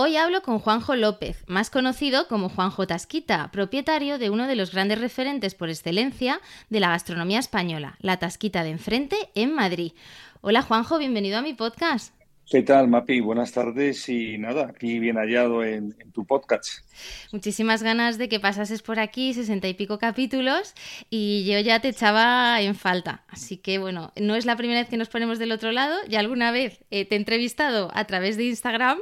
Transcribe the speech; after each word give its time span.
Hoy 0.00 0.16
hablo 0.16 0.42
con 0.42 0.60
Juanjo 0.60 0.94
López, 0.94 1.42
más 1.48 1.70
conocido 1.70 2.28
como 2.28 2.48
Juanjo 2.48 2.86
Tasquita, 2.86 3.50
propietario 3.50 4.18
de 4.18 4.30
uno 4.30 4.46
de 4.46 4.54
los 4.54 4.70
grandes 4.70 5.00
referentes 5.00 5.56
por 5.56 5.70
excelencia 5.70 6.40
de 6.70 6.78
la 6.78 6.90
gastronomía 6.90 7.40
española, 7.40 7.96
la 7.98 8.16
Tasquita 8.16 8.62
de 8.62 8.70
Enfrente 8.70 9.16
en 9.34 9.52
Madrid. 9.52 9.94
Hola 10.40 10.62
Juanjo, 10.62 11.00
bienvenido 11.00 11.36
a 11.36 11.42
mi 11.42 11.52
podcast. 11.52 12.14
¿Qué 12.48 12.62
tal, 12.62 12.86
Mapi? 12.86 13.18
Buenas 13.18 13.50
tardes 13.50 14.08
y 14.08 14.38
nada, 14.38 14.68
aquí 14.68 15.00
bien 15.00 15.16
hallado 15.16 15.64
en, 15.64 15.96
tu 16.14 16.24
podcast. 16.24 16.84
Muchísimas 17.32 17.82
ganas 17.82 18.18
de 18.18 18.28
que 18.28 18.38
pasases 18.38 18.82
por 18.82 19.00
aquí, 19.00 19.34
sesenta 19.34 19.66
y 19.66 19.74
pico 19.74 19.98
capítulos, 19.98 20.74
y 21.10 21.44
yo 21.44 21.58
ya 21.58 21.80
te 21.80 21.88
echaba 21.88 22.62
en 22.62 22.76
falta. 22.76 23.24
Así 23.26 23.56
que 23.56 23.78
bueno, 23.78 24.12
no 24.14 24.36
es 24.36 24.46
la 24.46 24.54
primera 24.54 24.78
vez 24.78 24.88
que 24.88 24.96
nos 24.96 25.08
ponemos 25.08 25.40
del 25.40 25.50
otro 25.50 25.72
lado, 25.72 25.98
ya 26.08 26.20
alguna 26.20 26.52
vez 26.52 26.84
eh, 26.92 27.04
te 27.04 27.16
he 27.16 27.18
entrevistado 27.18 27.90
a 27.92 28.04
través 28.04 28.36
de 28.36 28.44
Instagram, 28.44 28.98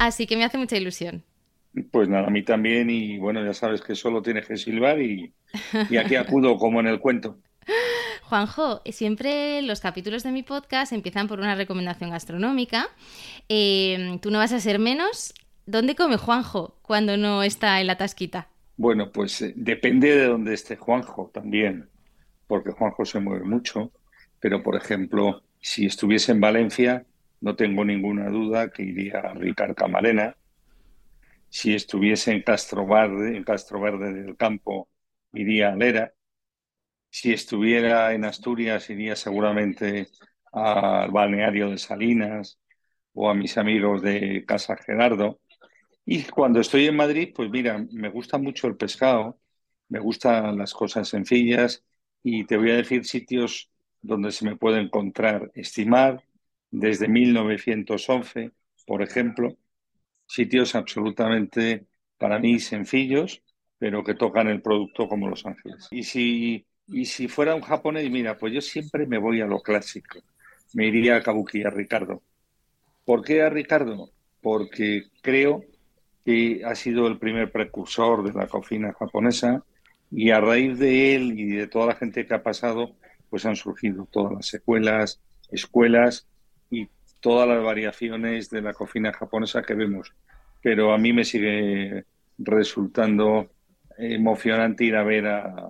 Así 0.00 0.26
que 0.26 0.34
me 0.34 0.44
hace 0.44 0.56
mucha 0.56 0.78
ilusión. 0.78 1.22
Pues 1.90 2.08
nada, 2.08 2.28
a 2.28 2.30
mí 2.30 2.42
también 2.42 2.88
y 2.88 3.18
bueno, 3.18 3.44
ya 3.44 3.52
sabes 3.52 3.82
que 3.82 3.94
solo 3.94 4.22
tienes 4.22 4.46
que 4.46 4.56
silbar 4.56 4.98
y, 4.98 5.34
aquí 5.98 6.16
acudo 6.16 6.56
como 6.56 6.80
en 6.80 6.86
el 6.86 7.00
cuento. 7.00 7.36
Juanjo, 8.22 8.80
siempre 8.86 9.60
los 9.60 9.80
capítulos 9.80 10.22
de 10.22 10.32
mi 10.32 10.42
podcast 10.42 10.94
empiezan 10.94 11.28
por 11.28 11.38
una 11.38 11.54
recomendación 11.54 12.08
gastronómica. 12.08 12.88
Em, 13.50 14.18
Tú 14.20 14.30
no 14.30 14.38
vas 14.38 14.54
a 14.54 14.60
ser 14.60 14.78
menos. 14.78 15.34
¿Dónde 15.66 15.94
come 15.94 16.16
Juanjo 16.16 16.78
cuando 16.80 17.18
no 17.18 17.42
está 17.42 17.78
en 17.82 17.86
la 17.86 17.98
tasquita? 17.98 18.48
Bueno, 18.78 19.12
pues 19.12 19.42
eh, 19.42 19.52
depende 19.54 20.16
de 20.16 20.24
dónde 20.24 20.54
esté 20.54 20.76
Juanjo 20.76 21.30
también, 21.34 21.90
porque 22.46 22.70
Juanjo 22.70 23.04
se 23.04 23.20
mueve 23.20 23.44
mucho. 23.44 23.92
Pero, 24.40 24.62
por 24.62 24.76
ejemplo, 24.76 25.42
si 25.60 25.84
estuviese 25.84 26.32
en 26.32 26.40
Valencia, 26.40 27.04
no 27.40 27.56
tengo 27.56 27.84
ninguna 27.84 28.28
duda 28.28 28.70
que 28.70 28.82
iría 28.82 29.20
a 29.20 29.34
Ricard 29.34 29.74
Camarena. 29.74 30.36
Si 31.48 31.74
estuviese 31.74 32.32
en 32.32 32.42
Castro 32.42 32.86
Verde, 32.86 33.36
en 33.36 33.44
Castro 33.44 33.80
Verde 33.80 34.12
del 34.12 34.36
Campo, 34.36 34.88
iría 35.32 35.72
a 35.72 35.76
Lera. 35.76 36.12
Si 37.10 37.32
estuviera 37.32 38.12
en 38.14 38.24
Asturias, 38.24 38.88
iría 38.90 39.16
seguramente 39.16 40.08
al 40.52 41.10
balneario 41.10 41.70
de 41.70 41.78
Salinas 41.78 42.58
o 43.14 43.28
a 43.30 43.34
mis 43.34 43.58
amigos 43.58 44.02
de 44.02 44.44
Casa 44.46 44.76
Gerardo. 44.76 45.40
Y 46.04 46.24
cuando 46.24 46.60
estoy 46.60 46.86
en 46.86 46.96
Madrid, 46.96 47.32
pues 47.34 47.50
mira, 47.50 47.84
me 47.92 48.08
gusta 48.10 48.38
mucho 48.38 48.66
el 48.66 48.76
pescado, 48.76 49.38
me 49.88 49.98
gustan 49.98 50.56
las 50.58 50.72
cosas 50.72 51.08
sencillas 51.08 51.84
y 52.22 52.44
te 52.44 52.56
voy 52.56 52.70
a 52.70 52.76
decir 52.76 53.04
sitios 53.04 53.70
donde 54.02 54.32
se 54.32 54.44
me 54.44 54.56
puede 54.56 54.80
encontrar 54.80 55.50
estimar, 55.54 56.24
desde 56.70 57.08
1911, 57.08 58.52
por 58.86 59.02
ejemplo, 59.02 59.56
sitios 60.26 60.74
absolutamente 60.74 61.86
para 62.18 62.38
mí 62.38 62.60
sencillos, 62.60 63.42
pero 63.78 64.04
que 64.04 64.14
tocan 64.14 64.48
el 64.48 64.62
producto 64.62 65.08
como 65.08 65.28
Los 65.28 65.46
Ángeles. 65.46 65.88
Y 65.90 66.02
si, 66.04 66.66
y 66.86 67.04
si 67.06 67.28
fuera 67.28 67.54
un 67.54 67.62
japonés, 67.62 68.10
mira, 68.10 68.36
pues 68.36 68.52
yo 68.52 68.60
siempre 68.60 69.06
me 69.06 69.18
voy 69.18 69.40
a 69.40 69.46
lo 69.46 69.60
clásico. 69.60 70.20
Me 70.74 70.86
iría 70.86 71.16
a 71.16 71.22
Kabuki, 71.22 71.64
a 71.64 71.70
Ricardo. 71.70 72.22
¿Por 73.04 73.24
qué 73.24 73.42
a 73.42 73.50
Ricardo? 73.50 74.10
Porque 74.40 75.04
creo 75.22 75.64
que 76.24 76.62
ha 76.64 76.74
sido 76.74 77.06
el 77.08 77.18
primer 77.18 77.50
precursor 77.50 78.22
de 78.22 78.38
la 78.38 78.46
cocina 78.46 78.92
japonesa 78.92 79.64
y 80.10 80.30
a 80.30 80.40
raíz 80.40 80.78
de 80.78 81.14
él 81.14 81.38
y 81.38 81.46
de 81.56 81.66
toda 81.66 81.86
la 81.86 81.96
gente 81.96 82.26
que 82.26 82.34
ha 82.34 82.42
pasado, 82.42 82.94
pues 83.30 83.46
han 83.46 83.56
surgido 83.56 84.06
todas 84.10 84.32
las 84.32 84.46
secuelas, 84.46 85.20
escuelas 85.50 86.28
y 86.70 86.88
todas 87.20 87.48
las 87.48 87.62
variaciones 87.62 88.50
de 88.50 88.62
la 88.62 88.72
cocina 88.72 89.12
japonesa 89.12 89.62
que 89.62 89.74
vemos. 89.74 90.12
Pero 90.62 90.92
a 90.92 90.98
mí 90.98 91.12
me 91.12 91.24
sigue 91.24 92.04
resultando 92.38 93.50
emocionante 93.98 94.84
ir 94.84 94.96
a 94.96 95.04
ver 95.04 95.26
a, 95.26 95.68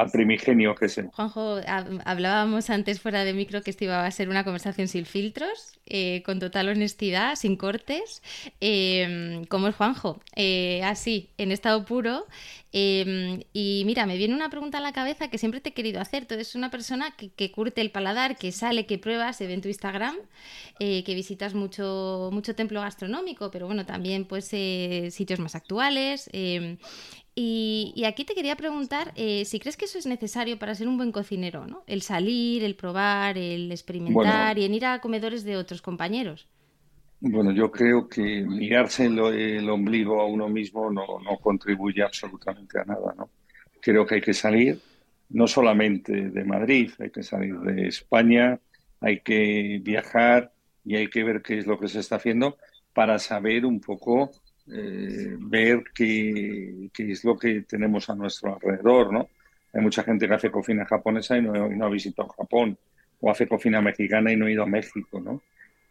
al 0.00 0.10
primigenio 0.10 0.74
que 0.74 0.88
sé. 0.88 1.08
Juanjo, 1.12 1.60
hablábamos 2.04 2.70
antes 2.70 3.00
fuera 3.00 3.24
de 3.24 3.32
micro 3.32 3.62
que 3.62 3.70
esto 3.70 3.84
iba 3.84 4.04
a 4.04 4.10
ser 4.10 4.28
una 4.28 4.44
conversación 4.44 4.88
sin 4.88 5.06
filtros, 5.06 5.78
eh, 5.86 6.22
con 6.24 6.38
total 6.38 6.68
honestidad, 6.68 7.34
sin 7.34 7.56
cortes, 7.56 8.22
eh, 8.60 9.42
como 9.48 9.68
es 9.68 9.74
Juanjo, 9.74 10.20
eh, 10.36 10.82
así, 10.84 11.30
en 11.36 11.50
estado 11.52 11.84
puro. 11.84 12.26
Em, 12.72 13.42
y 13.52 13.82
mira, 13.84 14.06
me 14.06 14.16
viene 14.16 14.32
una 14.32 14.48
pregunta 14.48 14.78
a 14.78 14.80
la 14.80 14.92
cabeza 14.92 15.28
que 15.28 15.38
siempre 15.38 15.60
te 15.60 15.70
he 15.70 15.72
querido 15.72 16.00
hacer. 16.00 16.26
Tú 16.26 16.34
eres 16.34 16.54
una 16.54 16.70
persona 16.70 17.14
que, 17.16 17.50
curte 17.50 17.80
el 17.80 17.90
paladar, 17.90 18.36
que 18.36 18.52
sale, 18.52 18.86
que 18.86 18.98
prueba, 18.98 19.32
se 19.32 19.48
ve 19.48 19.54
en 19.54 19.60
tu 19.62 19.68
Instagram, 19.68 20.16
que 20.78 21.14
visitas 21.14 21.54
mucho, 21.54 22.30
mucho 22.32 22.54
templo 22.54 22.80
gastronómico, 22.80 23.50
pero 23.50 23.66
bueno, 23.66 23.84
también 23.84 24.24
pues 24.24 24.46
sitios 24.46 25.40
más 25.40 25.56
actuales. 25.56 26.30
Em, 27.36 27.92
y, 27.94 28.04
aquí 28.04 28.24
te 28.24 28.34
quería 28.34 28.56
preguntar 28.56 29.12
eh, 29.16 29.44
si 29.44 29.60
crees 29.60 29.76
que 29.76 29.84
eso 29.84 29.98
es 29.98 30.06
necesario 30.06 30.58
para 30.58 30.74
ser 30.74 30.88
un 30.88 30.96
buen 30.96 31.12
cocinero, 31.12 31.66
¿no? 31.66 31.84
El 31.86 32.02
salir, 32.02 32.64
el 32.64 32.74
probar, 32.74 33.38
el 33.38 33.70
experimentar 33.70 34.58
y 34.58 34.64
en 34.64 34.74
ir 34.74 34.86
a 34.86 35.00
comedores 35.00 35.44
de 35.44 35.56
otros 35.56 35.82
compañeros. 35.82 36.48
Bueno, 37.20 37.52
yo 37.52 37.70
creo 37.70 38.08
que 38.08 38.42
mirarse 38.42 39.04
el, 39.04 39.68
ombligo 39.68 40.20
a 40.20 40.26
uno 40.26 40.48
mismo 40.48 40.90
no, 40.90 41.04
contribuye 41.42 42.02
absolutamente 42.02 42.80
a 42.80 42.84
nada, 42.84 43.14
¿no? 43.16 43.28
Creo 43.80 44.06
que 44.06 44.16
hay 44.16 44.20
que 44.22 44.32
salir, 44.32 44.80
no 45.28 45.46
solamente 45.46 46.30
de 46.30 46.44
Madrid, 46.44 46.90
hay 46.98 47.10
que 47.10 47.22
salir 47.22 47.58
de 47.60 47.88
España, 47.88 48.58
hay 49.00 49.20
que 49.20 49.80
viajar 49.82 50.52
y 50.84 50.96
hay 50.96 51.08
que 51.08 51.24
ver 51.24 51.42
qué 51.42 51.58
es 51.58 51.66
lo 51.66 51.78
que 51.78 51.88
se 51.88 52.00
está 52.00 52.16
haciendo 52.16 52.56
para 52.94 53.18
saber 53.18 53.66
un 53.66 53.80
poco 53.80 54.30
eh, 54.72 55.36
ver 55.38 55.82
qué, 55.94 56.90
es 56.96 57.24
lo 57.24 57.36
que 57.36 57.62
tenemos 57.62 58.08
a 58.08 58.14
nuestro 58.14 58.54
alrededor, 58.54 59.12
¿no? 59.12 59.28
Hay 59.72 59.80
mucha 59.80 60.04
gente 60.04 60.28
que 60.28 60.34
hace 60.34 60.50
cocina 60.50 60.84
japonesa 60.84 61.36
y 61.36 61.42
no, 61.42 61.84
ha 61.84 61.88
visitado 61.88 62.28
Japón, 62.28 62.78
o 63.20 63.30
hace 63.30 63.48
cocina 63.48 63.80
mexicana 63.80 64.32
y 64.32 64.36
no 64.36 64.46
ha 64.46 64.50
ido 64.50 64.62
a 64.62 64.66
México, 64.66 65.20
¿no? 65.20 65.42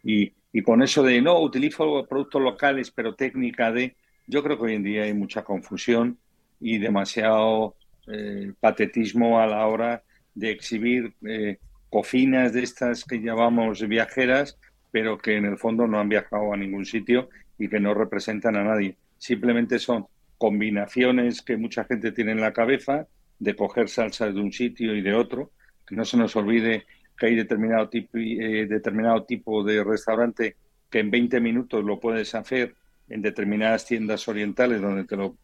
Y, 0.02 0.32
con 0.62 0.82
eso 0.82 1.02
de, 1.02 1.20
no, 1.20 1.40
utilizo 1.40 2.06
productos 2.08 2.42
locales, 2.42 2.90
pero 2.90 3.14
técnica 3.14 3.70
de... 3.70 3.94
Yo 4.26 4.42
creo 4.42 4.56
que 4.56 4.64
hoy 4.64 4.74
en 4.74 4.82
día 4.82 5.02
hay 5.04 5.14
mucha 5.14 5.42
confusión 5.44 6.18
y 6.58 6.78
demasiado 6.78 7.76
eh, 8.08 8.52
patetismo 8.60 9.40
a 9.40 9.46
la 9.46 9.66
hora 9.66 10.02
de 10.34 10.50
exhibir 10.50 11.14
eh, 11.26 11.58
cocinas 11.88 12.52
de 12.52 12.62
estas 12.62 13.04
que 13.04 13.20
llamamos 13.20 13.86
viajeras, 13.86 14.58
pero 14.90 15.18
que 15.18 15.36
en 15.36 15.44
el 15.44 15.58
fondo 15.58 15.86
no 15.86 16.00
han 16.00 16.08
viajado 16.08 16.52
a 16.52 16.56
ningún 16.56 16.84
sitio 16.84 17.28
y 17.60 17.68
que 17.68 17.78
no 17.78 17.94
representan 17.94 18.56
a 18.56 18.64
nadie. 18.64 18.96
Simplemente 19.18 19.78
son 19.78 20.06
combinaciones 20.38 21.42
que 21.42 21.58
mucha 21.58 21.84
gente 21.84 22.10
tiene 22.10 22.32
en 22.32 22.40
la 22.40 22.52
cabeza 22.52 23.06
de 23.38 23.54
coger 23.54 23.88
salsas 23.88 24.34
de 24.34 24.40
un 24.40 24.50
sitio 24.50 24.96
y 24.96 25.02
de 25.02 25.14
otro. 25.14 25.52
Que 25.86 25.94
no 25.94 26.04
se 26.04 26.16
nos 26.16 26.34
olvide 26.34 26.86
que 27.18 27.26
hay 27.26 27.36
determinado 27.36 27.88
tipo, 27.90 28.16
eh, 28.16 28.66
determinado 28.66 29.24
tipo 29.24 29.62
de 29.62 29.84
restaurante 29.84 30.56
que 30.88 31.00
en 31.00 31.10
20 31.10 31.38
minutos 31.40 31.84
lo 31.84 32.00
puedes 32.00 32.34
hacer 32.34 32.74
en 33.10 33.20
determinadas 33.20 33.84
tiendas 33.84 34.26
orientales 34.26 34.80
donde 34.80 35.04
te 35.04 35.16
lo 35.16 35.36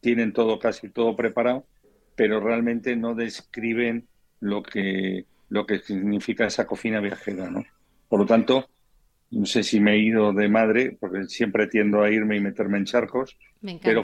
tienen 0.00 0.32
todo, 0.32 0.60
casi 0.60 0.88
todo 0.88 1.16
preparado, 1.16 1.66
pero 2.14 2.38
realmente 2.38 2.94
no 2.94 3.14
describen 3.14 4.06
lo 4.38 4.62
que, 4.62 5.26
lo 5.48 5.66
que 5.66 5.80
significa 5.80 6.46
esa 6.46 6.66
cocina 6.66 7.00
viajera, 7.00 7.50
¿no? 7.50 7.64
Por 8.08 8.20
lo 8.20 8.26
tanto, 8.26 8.68
no 9.30 9.46
sé 9.46 9.62
si 9.62 9.80
me 9.80 9.92
he 9.92 9.98
ido 9.98 10.32
de 10.32 10.48
madre, 10.48 10.96
porque 10.98 11.24
siempre 11.24 11.66
tiendo 11.66 12.02
a 12.02 12.10
irme 12.10 12.36
y 12.36 12.40
meterme 12.40 12.78
en 12.78 12.84
charcos, 12.84 13.36
pero, 13.82 14.02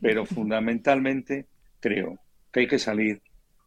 pero 0.00 0.26
fundamentalmente 0.26 1.46
creo 1.80 2.18
que 2.52 2.60
hay 2.60 2.66
que 2.66 2.78
salir, 2.78 3.22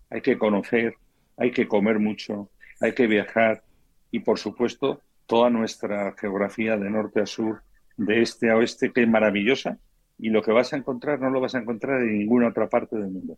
hay 0.09 0.21
que 0.21 0.37
conocer, 0.37 0.95
hay 1.37 1.51
que 1.51 1.67
comer 1.67 1.99
mucho, 1.99 2.49
hay 2.81 2.93
que 2.93 3.07
viajar 3.07 3.63
y, 4.11 4.19
por 4.19 4.37
supuesto, 4.39 5.01
toda 5.25 5.49
nuestra 5.49 6.13
geografía 6.17 6.77
de 6.77 6.89
norte 6.89 7.21
a 7.21 7.25
sur, 7.25 7.61
de 7.97 8.21
este 8.21 8.49
a 8.49 8.57
oeste, 8.57 8.91
que 8.91 9.03
es 9.03 9.07
maravillosa 9.07 9.77
y 10.17 10.29
lo 10.29 10.41
que 10.41 10.51
vas 10.51 10.73
a 10.73 10.77
encontrar 10.77 11.19
no 11.19 11.29
lo 11.29 11.39
vas 11.39 11.55
a 11.55 11.59
encontrar 11.59 12.01
en 12.01 12.19
ninguna 12.19 12.49
otra 12.49 12.69
parte 12.69 12.97
del 12.97 13.09
mundo. 13.09 13.37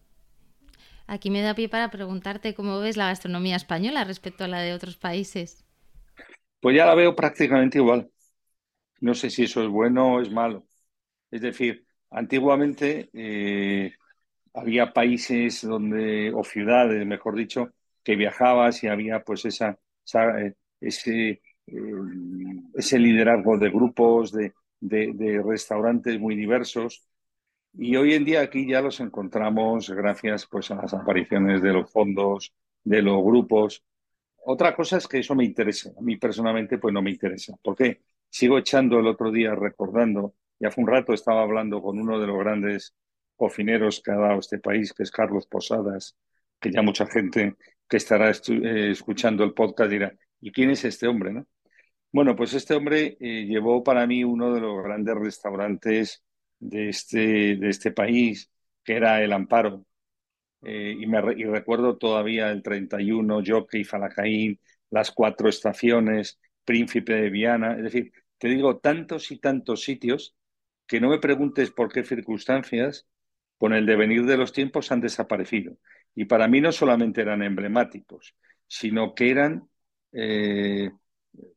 Aquí 1.08 1.30
me 1.30 1.42
da 1.42 1.54
pie 1.54 1.70
para 1.70 1.92
preguntarte 1.92 2.54
cómo 2.54 2.80
ves 2.80 2.98
la 2.98 3.08
gastronomía 3.08 3.56
española 3.56 4.04
respecto 4.04 4.44
a 4.44 4.48
la 4.48 4.62
de 4.62 4.74
otros 4.74 4.98
países. 4.98 5.66
Pues 6.62 6.76
ya 6.78 6.86
la 6.86 6.96
veo 6.96 7.16
prácticamente 7.16 7.80
igual. 7.80 8.10
No 9.02 9.14
sé 9.16 9.30
si 9.30 9.44
eso 9.46 9.64
es 9.64 9.70
bueno 9.70 10.16
o 10.16 10.22
es 10.22 10.32
malo. 10.32 10.68
Es 11.32 11.42
decir, 11.42 11.86
antiguamente 12.12 13.10
eh, 13.14 13.94
había 14.54 14.94
países 14.94 15.62
donde, 15.64 16.34
o 16.34 16.44
ciudades, 16.44 17.06
mejor 17.06 17.36
dicho, 17.36 17.72
que 18.04 18.16
viajabas 18.16 18.84
y 18.84 18.88
había 18.88 19.24
pues 19.24 19.46
esa, 19.46 19.80
eh, 20.40 20.56
ese, 20.82 21.42
eh, 21.68 21.74
ese 22.76 23.00
liderazgo 23.00 23.58
de 23.58 23.70
grupos, 23.70 24.32
de, 24.32 24.54
de, 24.80 25.42
restaurantes 25.46 26.20
muy 26.20 26.36
diversos. 26.36 27.06
Y 27.74 27.96
hoy 27.96 28.14
en 28.16 28.26
día 28.26 28.42
aquí 28.42 28.68
ya 28.68 28.82
los 28.82 29.00
encontramos 29.00 29.90
gracias 29.90 30.48
pues, 30.48 30.72
a 30.72 30.76
las 30.76 30.94
apariciones 30.94 31.62
de 31.62 31.74
los 31.74 31.92
fondos, 31.92 32.54
de 32.84 33.02
los 33.02 33.24
grupos. 33.24 33.84
Otra 34.46 34.76
cosa 34.76 34.98
es 34.98 35.08
que 35.08 35.20
eso 35.20 35.36
me 35.36 35.46
interesa. 35.46 35.92
A 35.98 36.02
mí 36.02 36.18
personalmente 36.18 36.78
pues 36.78 36.94
no 36.94 37.02
me 37.02 37.12
interesa. 37.12 37.56
¿Por 37.62 37.76
qué? 37.76 38.02
Sigo 38.30 38.58
echando 38.58 39.00
el 39.00 39.08
otro 39.08 39.32
día 39.32 39.54
recordando, 39.56 40.36
ya 40.60 40.70
hace 40.70 40.82
un 40.82 40.88
rato 40.88 41.14
estaba 41.14 41.42
hablando 41.44 41.82
con 41.82 42.00
uno 42.00 42.20
de 42.20 42.28
los 42.28 42.38
grandes 42.40 42.96
cocineros 43.36 44.02
que 44.04 44.12
ha 44.12 44.16
dado 44.16 44.40
este 44.40 44.60
país, 44.60 44.94
que 44.94 45.04
es 45.04 45.12
Carlos 45.12 45.48
Posadas, 45.48 46.16
que 46.60 46.72
ya 46.72 46.82
mucha 46.82 47.08
gente 47.08 47.56
que 47.88 47.98
estará 47.98 48.30
eh, 48.32 48.92
escuchando 48.92 49.44
el 49.44 49.54
podcast 49.54 49.92
dirá, 49.92 50.14
¿y 50.40 50.52
quién 50.52 50.70
es 50.70 50.86
este 50.86 51.08
hombre? 51.08 51.34
¿no? 51.34 51.48
Bueno, 52.12 52.36
pues 52.36 52.54
este 52.54 52.74
hombre 52.76 53.18
eh, 53.20 53.46
llevó 53.46 53.84
para 53.84 54.06
mí 54.08 54.24
uno 54.24 54.54
de 54.54 54.62
los 54.62 54.84
grandes 54.84 55.16
restaurantes 55.16 56.24
de 56.60 56.90
este, 56.90 57.56
de 57.58 57.70
este 57.70 57.92
país, 57.92 58.52
que 58.84 58.96
era 58.96 59.22
El 59.24 59.34
Amparo. 59.34 59.86
Eh, 60.64 60.96
y, 61.00 61.08
me, 61.08 61.20
y 61.38 61.44
recuerdo 61.46 61.98
todavía 61.98 62.52
el 62.52 62.62
31, 62.62 63.42
Jockey, 63.46 63.84
Falacaín, 63.84 64.60
las 64.90 65.12
cuatro 65.12 65.50
estaciones, 65.50 66.40
Príncipe 66.66 67.14
de 67.14 67.30
Viana. 67.30 67.76
Es 67.78 67.84
decir, 67.84 68.12
te 68.38 68.48
digo, 68.48 68.78
tantos 68.80 69.32
y 69.32 69.40
tantos 69.40 69.84
sitios 69.84 70.36
que 70.88 71.00
no 71.00 71.10
me 71.10 71.20
preguntes 71.20 71.72
por 71.72 71.92
qué 71.92 72.04
circunstancias, 72.04 73.08
con 73.58 73.74
el 73.74 73.86
devenir 73.86 74.26
de 74.26 74.38
los 74.38 74.54
tiempos 74.54 74.92
han 74.92 75.02
desaparecido. 75.02 75.78
Y 76.16 76.26
para 76.26 76.48
mí 76.48 76.62
no 76.62 76.72
solamente 76.72 77.22
eran 77.22 77.44
emblemáticos, 77.44 78.36
sino 78.68 79.14
que 79.16 79.30
eran 79.30 79.70
eh, 80.12 80.92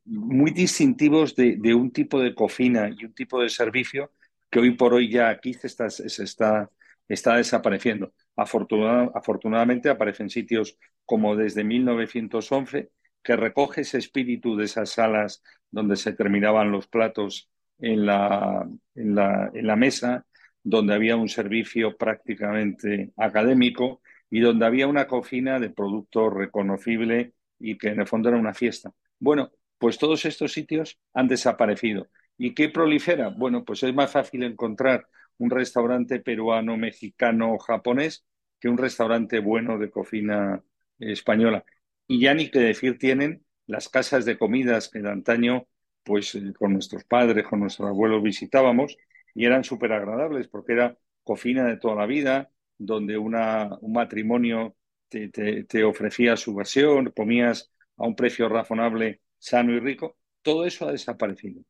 muy 0.05 0.51
distintivos 0.51 1.35
de, 1.35 1.73
un 1.73 1.91
tipo 1.91 2.19
de 2.19 2.35
cocina 2.35 2.89
y 2.95 3.05
un 3.05 3.13
tipo 3.13 3.41
de 3.41 3.49
servicio 3.49 4.11
que 4.49 4.59
hoy 4.59 4.71
por 4.75 4.93
hoy 4.93 5.09
ya 5.09 5.29
aquí 5.29 5.53
se 5.53 5.67
está, 5.67 5.87
está, 5.87 6.71
está 7.07 7.35
desapareciendo. 7.35 8.13
Afortunadamente 8.35 9.89
aparecen 9.89 10.29
sitios 10.29 10.77
como 11.05 11.35
desde 11.35 11.63
1911 11.63 12.91
que 13.23 13.35
recoge 13.35 13.81
ese 13.81 13.97
espíritu 13.97 14.55
de 14.55 14.65
esas 14.65 14.91
salas 14.91 15.43
donde 15.71 15.95
se 15.95 16.13
terminaban 16.13 16.71
los 16.71 16.87
platos 16.87 17.49
en 17.79 18.05
la, 18.05 18.67
en 18.93 19.15
la, 19.15 19.75
mesa, 19.75 20.25
donde 20.63 20.93
había 20.93 21.15
un 21.15 21.27
servicio 21.27 21.97
prácticamente 21.97 23.11
académico 23.17 24.01
y 24.29 24.39
donde 24.39 24.65
había 24.65 24.87
una 24.87 25.07
cocina 25.07 25.59
de 25.59 25.69
producto 25.69 26.29
reconocible 26.29 27.33
y 27.59 27.77
que 27.77 27.89
en 27.89 27.99
el 28.01 28.07
fondo 28.07 28.29
era 28.29 28.37
una 28.37 28.53
fiesta. 28.53 28.93
Bueno, 29.19 29.51
pues 29.77 29.97
todos 29.97 30.25
estos 30.25 30.53
sitios 30.53 30.99
han 31.13 31.27
desaparecido. 31.27 32.07
¿Y 32.37 32.53
qué 32.53 32.69
prolifera? 32.69 33.29
Bueno, 33.29 33.65
pues 33.65 33.83
es 33.83 33.93
más 33.93 34.11
fácil 34.11 34.43
encontrar 34.43 35.07
un 35.37 35.49
restaurante 35.49 36.19
peruano, 36.19 36.77
mexicano 36.77 37.57
japonés 37.57 38.25
que 38.59 38.69
un 38.69 38.77
restaurante 38.77 39.39
bueno 39.39 39.77
de 39.77 39.89
cocina 39.89 40.63
española. 40.99 41.65
Y 42.07 42.19
ya 42.21 42.33
ni 42.33 42.49
que 42.49 42.59
decir 42.59 42.97
tienen 42.97 43.45
las 43.67 43.89
casas 43.89 44.25
de 44.25 44.37
comidas 44.37 44.89
que 44.89 44.99
de 44.99 45.09
antaño, 45.09 45.67
pues 46.03 46.35
eh, 46.35 46.53
con 46.57 46.73
nuestros 46.73 47.03
padres, 47.03 47.45
con 47.47 47.59
nuestros 47.59 47.89
abuelos 47.89 48.23
visitábamos 48.23 48.97
y 49.33 49.45
eran 49.45 49.63
súper 49.63 49.91
agradables 49.93 50.47
porque 50.47 50.73
era 50.73 50.97
cocina 51.23 51.65
de 51.65 51.77
toda 51.77 51.95
la 51.95 52.05
vida, 52.05 52.51
donde 52.77 53.17
una, 53.17 53.77
un 53.81 53.93
matrimonio 53.93 54.75
te, 55.09 55.29
te 55.29 55.83
ofrecía 55.83 56.37
su 56.37 56.53
versión, 56.55 57.11
comías 57.15 57.71
a 57.97 58.05
un 58.05 58.15
precio 58.15 58.49
razonable 58.49 59.21
sano 59.37 59.73
y 59.73 59.79
rico, 59.79 60.17
todo 60.41 60.65
eso 60.65 60.87
ha 60.87 60.91
desaparecido. 60.91 61.63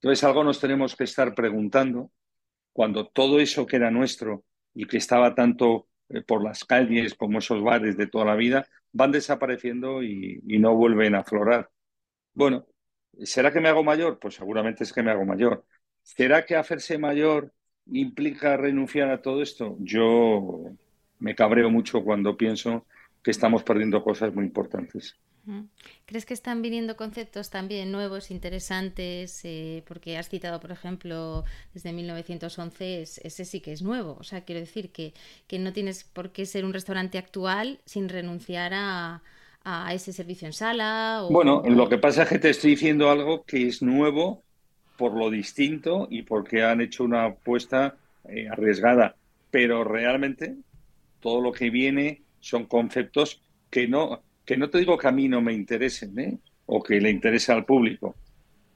Entonces 0.00 0.24
algo 0.24 0.44
nos 0.44 0.60
tenemos 0.60 0.96
que 0.96 1.04
estar 1.04 1.34
preguntando 1.34 2.10
cuando 2.76 3.06
todo 3.06 3.40
eso 3.40 3.64
que 3.64 3.76
era 3.76 3.90
nuestro 3.90 4.44
y 4.74 4.84
que 4.86 4.98
estaba 4.98 5.34
tanto 5.34 5.88
eh, 6.10 6.20
por 6.20 6.44
las 6.44 6.62
calles 6.62 7.14
como 7.14 7.38
esos 7.38 7.62
bares 7.62 7.96
de 7.96 8.06
toda 8.06 8.26
la 8.26 8.34
vida, 8.36 8.66
van 8.92 9.12
desapareciendo 9.12 10.02
y, 10.02 10.42
no 10.58 10.74
vuelven 10.74 11.14
a 11.14 11.20
aflorar. 11.20 11.70
Bueno, 12.34 12.66
¿será 13.24 13.50
que 13.50 13.60
me 13.60 13.70
hago 13.70 13.82
mayor? 13.82 14.18
Pues 14.18 14.34
seguramente 14.34 14.84
es 14.84 14.92
que 14.92 15.02
me 15.02 15.10
hago 15.10 15.24
mayor. 15.24 15.64
¿Será 16.02 16.44
que 16.44 16.54
hacerse 16.54 16.98
mayor 16.98 17.50
implica 17.86 18.58
renunciar 18.58 19.08
a 19.10 19.22
todo 19.22 19.40
esto? 19.40 19.78
Yo 19.80 20.64
me 21.18 21.34
cabreo 21.34 21.70
mucho 21.70 22.04
cuando 22.04 22.36
pienso 22.36 22.86
que 23.22 23.30
estamos 23.30 23.62
perdiendo 23.62 24.04
cosas 24.04 24.34
muy 24.34 24.44
importantes. 24.44 25.16
¿Crees 26.06 26.26
que 26.26 26.34
están 26.34 26.62
viniendo 26.62 26.96
conceptos 26.96 27.50
también 27.50 27.92
nuevos, 27.92 28.30
interesantes? 28.30 29.40
Eh, 29.44 29.82
porque 29.86 30.16
has 30.16 30.28
citado, 30.28 30.60
por 30.60 30.72
ejemplo, 30.72 31.44
desde 31.72 31.92
1911, 31.92 33.02
ese 33.02 33.44
sí 33.44 33.60
que 33.60 33.72
es 33.72 33.82
nuevo. 33.82 34.16
O 34.18 34.24
sea, 34.24 34.42
quiero 34.42 34.60
decir 34.60 34.90
que, 34.90 35.14
que 35.46 35.58
no 35.58 35.72
tienes 35.72 36.04
por 36.04 36.32
qué 36.32 36.46
ser 36.46 36.64
un 36.64 36.72
restaurante 36.72 37.18
actual 37.18 37.80
sin 37.84 38.08
renunciar 38.08 38.72
a, 38.74 39.22
ese 39.90 40.12
servicio 40.12 40.46
en 40.46 40.52
sala. 40.52 41.26
Bueno, 41.28 41.60
lo 41.66 41.88
que 41.88 41.98
pasa 41.98 42.22
es 42.22 42.28
que 42.28 42.38
te 42.38 42.50
estoy 42.50 42.70
diciendo 42.70 43.10
algo 43.10 43.42
que 43.42 43.66
es 43.66 43.82
nuevo 43.82 44.44
por 44.96 45.16
lo 45.16 45.28
distinto 45.28 46.06
y 46.08 46.22
porque 46.22 46.62
han 46.62 46.80
hecho 46.80 47.02
una 47.02 47.24
apuesta 47.24 47.96
eh, 48.28 48.48
arriesgada. 48.48 49.16
Pero 49.50 49.82
realmente 49.82 50.54
todo 51.18 51.40
lo 51.40 51.50
que 51.50 51.70
viene 51.70 52.22
son 52.38 52.66
conceptos 52.66 53.42
que 53.68 53.88
no, 53.88 54.22
que 54.46 54.56
no 54.56 54.70
te 54.70 54.78
digo 54.78 54.96
que 54.96 55.08
a 55.08 55.12
mí 55.12 55.28
no 55.28 55.42
me 55.42 55.52
interesen 55.52 56.18
¿eh? 56.18 56.38
o 56.66 56.82
que 56.82 57.00
le 57.00 57.10
interese 57.10 57.52
al 57.52 57.64
público. 57.64 58.14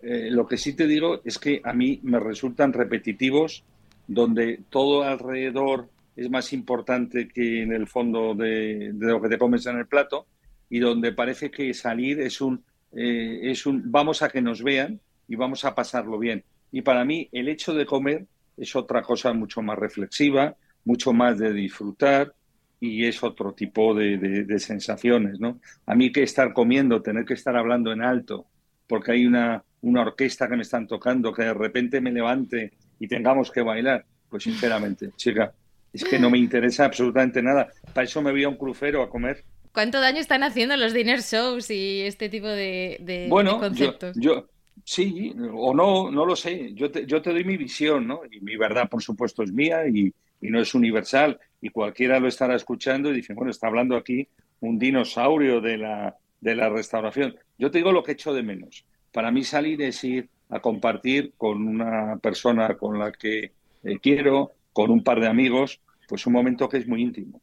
Eh, 0.02 0.28
lo 0.30 0.46
que 0.46 0.56
sí 0.56 0.74
te 0.74 0.86
digo 0.86 1.20
es 1.24 1.38
que 1.38 1.60
a 1.64 1.72
mí 1.72 2.00
me 2.02 2.18
resultan 2.18 2.72
repetitivos, 2.72 3.64
donde 4.06 4.60
todo 4.68 5.04
alrededor 5.04 5.88
es 6.16 6.28
más 6.28 6.52
importante 6.52 7.28
que 7.28 7.62
en 7.62 7.72
el 7.72 7.86
fondo 7.86 8.34
de, 8.34 8.92
lo 8.94 9.22
que 9.22 9.28
te 9.28 9.38
comes 9.38 9.64
en 9.66 9.78
el 9.78 9.86
plato 9.86 10.26
y 10.68 10.80
donde 10.80 11.12
parece 11.12 11.50
que 11.50 11.72
salir 11.72 12.20
es 12.20 12.40
un, 12.40 12.64
eh, 12.92 13.40
es 13.44 13.64
un 13.64 13.90
vamos 13.92 14.22
a 14.22 14.28
que 14.28 14.42
nos 14.42 14.62
vean 14.62 15.00
y 15.28 15.36
vamos 15.36 15.64
a 15.64 15.74
pasarlo 15.74 16.18
bien. 16.18 16.42
Y 16.72 16.82
para 16.82 17.04
mí 17.04 17.28
el 17.30 17.48
hecho 17.48 17.74
de 17.74 17.86
comer 17.86 18.26
es 18.56 18.74
otra 18.74 19.02
cosa 19.02 19.32
mucho 19.32 19.62
más 19.62 19.78
reflexiva, 19.78 20.56
mucho 20.84 21.12
más 21.12 21.38
de 21.38 21.52
disfrutar, 21.52 22.34
y 22.80 23.04
es 23.04 23.22
otro 23.22 23.52
tipo 23.52 23.94
de, 23.94 24.58
sensaciones, 24.58 25.38
¿no? 25.38 25.60
A 25.86 25.94
mí 25.94 26.10
que 26.10 26.22
estar 26.22 26.52
comiendo, 26.54 27.02
tener 27.02 27.26
que 27.26 27.34
estar 27.34 27.54
hablando 27.54 27.92
en 27.92 28.02
alto, 28.02 28.46
porque 28.86 29.12
hay 29.12 29.26
una, 29.26 29.62
una 29.82 30.00
orquesta 30.00 30.48
que 30.48 30.56
me 30.56 30.62
están 30.62 30.86
tocando, 30.86 31.32
que 31.32 31.42
de 31.42 31.54
repente 31.54 32.00
me 32.00 32.10
levante 32.10 32.72
y 32.98 33.06
tengamos 33.06 33.50
que 33.50 33.60
bailar, 33.60 34.06
pues 34.30 34.44
sinceramente, 34.44 35.10
chica, 35.16 35.52
es 35.92 36.04
que 36.04 36.18
no 36.18 36.30
me 36.30 36.38
interesa 36.38 36.86
absolutamente 36.86 37.42
nada. 37.42 37.68
Para 37.92 38.04
eso 38.04 38.22
me 38.22 38.30
voy 38.30 38.44
a 38.44 38.48
un 38.48 38.56
crucero 38.56 39.02
a 39.02 39.10
comer. 39.10 39.44
¿Cuánto 39.72 40.00
daño 40.00 40.18
están 40.18 40.42
haciendo 40.42 40.76
los 40.76 40.92
dinner 40.92 41.20
shows 41.20 41.70
y 41.70 42.00
este 42.02 42.28
tipo 42.28 42.48
de, 42.48 43.26
bueno, 43.28 43.58
conceptos? 43.58 44.16
Yo, 44.18 44.48
sí, 44.84 45.34
o 45.52 45.74
no, 45.74 46.10
no 46.10 46.24
lo 46.24 46.34
sé. 46.34 46.72
Yo 46.74 46.90
te, 46.90 47.06
yo 47.06 47.20
te 47.20 47.30
doy 47.30 47.44
mi 47.44 47.56
visión, 47.56 48.06
¿no? 48.06 48.22
Y 48.30 48.40
mi 48.40 48.56
verdad, 48.56 48.88
por 48.88 49.02
supuesto, 49.02 49.42
es 49.42 49.52
mía 49.52 49.86
y, 49.86 50.12
y 50.40 50.50
no 50.50 50.60
es 50.60 50.74
universal. 50.74 51.38
Y 51.60 51.70
cualquiera 51.70 52.20
lo 52.20 52.28
estará 52.28 52.54
escuchando 52.54 53.10
y 53.10 53.16
dice, 53.16 53.34
bueno, 53.34 53.50
está 53.50 53.66
hablando 53.66 53.96
aquí 53.96 54.28
un 54.60 54.78
dinosaurio 54.78 55.60
de 55.60 55.78
la, 55.78 56.16
de 56.40 56.54
la 56.54 56.68
restauración. 56.68 57.36
Yo 57.58 57.70
te 57.70 57.78
digo 57.78 57.92
lo 57.92 58.02
que 58.02 58.12
echo 58.12 58.32
de 58.32 58.42
menos. 58.42 58.84
Para 59.12 59.30
mí 59.30 59.44
salir 59.44 59.82
es 59.82 60.02
ir 60.04 60.28
a 60.48 60.60
compartir 60.60 61.32
con 61.36 61.66
una 61.66 62.18
persona 62.18 62.76
con 62.76 62.98
la 62.98 63.12
que 63.12 63.52
eh, 63.84 63.98
quiero, 64.00 64.52
con 64.72 64.90
un 64.90 65.02
par 65.02 65.20
de 65.20 65.28
amigos, 65.28 65.80
pues 66.08 66.26
un 66.26 66.32
momento 66.32 66.68
que 66.68 66.78
es 66.78 66.88
muy 66.88 67.02
íntimo. 67.02 67.40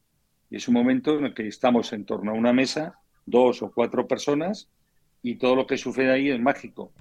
Y 0.49 0.57
es 0.57 0.67
un 0.67 0.73
momento 0.73 1.17
en 1.17 1.25
el 1.25 1.33
que 1.33 1.47
estamos 1.47 1.93
en 1.93 2.05
torno 2.05 2.31
a 2.31 2.35
una 2.35 2.53
mesa, 2.53 2.99
dos 3.25 3.61
o 3.61 3.71
cuatro 3.71 4.07
personas, 4.07 4.69
y 5.21 5.35
todo 5.35 5.55
lo 5.55 5.67
que 5.67 5.77
sucede 5.77 6.11
ahí 6.11 6.29
es 6.29 6.39
mágico. 6.39 6.91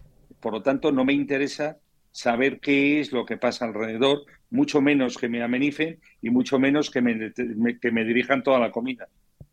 Por 0.40 0.52
lo 0.52 0.62
tanto, 0.62 0.92
no 0.92 1.04
me 1.04 1.12
interesa 1.12 1.78
saber 2.12 2.60
qué 2.60 3.00
es 3.00 3.12
lo 3.12 3.26
que 3.26 3.36
pasa 3.36 3.66
alrededor, 3.66 4.24
mucho 4.50 4.80
menos 4.80 5.16
que 5.16 5.28
me 5.28 5.42
amenicen 5.42 6.00
y 6.22 6.30
mucho 6.30 6.58
menos 6.58 6.90
que 6.90 7.00
me, 7.02 7.32
que 7.80 7.90
me 7.90 8.04
dirijan 8.04 8.42
toda 8.42 8.58
la 8.58 8.70
comida. 8.70 9.08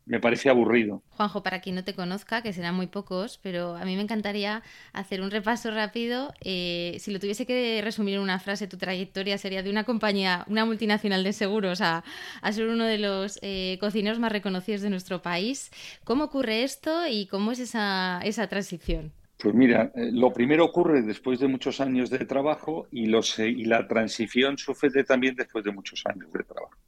me 0.06 0.20
parece 0.20 0.50
aburrido. 0.50 1.02
Juanjo, 1.10 1.42
para 1.42 1.60
quien 1.60 1.76
no 1.76 1.84
te 1.84 1.94
conozca, 1.94 2.42
que 2.42 2.52
serán 2.52 2.74
muy 2.74 2.88
pocos, 2.88 3.38
pero 3.42 3.74
a 3.76 3.84
mí 3.86 3.96
me 3.96 4.02
encantaría 4.02 4.62
hacer 4.92 5.22
un 5.22 5.30
repaso 5.30 5.70
rápido. 5.70 6.34
Eh, 6.42 6.96
si 7.00 7.10
lo 7.10 7.18
tuviese 7.18 7.46
que 7.46 7.80
resumir 7.82 8.16
en 8.16 8.20
una 8.20 8.38
frase, 8.38 8.66
tu 8.66 8.76
trayectoria 8.76 9.38
sería 9.38 9.62
de 9.62 9.70
una 9.70 9.84
compañía, 9.84 10.44
una 10.48 10.66
multinacional 10.66 11.24
de 11.24 11.32
seguros, 11.32 11.80
a, 11.80 12.04
ser 12.52 12.66
uno 12.66 12.84
de 12.84 12.98
los 12.98 13.38
eh, 13.42 13.78
cocineros 13.80 14.18
más 14.18 14.30
reconocidos 14.30 14.82
de 14.82 14.90
nuestro 14.90 15.22
país. 15.22 15.70
¿Cómo 16.04 16.24
ocurre 16.24 16.64
esto 16.64 17.06
y 17.08 17.26
cómo 17.26 17.52
es 17.52 17.58
esa, 17.58 18.20
esa 18.24 18.46
transición? 18.46 19.12
Pues 19.44 19.54
mira, 19.54 19.92
eh, 19.94 20.08
lo 20.10 20.32
primero 20.32 20.64
ocurre 20.64 21.02
después 21.02 21.38
de 21.38 21.48
muchos 21.48 21.78
años 21.78 22.08
de 22.08 22.24
trabajo 22.24 22.88
y, 22.90 23.04
los, 23.04 23.38
y 23.38 23.66
la 23.66 23.86
transición 23.86 24.56
sucede 24.56 25.04
también 25.04 25.34
después 25.36 25.62
de 25.62 25.70
muchos 25.70 26.02
años 26.06 26.32
de 26.32 26.44
trabajo. 26.44 26.78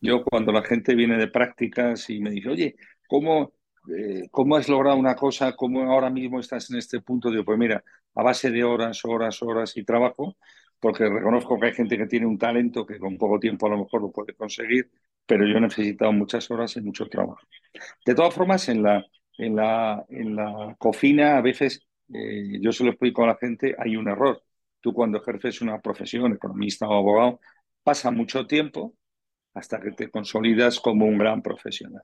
Yo 0.00 0.24
cuando 0.24 0.50
la 0.50 0.64
gente 0.64 0.96
viene 0.96 1.16
de 1.16 1.28
prácticas 1.28 2.10
y 2.10 2.18
me 2.18 2.30
dice, 2.30 2.48
oye, 2.48 2.76
¿cómo, 3.06 3.52
eh, 3.96 4.26
¿cómo 4.32 4.56
has 4.56 4.68
logrado 4.68 4.96
una 4.96 5.14
cosa? 5.14 5.52
¿Cómo 5.54 5.84
ahora 5.84 6.10
mismo 6.10 6.40
estás 6.40 6.68
en 6.72 6.78
este 6.78 7.00
punto? 7.02 7.30
Digo, 7.30 7.44
pues 7.44 7.56
mira, 7.56 7.84
a 8.16 8.22
base 8.24 8.50
de 8.50 8.64
horas, 8.64 9.04
horas, 9.04 9.40
horas 9.40 9.76
y 9.76 9.84
trabajo, 9.84 10.36
porque 10.80 11.08
reconozco 11.08 11.56
que 11.60 11.66
hay 11.66 11.72
gente 11.72 11.96
que 11.96 12.06
tiene 12.06 12.26
un 12.26 12.36
talento 12.36 12.84
que 12.84 12.98
con 12.98 13.16
poco 13.16 13.38
tiempo 13.38 13.68
a 13.68 13.70
lo 13.70 13.78
mejor 13.78 14.02
lo 14.02 14.10
puede 14.10 14.34
conseguir, 14.34 14.90
pero 15.24 15.46
yo 15.46 15.56
he 15.58 15.60
necesitado 15.60 16.12
muchas 16.12 16.50
horas 16.50 16.76
y 16.76 16.80
mucho 16.80 17.06
trabajo. 17.06 17.46
De 18.04 18.16
todas 18.16 18.34
formas, 18.34 18.68
en 18.68 18.82
la, 18.82 19.06
en 19.38 19.56
la, 19.56 20.04
en 20.08 20.36
la 20.36 20.74
cocina 20.78 21.36
a 21.36 21.40
veces, 21.40 21.86
eh, 22.12 22.58
yo 22.60 22.72
se 22.72 22.84
lo 22.84 22.90
explico 22.90 23.24
a 23.24 23.28
la 23.28 23.36
gente, 23.36 23.74
hay 23.78 23.96
un 23.96 24.08
error. 24.08 24.42
Tú 24.80 24.92
cuando 24.92 25.18
ejerces 25.18 25.60
una 25.60 25.80
profesión, 25.80 26.32
economista 26.32 26.88
o 26.88 26.94
abogado, 26.94 27.40
pasa 27.82 28.10
mucho 28.10 28.46
tiempo 28.46 28.94
hasta 29.54 29.80
que 29.80 29.92
te 29.92 30.10
consolidas 30.10 30.80
como 30.80 31.06
un 31.06 31.18
gran 31.18 31.42
profesional. 31.42 32.02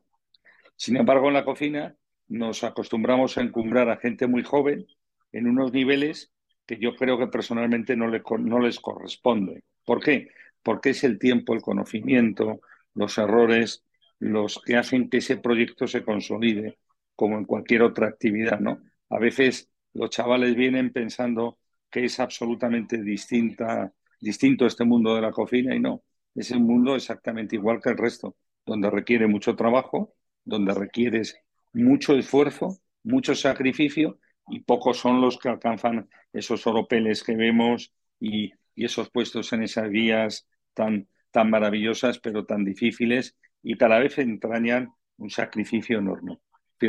Sin 0.77 0.97
embargo, 0.97 1.29
en 1.29 1.35
la 1.35 1.45
cocina 1.45 1.95
nos 2.29 2.65
acostumbramos 2.65 3.37
a 3.37 3.43
encumbrar 3.43 3.89
a 3.91 3.99
gente 3.99 4.27
muy 4.27 4.43
joven 4.43 4.87
en 5.33 5.47
unos 5.47 5.73
niveles 5.73 6.33
que 6.67 6.79
yo 6.79 6.95
creo 6.97 7.19
que 7.19 7.27
personalmente 7.27 7.97
no, 7.97 8.09
no 8.09 8.61
les 8.61 8.81
corresponde. 8.81 9.65
¿Por 9.85 10.03
qué? 10.03 10.29
Porque 10.63 10.91
es 10.91 11.05
el 11.05 11.19
tiempo, 11.19 11.55
el 11.55 11.63
conocimiento, 11.63 12.61
los 12.95 13.19
errores, 13.19 13.85
los 14.19 14.61
que 14.65 14.77
hacen 14.77 15.11
que 15.11 15.19
ese 15.19 15.37
proyecto 15.37 15.87
se 15.87 16.05
consolide, 16.05 16.79
como 17.17 17.39
en 17.39 17.45
cualquier 17.45 17.83
otra 17.83 18.09
actividad, 18.09 18.61
¿no? 18.61 18.83
A 19.11 19.19
veces 19.19 19.71
los 19.93 20.11
chavales 20.11 20.55
vienen 20.57 20.93
pensando 20.93 21.59
que 21.91 22.05
es 22.05 22.19
absolutamente 22.21 23.03
distinta, 23.03 23.93
distinto 24.21 24.67
este 24.67 24.85
mundo 24.85 25.15
de 25.15 25.21
la 25.23 25.31
cocina 25.31 25.75
y 25.75 25.81
no 25.81 26.03
es 26.35 26.51
un 26.51 26.63
mundo 26.65 26.97
exactamente 26.97 27.57
igual 27.57 27.81
que 27.81 27.91
el 27.91 27.99
resto, 27.99 28.37
donde 28.65 28.91
requiere 28.91 29.27
mucho 29.27 29.55
trabajo, 29.57 30.15
donde 30.45 30.75
requieres 30.75 31.37
mucho 31.73 32.17
esfuerzo, 32.17 32.79
mucho 33.03 33.35
sacrificio 33.35 34.19
y 34.49 34.61
pocos 34.61 34.99
son 34.99 35.21
los 35.21 35.39
que 35.39 35.49
alcanzan 35.49 36.09
esos 36.33 36.67
oropeles 36.67 37.23
que 37.23 37.37
vemos 37.37 37.93
y, 38.19 38.53
esos 38.75 39.11
puestos 39.11 39.53
en 39.53 39.63
esas 39.63 39.91
vías 39.91 40.49
tan, 40.73 41.07
tan 41.31 41.51
maravillosas 41.51 42.19
pero 42.19 42.47
tan 42.47 42.65
difíciles 42.65 43.37
y 43.63 43.77
cada 43.77 43.99
vez 43.99 44.17
entrañan 44.17 44.95
un 45.19 45.29
sacrificio 45.29 45.99
enorme. 45.99 46.39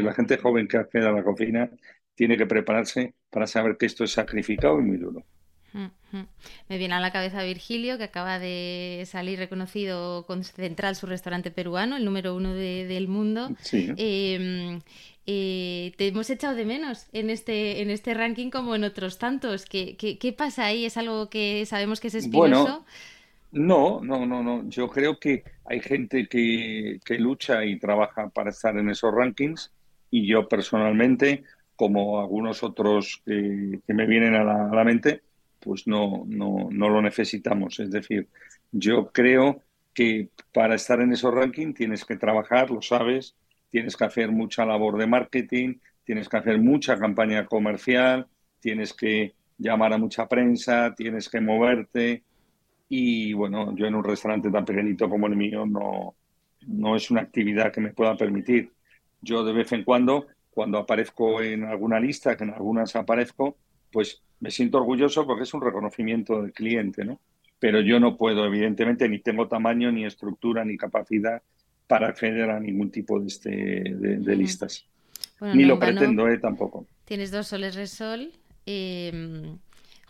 La 0.01 0.13
gente 0.13 0.37
joven 0.37 0.67
que 0.67 0.77
accede 0.77 1.07
a 1.07 1.11
la 1.11 1.23
cocina 1.23 1.69
tiene 2.15 2.37
que 2.37 2.45
prepararse 2.45 3.13
para 3.29 3.47
saber 3.47 3.77
que 3.77 3.85
esto 3.85 4.03
es 4.03 4.11
sacrificado 4.11 4.79
y 4.79 4.83
muy 4.83 4.97
duro. 4.97 5.25
Me 6.67 6.77
viene 6.77 6.93
a 6.93 6.99
la 6.99 7.11
cabeza 7.11 7.43
Virgilio, 7.43 7.97
que 7.97 8.03
acaba 8.03 8.37
de 8.37 9.03
salir 9.07 9.39
reconocido 9.39 10.25
con 10.27 10.43
Central, 10.43 10.95
su 10.95 11.07
restaurante 11.07 11.49
peruano, 11.49 11.97
el 11.97 12.05
número 12.05 12.35
uno 12.35 12.53
del 12.53 13.07
mundo. 13.07 13.49
Em, 13.71 14.79
eh, 15.25 15.93
te 15.97 16.07
hemos 16.07 16.29
echado 16.29 16.55
de 16.55 16.65
menos 16.65 17.07
en 17.11 17.31
este, 17.31 17.81
en 17.81 17.89
este 17.89 18.13
ranking 18.13 18.51
como 18.51 18.75
en 18.75 18.83
otros 18.83 19.17
tantos. 19.17 19.65
¿Qué, 19.65 19.97
qué, 19.97 20.33
pasa 20.33 20.65
ahí? 20.65 20.85
¿Es 20.85 20.97
algo 20.97 21.29
que 21.29 21.65
sabemos 21.65 21.99
que 21.99 22.09
es 22.09 22.15
espinoso? 22.15 22.85
no, 23.51 24.01
no, 24.03 24.25
no, 24.25 24.43
no. 24.43 24.69
Yo 24.69 24.89
creo 24.89 25.19
que 25.19 25.43
hay 25.65 25.79
gente 25.79 26.27
que, 26.27 26.99
lucha 27.17 27.65
y 27.65 27.79
trabaja 27.79 28.29
para 28.29 28.51
estar 28.51 28.77
en 28.77 28.89
esos 28.89 29.13
rankings 29.13 29.71
y 30.13 30.27
yo 30.27 30.47
personalmente, 30.47 31.43
como 31.75 32.19
algunos 32.21 32.61
otros 32.61 33.23
que, 33.25 33.81
me 33.87 34.05
vienen 34.05 34.35
a 34.35 34.43
la 34.43 34.83
mente, 34.83 35.23
pues 35.59 35.87
no, 35.87 36.23
no, 36.27 36.67
no 36.69 36.89
lo 36.89 37.01
necesitamos. 37.01 37.79
Es 37.79 37.89
decir, 37.89 38.27
yo 38.71 39.11
creo 39.11 39.63
que 39.91 40.29
para 40.53 40.75
estar 40.75 41.01
en 41.01 41.13
esos 41.13 41.33
rankings 41.33 41.73
tienes 41.73 42.05
que 42.05 42.15
trabajar, 42.15 42.69
lo 42.69 42.83
sabes, 42.83 43.35
tienes 43.71 43.97
que 43.97 44.05
hacer 44.05 44.31
mucha 44.31 44.67
labor 44.67 44.99
de 44.99 45.07
marketing, 45.07 45.79
tienes 46.03 46.29
que 46.29 46.37
hacer 46.37 46.59
mucha 46.59 46.99
campaña 46.99 47.47
comercial, 47.47 48.27
tienes 48.59 48.93
que 48.93 49.33
llamar 49.57 49.93
a 49.93 49.97
mucha 49.97 50.27
prensa, 50.27 50.93
tienes 50.95 51.27
que 51.27 51.41
moverte. 51.41 52.21
Y 52.87 53.33
bueno, 53.33 53.75
yo 53.75 53.87
en 53.87 53.95
un 53.95 54.03
restaurante 54.03 54.51
tan 54.51 54.63
pequeñito 54.63 55.09
como 55.09 55.25
el 55.25 55.35
mío 55.35 55.65
no, 55.65 56.13
no 56.67 56.95
es 56.95 57.09
una 57.09 57.21
actividad 57.21 57.71
que 57.73 57.81
me 57.81 57.93
pueda 57.93 58.15
permitir. 58.15 58.72
Yo 59.23 59.43
de 59.43 59.53
vez 59.53 59.71
en 59.71 59.83
cuando, 59.83 60.27
cuando 60.51 60.77
aparezco 60.77 61.41
en 61.41 61.63
alguna 61.63 61.99
lista, 61.99 62.37
que 62.37 62.43
en 62.43 62.51
algunas 62.51 62.95
aparezco, 62.95 63.57
pues 63.91 64.21
me 64.39 64.51
siento 64.51 64.77
orgulloso 64.77 65.25
porque 65.25 65.43
es 65.43 65.53
un 65.53 65.61
reconocimiento 65.61 66.41
del 66.41 66.51
cliente, 66.51 67.05
¿no? 67.05 67.19
Pero 67.59 67.79
yo 67.81 67.99
no 67.99 68.17
puedo, 68.17 68.45
evidentemente, 68.45 69.07
ni 69.07 69.19
tengo 69.19 69.47
tamaño, 69.47 69.91
ni 69.91 70.05
estructura, 70.05 70.65
ni 70.65 70.77
capacidad 70.77 71.41
para 71.87 72.09
acceder 72.09 72.49
a 72.49 72.59
ningún 72.59 72.91
tipo 72.91 73.19
de, 73.19 73.27
este, 73.27 73.49
de, 73.49 74.35
listas. 74.35 74.85
ni 75.39 75.63
lo 75.63 75.79
pretendo, 75.79 76.27
¿eh? 76.27 76.37
Tampoco. 76.39 76.85
Tienes 77.05 77.31
dos 77.31 77.47
soles 77.47 77.75
Resol. 77.75 78.33
Eh, 78.65 79.55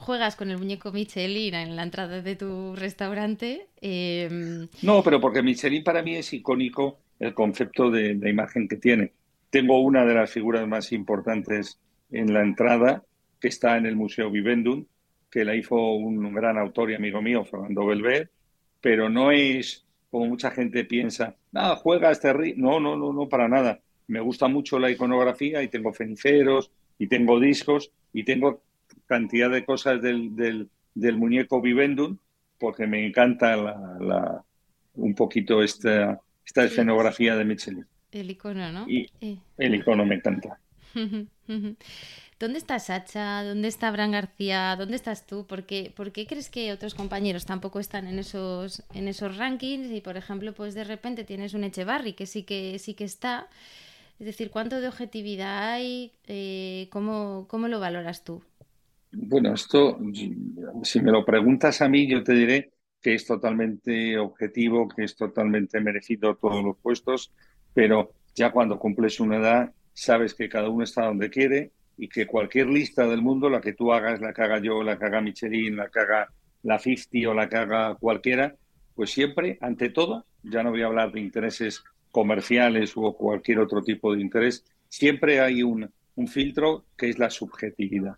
juegas 0.04 0.36
con 0.36 0.52
el 0.52 0.58
muñeco 0.58 0.92
Michelin 0.92 1.54
en 1.54 1.76
la 1.76 1.84
entrada 1.84 2.22
de 2.22 2.36
tu 2.36 2.76
restaurante. 2.76 3.68
Em, 3.82 4.68
no, 4.82 5.04
pero 5.04 5.20
porque 5.20 5.42
Michelin 5.42 5.84
para 5.84 6.04
mí 6.04 6.16
es 6.16 6.34
icónico 6.34 7.00
el 7.24 7.34
concepto 7.34 7.90
de, 7.90 8.16
de 8.16 8.30
imagen 8.30 8.68
que 8.68 8.78
tiene. 8.78 9.14
Tengo 9.50 9.80
una 9.80 10.06
de 10.06 10.14
las 10.14 10.32
figuras 10.32 10.68
más 10.68 10.92
importantes 10.92 11.80
en 12.12 12.34
la 12.34 12.42
entrada 12.42 13.04
que 13.40 13.48
está 13.48 13.78
en 13.78 13.86
el 13.86 13.96
Museo 13.96 14.32
Vivendum, 14.32 14.86
que 15.30 15.44
la 15.44 15.56
hizo 15.56 15.76
un 15.76 16.34
gran 16.34 16.58
autor 16.58 16.92
y 16.92 16.96
amigo 16.96 17.22
mío, 17.22 17.44
Fernando 17.44 17.86
Belver, 17.86 18.30
pero 18.80 19.10
no 19.10 19.32
es 19.32 19.84
como 20.14 20.28
mucha 20.28 20.52
gente 20.52 20.86
piensa, 20.86 21.36
ah, 21.56 21.76
juega 21.76 22.12
este 22.12 22.32
ritmo. 22.34 22.80
No, 22.80 22.80
no, 22.80 22.96
no, 22.96 23.14
no, 23.14 23.28
para 23.28 23.48
nada. 23.48 23.80
Me 24.06 24.20
gusta 24.20 24.48
mucho 24.48 24.78
la 24.78 24.92
iconografía 24.92 25.64
y 25.64 25.70
tengo 25.70 25.92
ceniceros 25.92 26.70
y 27.00 27.08
tengo 27.08 27.40
discos 27.40 27.92
y 28.14 28.24
tengo 28.24 28.62
cantidad 29.08 29.50
de 29.50 29.66
cosas 29.66 30.02
del, 30.04 30.36
del, 30.36 31.18
muñeco 31.18 31.62
Vivendum 31.62 32.18
porque 32.60 32.86
me 32.86 33.08
encanta 33.08 33.56
la, 33.56 34.44
un 34.94 35.16
poquito 35.16 35.64
esta, 35.64 36.22
esta 36.46 36.64
escenografía 36.64 37.36
de 37.36 37.46
Michelin. 37.46 37.86
El 38.12 38.30
icono, 38.30 38.72
¿no? 38.72 38.88
Y 38.88 39.10
eh. 39.22 39.38
el 39.58 39.76
icono 39.76 40.06
me 40.06 40.16
encanta. 40.16 40.60
¿Dónde 42.40 42.58
está 42.58 42.78
Sacha? 42.80 43.44
¿Dónde 43.44 43.68
está 43.68 43.90
Bran 43.92 44.12
García? 44.12 44.76
¿Dónde 44.78 44.96
estás 44.96 45.26
tú? 45.26 45.48
¿Por 45.48 45.64
qué, 45.64 45.94
¿Por 45.96 46.12
qué 46.12 46.28
crees 46.28 46.50
que 46.50 46.74
otros 46.74 46.94
compañeros 46.94 47.46
tampoco 47.46 47.80
están 47.80 48.06
en 48.06 48.20
esos, 48.20 48.84
en 48.94 49.08
esos 49.08 49.38
rankings? 49.38 49.92
Y 49.92 50.02
por 50.02 50.18
ejemplo, 50.18 50.54
pues 50.54 50.74
de 50.74 50.84
repente 50.84 51.24
tienes 51.24 51.54
un 51.54 51.64
Echevarri 51.64 52.14
que 52.14 52.26
sí 52.26 52.44
que 52.44 52.78
sí 52.80 52.96
que 52.96 53.06
está. 53.06 53.48
Es 54.20 54.26
decir, 54.26 54.52
¿cuánto 54.52 54.82
de 54.82 54.90
objetividad 54.90 55.72
hay? 55.72 56.12
Eh, 56.28 56.88
¿cómo, 56.92 57.46
¿Cómo 57.48 57.68
lo 57.68 57.80
valoras 57.80 58.24
tú? 58.24 58.44
Bueno, 59.14 59.54
esto, 59.54 59.98
si 60.84 61.02
me 61.02 61.12
lo 61.12 61.24
preguntas 61.24 61.82
a 61.82 61.88
mí, 61.88 62.10
yo 62.10 62.24
te 62.24 62.34
diré 62.34 62.73
que 63.04 63.14
es 63.14 63.28
totalmente 63.28 64.18
objetivo, 64.18 64.88
que 64.88 65.04
es 65.04 65.16
totalmente 65.18 65.82
merecido 65.82 66.36
todos 66.36 66.64
los 66.64 66.78
puestos, 66.78 67.34
pero 67.74 68.14
ya 68.34 68.52
cuando 68.52 68.80
cumples 68.80 69.20
una 69.20 69.38
edad, 69.38 69.74
sabes 69.94 70.34
que 70.34 70.48
cada 70.48 70.70
uno 70.70 70.86
está 70.86 71.06
donde 71.06 71.30
quiere 71.30 71.72
y 71.98 72.08
que 72.08 72.26
cualquier 72.26 72.68
lista 72.68 73.06
del 73.06 73.22
mundo, 73.22 73.50
la 73.50 73.60
que 73.60 73.74
tú 73.74 73.92
hagas, 73.92 74.22
la 74.22 74.34
que 74.34 74.42
haga 74.42 74.60
yo, 74.60 74.82
la 74.84 74.98
que 74.98 75.06
haga 75.06 75.22
Michelin, 75.22 75.76
la 75.76 75.90
que 75.90 76.00
haga 76.00 76.30
la 76.64 76.80
50 76.80 77.30
o 77.30 77.34
la 77.34 77.50
que 77.50 77.58
haga 77.58 77.96
cualquiera, 77.96 78.56
pues 78.96 79.12
siempre, 79.12 79.58
ante 79.60 79.90
todo, 79.90 80.26
ya 80.42 80.64
no 80.64 80.72
voy 80.72 80.84
a 80.84 80.88
hablar 80.88 81.12
de 81.12 81.20
intereses 81.20 81.84
comerciales 82.10 82.94
o 82.96 83.18
cualquier 83.18 83.60
otro 83.60 83.82
tipo 83.82 84.16
de 84.16 84.22
interés, 84.22 84.64
siempre 84.88 85.42
hay 85.42 85.62
un, 85.62 85.92
un 86.16 86.28
filtro 86.30 86.86
que 86.98 87.10
es 87.10 87.20
la 87.20 87.30
subjetividad. 87.30 88.16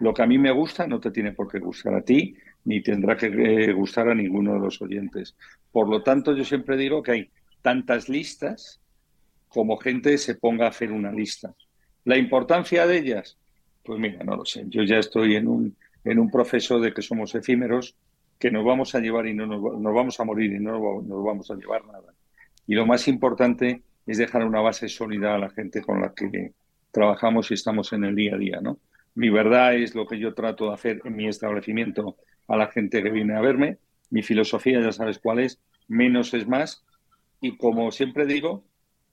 Lo 0.00 0.12
que 0.12 0.22
a 0.22 0.26
mí 0.26 0.36
me 0.36 0.52
gusta 0.52 0.86
no 0.86 1.00
te 1.00 1.10
tiene 1.10 1.32
por 1.32 1.50
qué 1.50 1.58
gustar 1.58 1.94
a 1.94 2.02
ti, 2.02 2.36
ni 2.66 2.82
tendrá 2.82 3.16
que 3.16 3.26
eh, 3.26 3.72
gustar 3.72 4.08
a 4.08 4.14
ninguno 4.14 4.54
de 4.54 4.60
los 4.60 4.82
oyentes. 4.82 5.36
Por 5.70 5.88
lo 5.88 6.02
tanto, 6.02 6.36
yo 6.36 6.44
siempre 6.44 6.76
digo 6.76 7.02
que 7.02 7.12
hay 7.12 7.30
tantas 7.62 8.08
listas 8.08 8.80
como 9.48 9.78
gente 9.78 10.18
se 10.18 10.34
ponga 10.34 10.66
a 10.66 10.70
hacer 10.70 10.90
una 10.92 11.12
lista. 11.12 11.54
La 12.04 12.18
importancia 12.18 12.86
de 12.86 12.98
ellas, 12.98 13.38
pues 13.84 13.98
mira, 14.00 14.22
no 14.24 14.36
lo 14.36 14.44
sé. 14.44 14.64
Yo 14.66 14.82
ya 14.82 14.98
estoy 14.98 15.36
en 15.36 15.46
un, 15.46 15.76
en 16.04 16.18
un 16.18 16.28
proceso 16.28 16.80
de 16.80 16.92
que 16.92 17.02
somos 17.02 17.34
efímeros, 17.36 17.96
que 18.38 18.50
nos 18.50 18.64
vamos 18.64 18.94
a 18.96 19.00
llevar 19.00 19.26
y 19.26 19.34
no 19.34 19.46
nos, 19.46 19.62
vamos 19.94 20.18
a 20.18 20.24
morir 20.24 20.52
y 20.52 20.58
no 20.58 21.02
nos 21.02 21.24
vamos 21.24 21.50
a 21.50 21.54
llevar 21.54 21.86
nada. 21.86 22.12
Y 22.66 22.74
lo 22.74 22.84
más 22.84 23.06
importante 23.06 23.82
es 24.06 24.18
dejar 24.18 24.44
una 24.44 24.60
base 24.60 24.88
sólida 24.88 25.36
a 25.36 25.38
la 25.38 25.50
gente 25.50 25.82
con 25.82 26.00
la 26.00 26.12
que 26.12 26.52
trabajamos 26.90 27.50
y 27.52 27.54
estamos 27.54 27.92
en 27.92 28.04
el 28.04 28.16
día 28.16 28.34
a 28.34 28.38
día, 28.38 28.60
¿no? 28.60 28.78
Mi 29.14 29.30
verdad 29.30 29.76
es 29.76 29.94
lo 29.94 30.06
que 30.06 30.18
yo 30.18 30.34
trato 30.34 30.66
de 30.66 30.74
hacer 30.74 31.00
en 31.04 31.16
mi 31.16 31.28
establecimiento 31.28 32.16
a 32.48 32.56
la 32.56 32.68
gente 32.68 33.02
que 33.02 33.10
viene 33.10 33.34
a 33.34 33.40
verme. 33.40 33.78
Mi 34.10 34.22
filosofía, 34.22 34.80
ya 34.80 34.92
sabes 34.92 35.18
cuál 35.18 35.40
es, 35.40 35.60
menos 35.88 36.32
es 36.34 36.46
más. 36.46 36.84
Y 37.40 37.56
como 37.56 37.90
siempre 37.90 38.26
digo, 38.26 38.64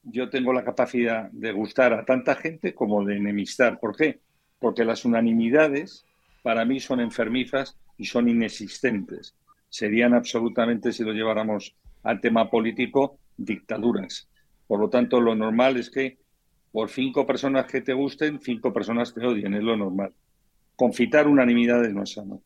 yo 0.03 0.29
tengo 0.29 0.53
la 0.53 0.63
capacidad 0.63 1.29
de 1.31 1.51
gustar 1.51 1.93
a 1.93 2.05
tanta 2.05 2.35
gente 2.35 2.73
como 2.73 3.03
de 3.05 3.17
enemistar. 3.17 3.79
¿Por 3.79 3.95
qué? 3.95 4.19
Porque 4.59 4.85
las 4.85 5.05
unanimidades 5.05 6.05
para 6.41 6.65
mí 6.65 6.79
son 6.79 6.99
enfermizas 6.99 7.77
y 7.97 8.05
son 8.05 8.27
inexistentes. 8.27 9.35
Serían 9.69 10.13
absolutamente, 10.13 10.91
si 10.91 11.03
lo 11.03 11.13
lleváramos 11.13 11.75
al 12.03 12.19
tema 12.21 12.49
político, 12.49 13.17
dictaduras. 13.37 14.29
Por 14.67 14.79
lo 14.79 14.89
tanto, 14.89 15.19
lo 15.19 15.35
normal 15.35 15.77
es 15.77 15.89
que 15.89 16.17
por 16.71 16.89
cinco 16.89 17.25
personas 17.25 17.65
que 17.67 17.81
te 17.81 17.93
gusten, 17.93 18.39
cinco 18.41 18.73
personas 18.73 19.13
te 19.13 19.25
odien, 19.25 19.53
es 19.53 19.63
lo 19.63 19.77
normal. 19.77 20.13
Confitar 20.75 21.27
unanimidades 21.27 21.93
no 21.93 22.03
es 22.03 22.11
sano. 22.13 22.41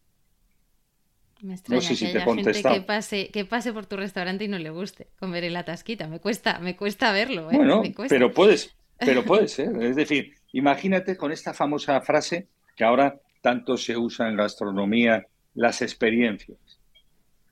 Me 1.41 1.53
extraña 1.53 1.82
no 1.82 1.88
sé 1.88 1.96
si 1.96 2.12
que 2.12 2.17
haya 2.17 2.25
gente 2.25 2.63
que 2.63 2.82
pase, 2.82 3.29
que 3.29 3.46
pase 3.46 3.74
por 3.74 3.86
tu 3.86 3.96
restaurante 3.96 4.46
y 4.46 4.48
no 4.48 4.58
le 4.58 4.70
guste 4.70 5.08
comer 5.20 5.50
la 5.51 5.63
tasquita. 5.63 6.08
Me 6.08 6.20
cuesta, 6.20 6.60
me 6.60 6.75
cuesta 6.75 7.12
verlo. 7.12 7.51
¿eh? 7.51 7.58
Bueno, 7.58 7.82
pero 8.10 8.34
puedes, 8.34 8.75
pero 8.98 9.24
puede 9.24 9.48
ser. 9.48 9.82
Es 9.82 9.96
decir, 9.96 10.34
imagínate 10.53 11.15
con 11.15 11.32
esta 11.32 11.53
famosa 11.53 12.01
frase 12.01 12.48
que 12.75 12.84
ahora 12.84 13.20
tanto 13.41 13.77
se 13.77 13.96
usa 13.98 14.29
en 14.29 14.36
gastronomía, 14.36 15.27
las 15.53 15.82
experiencias. 15.82 16.58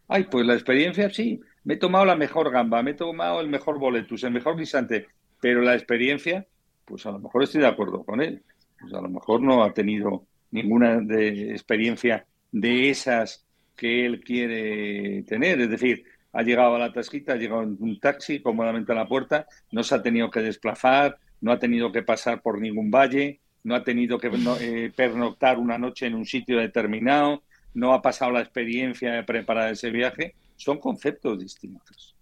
Ay, 0.07 0.25
pues 0.25 0.45
la 0.45 0.53
experiencia 0.53 1.09
sí, 1.09 1.41
me 1.63 1.75
he 1.75 1.77
tomado 1.77 2.05
la 2.05 2.15
mejor 2.15 2.51
gamba, 2.51 2.83
me 2.83 2.91
he 2.91 2.95
tomado 2.95 3.41
el 3.41 3.47
mejor 3.47 3.79
boletus, 3.79 4.23
el 4.23 4.31
mejor 4.31 4.57
guisante, 4.57 5.07
pero 5.41 5.61
la 5.61 5.73
experiencia, 5.73 6.45
pues 6.85 7.05
a 7.05 7.11
lo 7.11 7.19
mejor 7.19 7.43
estoy 7.43 7.61
de 7.61 7.67
acuerdo 7.67 8.03
con 8.03 8.21
él. 8.21 8.43
Pues 8.79 8.93
a 8.93 9.01
lo 9.01 9.09
mejor 9.09 9.41
no 9.41 9.63
ha 9.63 9.73
tenido 9.73 10.25
ninguna 10.51 10.99
de 10.99 11.51
experiencia 11.51 12.25
de 12.51 12.89
esas 12.89 13.44
que 13.75 14.05
él 14.05 14.21
quiere 14.23 15.23
tener. 15.23 15.61
Es 15.61 15.69
decir, 15.69 16.05
ha 16.33 16.43
llegado 16.43 16.75
a 16.75 16.79
la 16.79 16.91
tasquita, 16.91 17.33
ha 17.33 17.37
llegado 17.37 17.63
en 17.63 17.77
un 17.79 17.99
taxi 17.99 18.41
cómodamente 18.41 18.91
a 18.91 18.95
la 18.95 19.07
puerta, 19.07 19.47
no 19.71 19.83
se 19.83 19.95
ha 19.95 20.01
tenido 20.01 20.29
que 20.29 20.41
desplazar, 20.41 21.17
no 21.41 21.51
ha 21.51 21.59
tenido 21.59 21.91
que 21.91 22.03
pasar 22.03 22.41
por 22.41 22.59
ningún 22.59 22.91
valle, 22.91 23.39
no 23.63 23.75
ha 23.75 23.83
tenido 23.83 24.17
que 24.17 24.29
eh, 24.59 24.91
pernoctar 24.95 25.57
una 25.57 25.77
noche 25.77 26.07
en 26.07 26.15
un 26.15 26.25
sitio 26.25 26.59
determinado, 26.59 27.43
no 27.73 27.93
ha 27.93 28.01
pasado 28.01 28.31
la 28.31 28.41
experiencia 28.41 29.13
de 29.13 29.23
preparar 29.23 29.71
ese 29.71 29.89
viaje. 29.89 30.35
Son 30.55 30.79
conceptos 30.79 31.39
distintos. 31.39 32.15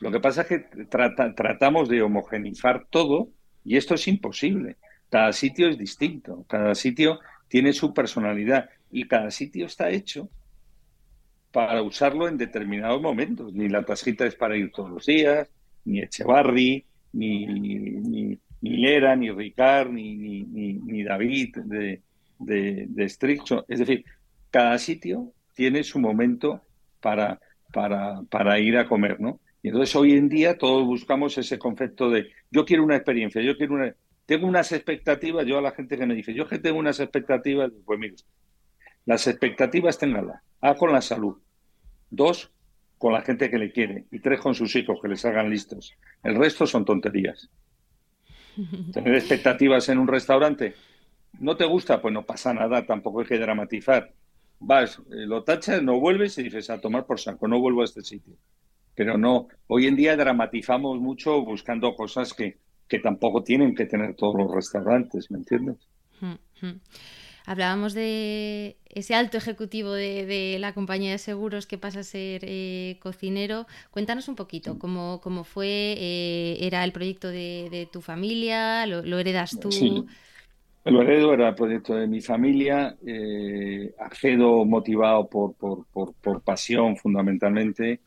Lo 0.00 0.10
que 0.10 0.20
pasa 0.20 0.42
es 0.42 0.48
que 0.48 0.58
tratamos 1.34 1.88
de 1.88 2.02
homogenizar 2.02 2.86
todo 2.88 3.30
y 3.64 3.76
esto 3.76 3.94
es 3.94 4.06
imposible. 4.08 4.76
Cada 5.10 5.32
sitio 5.32 5.68
es 5.68 5.78
distinto, 5.78 6.44
cada 6.48 6.74
sitio 6.74 7.20
tiene 7.48 7.72
su 7.72 7.94
personalidad 7.94 8.68
y 8.90 9.08
cada 9.08 9.30
sitio 9.30 9.66
está 9.66 9.90
hecho 9.90 10.30
para 11.52 11.82
usarlo 11.82 12.28
en 12.28 12.38
determinados 12.38 13.00
momentos. 13.00 13.52
Ni 13.52 13.68
la 13.68 13.84
tasquita 13.84 14.26
es 14.26 14.34
para 14.34 14.56
ir 14.56 14.70
todos 14.70 14.90
los 14.90 15.06
días, 15.06 15.48
ni 15.84 16.00
Echevarri, 16.00 16.84
ni, 17.12 17.46
ni, 17.46 18.38
ni 18.60 18.76
Lera, 18.76 19.16
ni 19.16 19.30
Ricard, 19.30 19.90
ni, 19.90 21.02
David 21.04 21.56
de, 21.64 22.02
de, 22.38 23.04
Es 23.04 23.78
decir, 23.78 24.04
cada 24.50 24.78
sitio 24.78 25.32
tiene 25.54 25.84
su 25.84 25.98
momento 25.98 26.62
para, 27.00 27.40
para, 27.72 28.22
para 28.30 28.58
ir 28.58 28.76
a 28.76 28.86
comer, 28.86 29.20
¿no? 29.20 29.40
Y 29.62 29.68
entonces 29.68 29.94
hoy 29.96 30.12
en 30.12 30.28
día 30.28 30.56
todos 30.56 30.86
buscamos 30.86 31.36
ese 31.36 31.58
concepto 31.58 32.10
de 32.10 32.28
yo 32.50 32.64
quiero 32.64 32.84
una 32.84 32.96
experiencia, 32.96 33.42
yo 33.42 33.56
quiero 33.56 33.74
una... 33.74 33.94
Tengo 34.24 34.46
unas 34.46 34.72
expectativas, 34.72 35.46
yo 35.46 35.56
a 35.58 35.62
la 35.62 35.72
gente 35.72 35.96
que 35.96 36.04
me 36.04 36.14
dice, 36.14 36.34
yo 36.34 36.46
que 36.46 36.58
tengo 36.58 36.78
unas 36.78 37.00
expectativas, 37.00 37.72
pues 37.86 37.98
mire, 37.98 38.14
las 39.06 39.26
expectativas 39.26 39.98
ténganlas. 39.98 40.42
A, 40.60 40.74
con 40.74 40.92
la 40.92 41.00
salud. 41.00 41.38
Dos, 42.10 42.50
con 42.98 43.12
la 43.12 43.22
gente 43.22 43.50
que 43.50 43.58
le 43.58 43.72
quiere. 43.72 44.06
Y 44.10 44.20
tres, 44.20 44.40
con 44.40 44.54
sus 44.54 44.74
hijos, 44.76 44.98
que 45.00 45.08
les 45.08 45.24
hagan 45.24 45.50
listos. 45.50 45.94
El 46.22 46.36
resto 46.36 46.66
son 46.66 46.84
tonterías. 46.84 47.48
Tener 48.92 49.14
expectativas 49.14 49.88
en 49.88 49.98
un 49.98 50.08
restaurante, 50.08 50.74
¿no 51.38 51.56
te 51.56 51.64
gusta? 51.64 52.00
Pues 52.00 52.12
no 52.12 52.24
pasa 52.24 52.52
nada, 52.52 52.84
tampoco 52.84 53.20
hay 53.20 53.26
que 53.26 53.38
dramatizar. 53.38 54.12
Vas, 54.60 54.98
eh, 55.10 55.26
lo 55.26 55.44
tachas, 55.44 55.82
no 55.82 56.00
vuelves 56.00 56.36
y 56.38 56.44
dices 56.44 56.68
a 56.70 56.80
tomar 56.80 57.06
por 57.06 57.20
saco, 57.20 57.46
no 57.46 57.60
vuelvo 57.60 57.82
a 57.82 57.84
este 57.84 58.02
sitio. 58.02 58.34
Pero 58.94 59.16
no, 59.16 59.46
hoy 59.68 59.86
en 59.86 59.94
día 59.94 60.16
dramatizamos 60.16 60.98
mucho 60.98 61.40
buscando 61.42 61.94
cosas 61.94 62.34
que, 62.34 62.58
que 62.88 62.98
tampoco 62.98 63.44
tienen 63.44 63.74
que 63.74 63.86
tener 63.86 64.16
todos 64.16 64.34
los 64.34 64.52
restaurantes, 64.52 65.30
¿me 65.30 65.38
entiendes? 65.38 65.76
Hablábamos 67.48 67.94
de 67.94 68.76
ese 68.90 69.14
alto 69.14 69.38
ejecutivo 69.38 69.94
de, 69.94 70.58
la 70.60 70.74
compañía 70.74 71.12
de 71.12 71.16
seguros 71.18 71.66
que 71.66 71.78
pasa 71.78 72.00
a 72.00 72.02
ser 72.02 72.42
eh, 72.44 72.98
cocinero. 73.00 73.66
Cuéntanos 73.90 74.28
un 74.28 74.36
poquito 74.36 74.78
cómo, 74.78 75.22
cómo 75.22 75.44
fue, 75.44 75.94
eh, 75.96 76.58
era 76.60 76.84
el 76.84 76.92
proyecto 76.92 77.28
de, 77.28 77.88
tu 77.90 78.02
familia, 78.02 78.84
lo, 78.84 79.18
heredas 79.18 79.58
tú. 79.58 79.72
Sí. 79.72 80.04
Lo 80.84 81.00
heredo 81.00 81.32
era 81.32 81.48
el 81.48 81.54
proyecto 81.54 81.94
de 81.94 82.06
mi 82.06 82.20
familia, 82.20 82.98
eh, 83.06 83.94
accedo 83.98 84.66
motivado 84.66 85.26
por, 85.26 85.54
por, 85.54 85.86
por, 86.20 86.42
pasión 86.42 86.98
fundamentalmente 86.98 88.00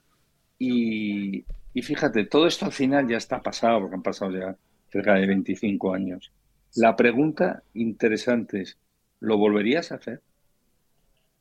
y, 0.59 1.43
y 1.73 1.81
fíjate, 1.81 2.25
todo 2.25 2.45
esto 2.45 2.65
al 2.65 2.73
final 2.73 3.07
ya 3.07 3.17
está 3.17 3.41
pasado, 3.41 3.79
porque 3.79 3.95
han 3.95 4.03
pasado 4.03 4.37
ya 4.37 4.55
cerca 4.91 5.15
de 5.15 5.25
25 5.25 5.95
años. 5.95 6.31
La 6.75 6.95
pregunta 6.95 7.63
interesante 7.73 8.61
es, 8.61 8.77
¿lo 9.21 9.37
volverías 9.37 9.91
a 9.91 9.95
hacer? 9.95 10.21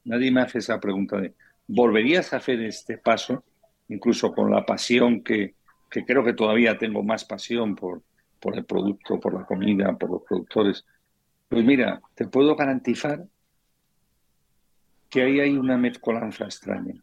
Nadie 0.05 0.31
me 0.31 0.41
hace 0.41 0.59
esa 0.59 0.79
pregunta 0.79 1.21
de, 1.21 1.35
¿volverías 1.67 2.33
a 2.33 2.37
hacer 2.37 2.61
este 2.63 2.97
paso? 2.97 3.45
Incluso 3.89 4.33
con 4.33 4.51
la 4.51 4.65
pasión 4.65 5.23
que, 5.23 5.55
que 5.91 6.05
creo 6.05 6.25
que 6.25 6.33
todavía 6.33 6.79
tengo 6.79 7.03
más 7.03 7.25
pasión 7.25 7.75
por, 7.75 8.03
por 8.39 8.57
el 8.57 8.65
producto, 8.65 9.19
por 9.19 9.35
la 9.35 9.45
comida, 9.45 9.97
por 9.99 10.11
los 10.11 10.23
productores. 10.23 10.87
Pues 11.49 11.65
mira, 11.65 12.01
te 12.15 12.29
puedo 12.29 12.55
garantizar 12.55 13.27
que 15.09 15.23
ahí 15.23 15.41
hay 15.41 15.57
una 15.57 15.77
mezcolanza 15.77 16.45
extraña. 16.45 16.95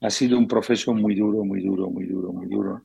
Ha 0.00 0.10
sido 0.10 0.38
un 0.38 0.46
proceso 0.46 0.94
muy 0.94 1.14
duro, 1.14 1.44
muy 1.44 1.62
duro, 1.62 1.90
muy 1.90 2.06
duro, 2.06 2.32
muy 2.32 2.46
duro. 2.46 2.82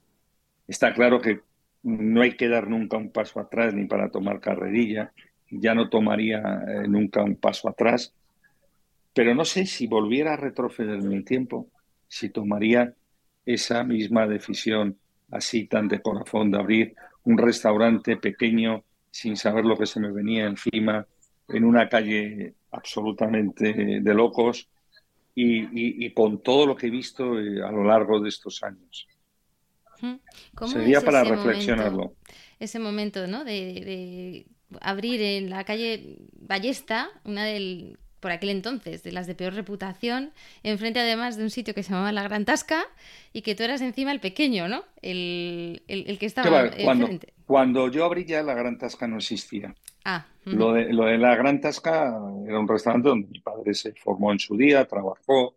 Está 0.67 0.93
claro 0.93 1.21
que 1.21 1.41
no 1.83 2.21
hay 2.21 2.35
que 2.35 2.47
dar 2.47 2.67
nunca 2.67 2.97
un 2.97 3.11
paso 3.11 3.39
atrás 3.39 3.73
ni 3.73 3.85
para 3.85 4.09
tomar 4.09 4.39
carrerilla, 4.39 5.13
ya 5.51 5.73
no 5.75 5.89
tomaría 5.89 6.39
eh, 6.67 6.87
nunca 6.87 7.23
un 7.23 7.35
paso 7.35 7.69
atrás, 7.69 8.13
pero 9.13 9.35
no 9.35 9.45
sé 9.45 9.65
si 9.65 9.87
volviera 9.87 10.33
a 10.33 10.37
retroceder 10.37 10.99
en 10.99 11.11
el 11.11 11.25
tiempo, 11.25 11.67
si 12.07 12.29
tomaría 12.29 12.93
esa 13.45 13.83
misma 13.83 14.27
decisión 14.27 14.97
así 15.31 15.65
tan 15.65 15.87
de 15.87 16.01
corazón 16.01 16.51
de 16.51 16.57
abrir 16.57 16.95
un 17.23 17.37
restaurante 17.37 18.17
pequeño 18.17 18.83
sin 19.09 19.35
saber 19.35 19.65
lo 19.65 19.77
que 19.77 19.85
se 19.85 19.99
me 19.99 20.11
venía 20.11 20.45
encima 20.45 21.05
en 21.47 21.63
una 21.65 21.89
calle 21.89 22.53
absolutamente 22.71 23.73
de 24.01 24.13
locos 24.13 24.69
y, 25.33 26.11
con 26.13 26.41
todo 26.41 26.65
lo 26.65 26.75
que 26.75 26.87
he 26.87 26.89
visto 26.89 27.39
eh, 27.39 27.63
a 27.63 27.71
lo 27.71 27.83
largo 27.83 28.19
de 28.19 28.29
estos 28.29 28.61
años. 28.63 29.07
Sería 30.67 31.01
para 31.01 31.23
reflexionarlo. 31.23 32.15
ese 32.59 32.79
momento, 32.79 33.27
¿no? 33.27 33.43
de 33.43 34.45
abrir 34.81 35.21
en 35.21 35.49
la 35.49 35.63
calle 35.63 36.17
Ballesta, 36.33 37.09
una 37.23 37.45
del 37.45 37.97
por 38.21 38.31
aquel 38.31 38.49
entonces, 38.49 39.03
de 39.03 39.11
las 39.11 39.27
de 39.27 39.35
peor 39.35 39.53
reputación, 39.55 40.31
enfrente 40.63 40.99
además 40.99 41.37
de 41.37 41.43
un 41.43 41.49
sitio 41.49 41.73
que 41.73 41.83
se 41.83 41.89
llamaba 41.89 42.11
La 42.11 42.23
Gran 42.23 42.45
Tasca 42.45 42.83
y 43.33 43.41
que 43.41 43.55
tú 43.55 43.63
eras 43.63 43.81
encima 43.81 44.11
el 44.11 44.19
pequeño, 44.19 44.67
¿no? 44.69 44.83
El, 45.01 45.81
que 46.19 46.25
estaba 46.27 46.69
cuando, 46.83 47.09
Cuando 47.45 47.89
yo 47.89 48.05
abrí 48.05 48.23
ya 48.25 48.43
La 48.43 48.53
Gran 48.53 48.77
Tasca 48.77 49.07
no 49.07 49.17
existía. 49.17 49.73
Ah, 50.05 50.27
lo, 50.45 50.73
de, 50.73 50.93
lo 50.93 51.05
de 51.05 51.17
La 51.17 51.35
Gran 51.35 51.59
Tasca 51.59 52.15
era 52.47 52.59
un 52.59 52.67
restaurante 52.67 53.09
donde 53.09 53.27
mi 53.27 53.39
padre 53.39 53.73
se 53.73 53.93
formó 53.93 54.31
en 54.31 54.39
su 54.39 54.55
día, 54.55 54.85
trabajó, 54.85 55.55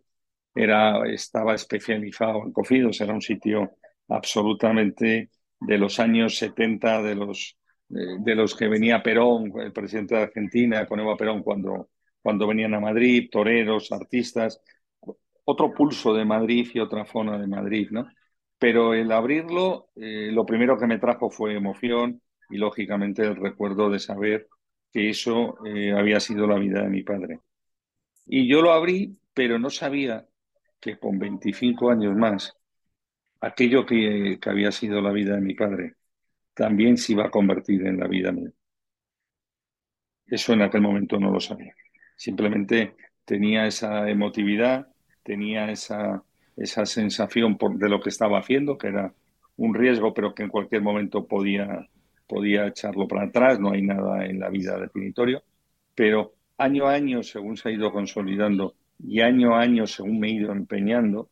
era, 0.55 1.07
estaba 1.07 1.55
especializado 1.55 2.45
en 2.45 2.53
cocidos, 2.53 3.01
era 3.01 3.13
un 3.13 3.23
sitio 3.23 3.77
absolutamente 4.09 5.31
de 5.61 5.79
los 5.79 6.01
años 6.01 6.37
70, 6.39 7.03
de 7.03 7.15
los 7.15 7.59
de 7.95 8.35
los 8.35 8.57
que 8.57 8.67
venía 8.67 9.03
Perón, 9.03 9.53
el 9.61 9.73
presidente 9.73 10.17
de 10.17 10.23
Argentina, 10.23 10.87
con 10.87 10.99
Eva 10.99 11.17
Perón 11.17 11.43
cuando, 11.43 11.91
cuando 12.21 12.47
venían 12.49 12.75
a 12.75 12.81
Madrid, 12.81 13.29
toreros, 13.31 13.93
artistas, 13.93 14.61
otro 15.45 15.73
pulso 15.73 16.13
de 16.15 16.25
Madrid 16.25 16.69
y 16.75 16.81
otra 16.81 17.05
zona 17.07 17.39
de 17.39 17.47
Madrid, 17.47 17.89
¿no? 17.91 18.09
Pero 18.59 18.95
el 18.95 19.13
abrirlo, 19.13 19.91
eh, 19.95 20.31
lo 20.33 20.45
primero 20.45 20.77
que 20.79 20.87
me 20.87 20.99
trajo 20.99 21.31
fue 21.31 21.55
emoción 21.55 22.21
y 22.51 22.57
lógicamente 22.57 23.23
el 23.23 23.37
recuerdo 23.37 23.91
de 23.91 23.99
saber 24.01 24.49
que 24.93 25.11
eso 25.11 25.57
eh, 25.67 25.93
había 25.93 26.19
sido 26.21 26.47
la 26.47 26.59
vida 26.59 26.83
de 26.83 26.89
mi 26.89 27.03
padre. 27.03 27.41
Y 28.27 28.49
yo 28.49 28.63
lo 28.63 28.73
abrí, 28.73 29.19
pero 29.35 29.59
no 29.59 29.71
sabía 29.71 30.27
que 30.81 30.99
con 30.99 31.19
25 31.19 31.91
años 31.91 32.17
más, 32.17 32.57
aquello 33.41 33.87
que, 33.87 34.39
que 34.41 34.51
había 34.51 34.73
sido 34.73 35.01
la 35.01 35.13
vida 35.13 35.35
de 35.37 35.41
mi 35.43 35.55
padre 35.55 35.95
también 36.55 36.97
se 36.97 37.13
iba 37.13 37.27
a 37.27 37.31
convertir 37.31 37.87
en 37.87 37.99
la 37.99 38.07
vida 38.09 38.33
mía. 38.33 38.51
Eso 40.27 40.53
en 40.53 40.63
aquel 40.63 40.81
momento 40.81 41.19
no 41.19 41.31
lo 41.31 41.41
sabía. 41.41 41.75
Simplemente 42.17 42.95
tenía 43.25 43.67
esa 43.67 44.09
emotividad, 44.09 44.89
tenía 45.23 45.71
esa, 45.71 46.23
esa 46.57 46.87
sensación 46.87 47.59
de 47.77 47.89
lo 47.89 48.01
que 48.01 48.09
estaba 48.11 48.39
haciendo, 48.39 48.79
que 48.79 48.89
era 48.89 49.15
un 49.57 49.75
riesgo, 49.75 50.15
pero 50.15 50.35
que 50.35 50.45
en 50.45 50.49
cualquier 50.49 50.83
momento 50.83 51.27
podía, 51.27 51.89
podía 52.27 52.67
echarlo 52.67 53.07
para 53.09 53.25
atrás, 53.25 53.61
no 53.61 53.73
hay 53.73 53.83
nada 53.83 54.25
en 54.27 54.41
la 54.41 54.49
vida 54.49 54.79
definitorio. 54.79 55.43
Pero 55.95 56.35
año 56.59 56.87
a 56.87 56.95
año, 56.95 57.23
según 57.23 57.57
se 57.57 57.69
ha 57.69 57.73
ido 57.73 57.93
consolidando 57.93 58.75
y 58.99 59.21
año 59.21 59.55
a 59.55 59.61
año, 59.61 59.87
según 59.87 60.21
me 60.21 60.29
he 60.29 60.33
ido 60.33 60.53
empeñando, 60.53 61.31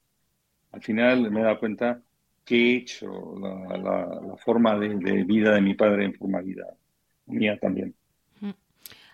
al 0.73 0.83
final 0.83 1.31
me 1.31 1.41
he 1.41 1.45
dado 1.45 1.59
cuenta 1.59 2.03
que 2.45 2.57
he 2.57 2.77
hecho 2.77 3.35
la, 3.39 4.37
forma 4.45 4.79
de, 4.79 5.25
vida 5.25 5.55
de 5.55 5.61
mi 5.61 5.75
padre 5.75 6.05
en 6.05 6.15
forma 6.15 6.41
vida 6.41 6.67
mía 7.27 7.59
también. 7.61 7.95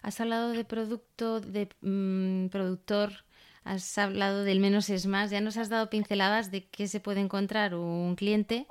Has 0.00 0.20
hablado 0.20 0.50
de 0.50 0.64
producto, 0.64 1.40
de 1.40 1.68
mm, 1.80 2.48
productor, 2.48 3.10
has 3.64 3.98
hablado 3.98 4.44
del 4.44 4.60
menos 4.60 4.88
es 4.90 5.06
más, 5.06 5.30
ya 5.30 5.40
nos 5.40 5.56
has 5.56 5.68
dado 5.68 5.90
pinceladas 5.90 6.50
de 6.50 6.66
qué 6.66 6.86
se 6.86 7.00
puede 7.00 7.20
encontrar 7.20 7.74
un 7.74 8.14
cliente 8.14 8.66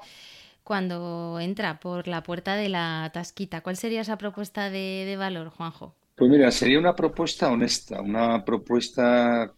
cuando 0.64 1.40
entra 1.40 1.80
por 1.80 2.08
la 2.08 2.24
puerta 2.24 2.56
de 2.56 2.70
la 2.70 3.12
tasquita. 3.14 3.62
¿Cuál 3.62 3.76
sería 3.76 4.02
esa 4.02 4.18
propuesta 4.18 4.70
de 4.70 5.16
valor, 5.18 5.50
Juanjo? 5.50 5.96
Pues 6.18 6.32
mira, 6.32 6.50
sería 6.50 6.80
una 6.80 6.96
propuesta 6.96 7.52
honesta, 7.52 8.02
una 8.02 8.44
propuesta 8.44 9.54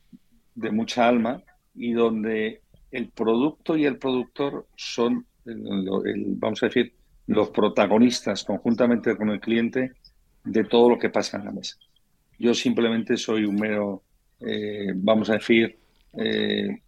de 0.55 0.71
mucha 0.71 1.07
alma 1.07 1.41
y 1.73 1.93
donde 1.93 2.61
el 2.91 3.09
producto 3.09 3.77
y 3.77 3.85
el 3.85 3.97
productor 3.97 4.67
son, 4.75 5.25
vamos 5.45 6.63
a 6.63 6.67
decir, 6.67 6.93
los 7.27 7.49
protagonistas 7.51 8.43
conjuntamente 8.43 9.15
con 9.15 9.29
el 9.29 9.39
cliente 9.39 9.93
de 10.43 10.63
todo 10.63 10.89
lo 10.89 10.97
que 10.97 11.09
pasa 11.09 11.37
en 11.37 11.45
la 11.45 11.51
mesa. 11.51 11.77
Yo 12.39 12.53
simplemente 12.53 13.17
soy 13.17 13.45
un 13.45 13.55
mero, 13.55 14.03
eh, 14.39 14.93
vamos 14.95 15.29
a 15.29 15.33
decir, 15.33 15.77
eh, 16.17 16.81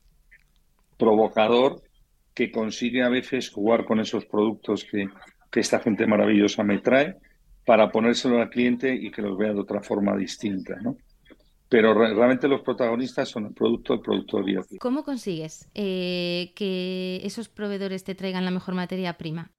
provocador 0.97 1.81
que 2.33 2.51
consigue 2.51 3.03
a 3.03 3.09
veces 3.09 3.49
jugar 3.49 3.85
con 3.85 3.99
esos 3.99 4.25
productos 4.25 4.85
que, 4.85 5.07
que 5.51 5.59
esta 5.59 5.79
gente 5.79 6.07
maravillosa 6.07 6.63
me 6.63 6.79
trae 6.79 7.17
para 7.65 7.91
ponérselo 7.91 8.41
al 8.41 8.49
cliente 8.49 8.95
y 8.95 9.11
que 9.11 9.21
los 9.21 9.37
vea 9.37 9.53
de 9.53 9.59
otra 9.59 9.81
forma 9.81 10.15
distinta, 10.15 10.75
¿no? 10.81 10.97
Pero 11.71 11.93
realmente 11.93 12.49
los 12.49 12.63
protagonistas 12.63 13.29
son 13.29 13.45
el 13.45 13.53
producto, 13.53 13.93
el 13.93 14.01
producto 14.01 14.43
de 14.43 14.77
¿Cómo 14.77 15.05
consigues 15.05 15.69
eh, 15.73 16.51
que 16.53 17.21
esos 17.23 17.47
proveedores 17.47 18.03
te 18.03 18.13
traigan 18.13 18.43
la 18.43 18.51
mejor 18.51 18.75
materia 18.75 19.17
prima? 19.17 19.51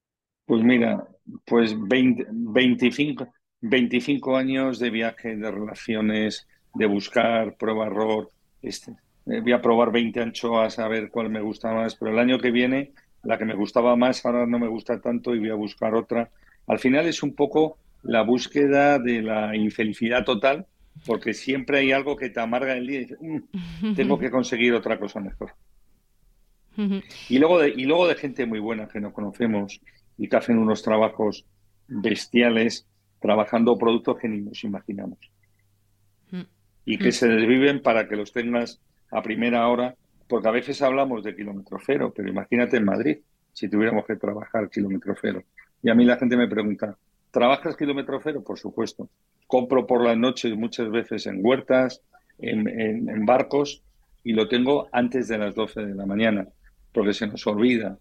Pues 0.45 0.63
mira, 0.63 1.07
pues 1.43 1.75
20, 1.75 2.27
25, 2.29 3.33
25 3.61 4.37
años 4.37 4.77
de 4.77 4.91
viaje, 4.91 5.35
de 5.35 5.49
relaciones, 5.49 6.47
de 6.75 6.85
buscar, 6.85 7.57
prueba, 7.57 7.87
error. 7.87 8.29
Este, 8.61 8.91
eh, 9.25 9.41
voy 9.41 9.53
a 9.53 9.61
probar 9.63 9.91
20 9.91 10.21
anchoas 10.21 10.77
a 10.77 10.87
ver 10.87 11.09
cuál 11.09 11.31
me 11.31 11.41
gusta 11.41 11.73
más, 11.73 11.95
pero 11.95 12.11
el 12.11 12.19
año 12.19 12.37
que 12.37 12.51
viene 12.51 12.93
la 13.23 13.39
que 13.39 13.45
me 13.45 13.55
gustaba 13.55 13.95
más 13.95 14.23
ahora 14.23 14.45
no 14.45 14.59
me 14.59 14.67
gusta 14.67 15.01
tanto 15.01 15.33
y 15.33 15.39
voy 15.39 15.49
a 15.49 15.55
buscar 15.55 15.95
otra. 15.95 16.29
Al 16.67 16.77
final 16.77 17.07
es 17.07 17.23
un 17.23 17.33
poco 17.33 17.79
la 18.03 18.21
búsqueda 18.21 18.99
de 18.99 19.23
la 19.23 19.55
infelicidad 19.55 20.23
total, 20.23 20.67
porque 21.05 21.33
siempre 21.33 21.79
hay 21.79 21.91
algo 21.91 22.15
que 22.15 22.29
te 22.29 22.39
amarga 22.39 22.73
el 22.73 22.87
día 22.87 22.97
y 22.97 23.05
dices, 23.05 23.17
mm, 23.21 23.95
tengo 23.95 24.17
que 24.17 24.31
conseguir 24.31 24.73
otra 24.73 24.99
cosa 24.99 25.19
mejor. 25.19 25.53
y, 27.29 27.37
luego 27.37 27.59
de, 27.59 27.69
y 27.69 27.85
luego 27.85 28.07
de 28.07 28.15
gente 28.15 28.45
muy 28.45 28.59
buena 28.59 28.87
que 28.87 28.99
no 28.99 29.13
conocemos 29.13 29.79
y 30.17 30.27
que 30.27 30.35
hacen 30.35 30.57
unos 30.57 30.81
trabajos 30.81 31.45
bestiales 31.87 32.87
trabajando 33.19 33.77
productos 33.77 34.17
que 34.19 34.27
ni 34.27 34.41
nos 34.41 34.63
imaginamos. 34.63 35.17
Y 36.85 36.97
que 36.97 37.13
se 37.13 37.29
desviven 37.29 37.81
para 37.81 38.09
que 38.09 38.17
los 38.17 38.33
tengas 38.33 38.81
a 39.09 39.21
primera 39.21 39.69
hora, 39.69 39.95
porque 40.27 40.49
a 40.49 40.51
veces 40.51 40.81
hablamos 40.81 41.23
de 41.23 41.33
kilómetro 41.33 41.77
cero, 41.85 42.11
pero 42.13 42.27
imagínate 42.27 42.75
en 42.75 42.83
Madrid, 42.83 43.19
si 43.53 43.69
tuviéramos 43.69 44.05
que 44.05 44.17
trabajar 44.17 44.69
kilómetro 44.69 45.15
cero. 45.21 45.43
Y 45.81 45.89
a 45.89 45.95
mí 45.95 46.03
la 46.03 46.17
gente 46.17 46.35
me 46.35 46.49
pregunta, 46.49 46.97
¿Trabajas 47.33 47.75
kilómetro 47.75 48.19
cero? 48.23 48.43
Por 48.45 48.59
supuesto. 48.59 49.09
Compro 49.47 49.87
por 49.87 50.03
las 50.03 50.15
noches 50.15 50.55
muchas 50.55 50.91
veces 50.91 51.25
en 51.25 51.43
huertas, 51.43 52.03
en, 52.37 53.25
barcos 53.25 53.81
y 54.23 54.33
lo 54.33 54.47
tengo 54.47 54.87
antes 54.91 55.29
de 55.29 55.39
las 55.39 55.55
12 55.55 55.83
de 55.83 55.95
la 55.95 56.05
mañana, 56.05 56.47
porque 56.91 57.11
se 57.11 57.25
nos 57.25 57.47
olvida 57.47 57.97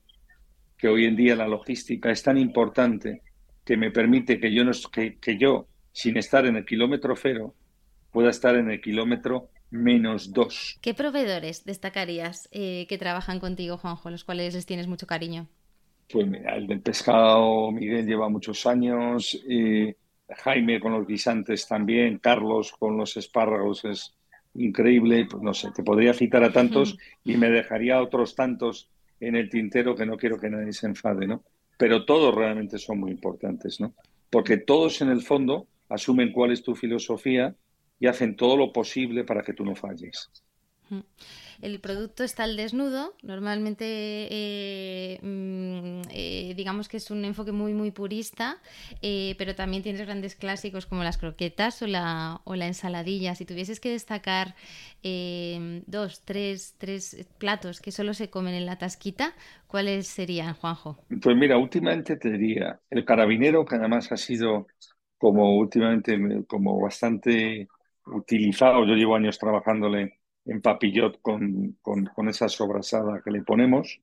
que 0.77 0.89
hoy 0.89 1.07
en 1.07 1.17
día 1.17 1.35
la 1.35 1.49
logística 1.49 2.11
es 2.11 2.23
tan 2.23 2.37
importante 2.37 3.23
que 3.65 3.79
me 3.79 3.91
permite 3.91 4.39
que 4.39 4.53
yo, 4.53 4.65
que 4.93 5.39
yo 5.39 5.67
sin 5.93 6.19
estar 6.19 6.45
en 6.45 6.57
el 6.57 6.67
kilómetro 6.67 7.17
cero, 7.17 7.55
pueda 8.11 8.29
estar 8.29 8.55
en 8.57 8.71
el 8.71 8.83
kilómetro 8.83 9.49
menos 9.71 10.35
dos. 10.35 10.79
¿Qué 10.83 10.93
proveedores 10.93 11.65
destacarías 11.65 12.51
eh, 12.53 12.87
que 12.87 12.99
trabajan 12.99 13.41
contigo, 13.41 13.79
Juanjo, 13.79 14.11
los 14.11 14.25
cuales 14.25 14.53
les 14.53 14.67
tienes 14.67 14.89
mucho 14.89 15.07
cariño? 15.07 15.49
Pues 16.11 16.27
mira, 16.27 16.57
el 16.57 16.67
del 16.67 16.81
pescado, 16.81 17.71
Miguel 17.71 18.07
lleva 18.07 18.29
muchos 18.29 18.67
años, 18.67 19.41
Jaime 20.29 20.81
con 20.81 20.93
los 20.93 21.07
guisantes 21.07 21.67
también, 21.67 22.19
Carlos 22.19 22.73
con 22.73 22.97
los 22.97 23.17
espárragos 23.17 23.85
es 23.85 24.15
increíble, 24.55 25.27
pues 25.31 25.43
no 25.43 25.55
sé, 25.55 25.71
te 25.73 25.83
podría 25.83 26.13
citar 26.13 26.45
a 26.45 26.53
tantos 26.53 26.99
y 27.25 27.37
me 27.37 27.51
dejaría 27.51 28.03
otros 28.03 28.35
tantos 28.35 28.89
en 29.21 29.37
el 29.37 29.49
tintero 29.49 29.95
que 29.95 30.05
no 30.05 30.17
quiero 30.17 30.39
que 30.39 30.51
nadie 30.51 30.73
se 30.73 30.87
enfade, 30.87 31.27
¿no? 31.27 31.43
Pero 31.79 32.05
todos 32.05 32.35
realmente 32.35 32.79
son 32.79 33.01
muy 33.01 33.11
importantes, 33.11 33.81
¿no? 33.81 33.95
Porque 34.31 34.59
todos 34.59 35.01
en 35.01 35.09
el 35.11 35.23
fondo 35.23 35.67
asumen 35.89 36.33
cuál 36.33 36.53
es 36.53 36.63
tu 36.63 36.75
filosofía 36.75 37.55
y 37.99 38.07
hacen 38.07 38.37
todo 38.37 38.57
lo 38.57 38.73
posible 38.73 39.25
para 39.25 39.43
que 39.43 39.55
tú 39.55 39.65
no 39.65 39.75
falles 39.75 40.31
el 41.63 41.81
producto 41.81 42.25
está 42.25 42.43
al 42.43 42.57
desnudo. 42.57 43.15
Normalmente, 43.23 43.85
eh, 43.87 45.19
mm, 45.23 46.03
eh, 46.11 46.55
digamos 46.57 46.89
que 46.89 46.97
es 46.97 47.11
un 47.11 47.25
enfoque 47.25 47.53
muy, 47.53 47.73
muy 47.73 47.93
purista, 47.93 48.59
eh, 49.01 49.37
pero 49.39 49.55
también 49.55 49.83
tienes 49.83 50.03
grandes 50.03 50.35
clásicos 50.35 50.87
como 50.87 51.05
las 51.05 51.19
croquetas 51.19 51.81
o 51.83 51.87
la, 51.87 52.41
o 52.45 52.57
la 52.57 52.67
ensaladilla. 52.67 53.37
Si 53.37 53.45
tuvieses 53.45 53.81
que 53.81 53.91
destacar 53.91 54.55
dos, 55.87 56.21
tres, 56.25 56.75
tres 56.79 57.27
platos 57.39 57.81
que 57.81 57.93
solo 57.93 58.15
se 58.15 58.31
comen 58.31 58.55
en 58.55 58.67
la 58.67 58.79
tasquita, 58.79 59.35
¿cuáles 59.67 60.07
serían, 60.07 60.55
Juanjo? 60.55 60.99
Pues 61.21 61.37
mira, 61.37 61.59
últimamente 61.59 62.17
te 62.17 62.31
diría 62.31 62.81
el 62.91 63.05
carabinero, 63.05 63.65
que 63.65 63.77
además 63.77 64.11
ha 64.13 64.17
sido 64.17 64.67
como 65.19 65.57
últimamente 65.57 66.19
como 66.49 66.81
bastante 66.81 67.69
utilizado. 68.07 68.85
Yo 68.85 68.95
llevo 68.95 69.17
años 69.17 69.39
trabajándole 69.39 70.22
en 70.45 70.61
papillot 70.61 71.21
con, 71.23 71.79
con, 71.83 72.29
esa 72.29 72.49
sobrasada 72.49 73.23
que 73.25 73.31
le 73.31 73.43
ponemos. 73.43 74.01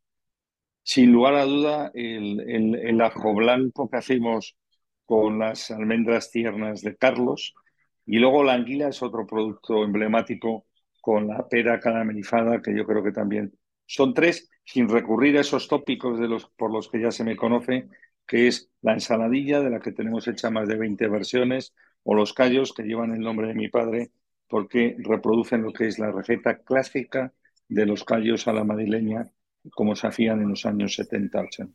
Sin 0.83 1.11
lugar 1.11 1.35
a 1.35 1.45
duda, 1.45 1.91
el, 1.93 2.39
el, 2.39 3.01
ajo 3.01 3.33
blanco 3.33 3.89
que 3.89 3.97
hacemos 3.97 4.55
con 5.05 5.39
las 5.39 5.71
almendras 5.71 6.31
tiernas 6.31 6.81
de 6.81 6.95
Carlos. 6.95 7.53
Y 8.05 8.19
luego 8.19 8.43
la 8.43 8.53
anguila 8.53 8.89
es 8.89 9.03
otro 9.03 9.27
producto 9.27 9.83
emblemático 9.83 10.65
con 11.01 11.27
la 11.27 11.47
pera 11.47 11.79
caramelizada, 11.79 12.61
que 12.61 12.75
yo 12.75 12.85
creo 12.85 13.03
que 13.03 13.11
también 13.11 13.53
son 13.85 14.13
tres, 14.13 14.49
sin 14.65 14.87
recurrir 14.89 15.37
a 15.37 15.41
esos 15.41 15.67
tópicos 15.67 16.19
de 16.19 16.27
los, 16.27 16.45
por 16.45 16.71
los 16.71 16.89
que 16.89 17.01
ya 17.01 17.11
se 17.11 17.23
me 17.23 17.35
conoce, 17.35 17.87
que 18.27 18.47
es 18.47 18.69
la 18.81 18.93
ensaladilla, 18.93 19.61
de 19.61 19.71
la 19.71 19.79
que 19.79 19.91
tenemos 19.91 20.27
hecha 20.27 20.51
más 20.51 20.67
de 20.67 20.77
20 20.77 21.07
versiones, 21.07 21.73
o 22.03 22.15
los 22.15 22.33
callos, 22.33 22.73
que 22.73 22.83
llevan 22.83 23.11
el 23.11 23.21
nombre 23.21 23.47
de 23.47 23.55
mi 23.55 23.67
padre, 23.67 24.11
porque 24.49 24.95
reproducen 24.97 25.61
lo 25.61 25.71
que 25.71 25.87
es 25.87 25.99
la 25.99 26.11
receta 26.11 26.57
clásica 26.57 27.31
de 27.69 27.85
los 27.85 28.03
callos 28.03 28.47
a 28.47 28.53
la 28.53 28.63
madrileña, 28.63 29.29
como 29.71 29.95
se 29.95 30.07
hacían 30.07 30.41
en 30.41 30.49
los 30.49 30.65
años 30.65 30.97
70-80. 30.97 31.69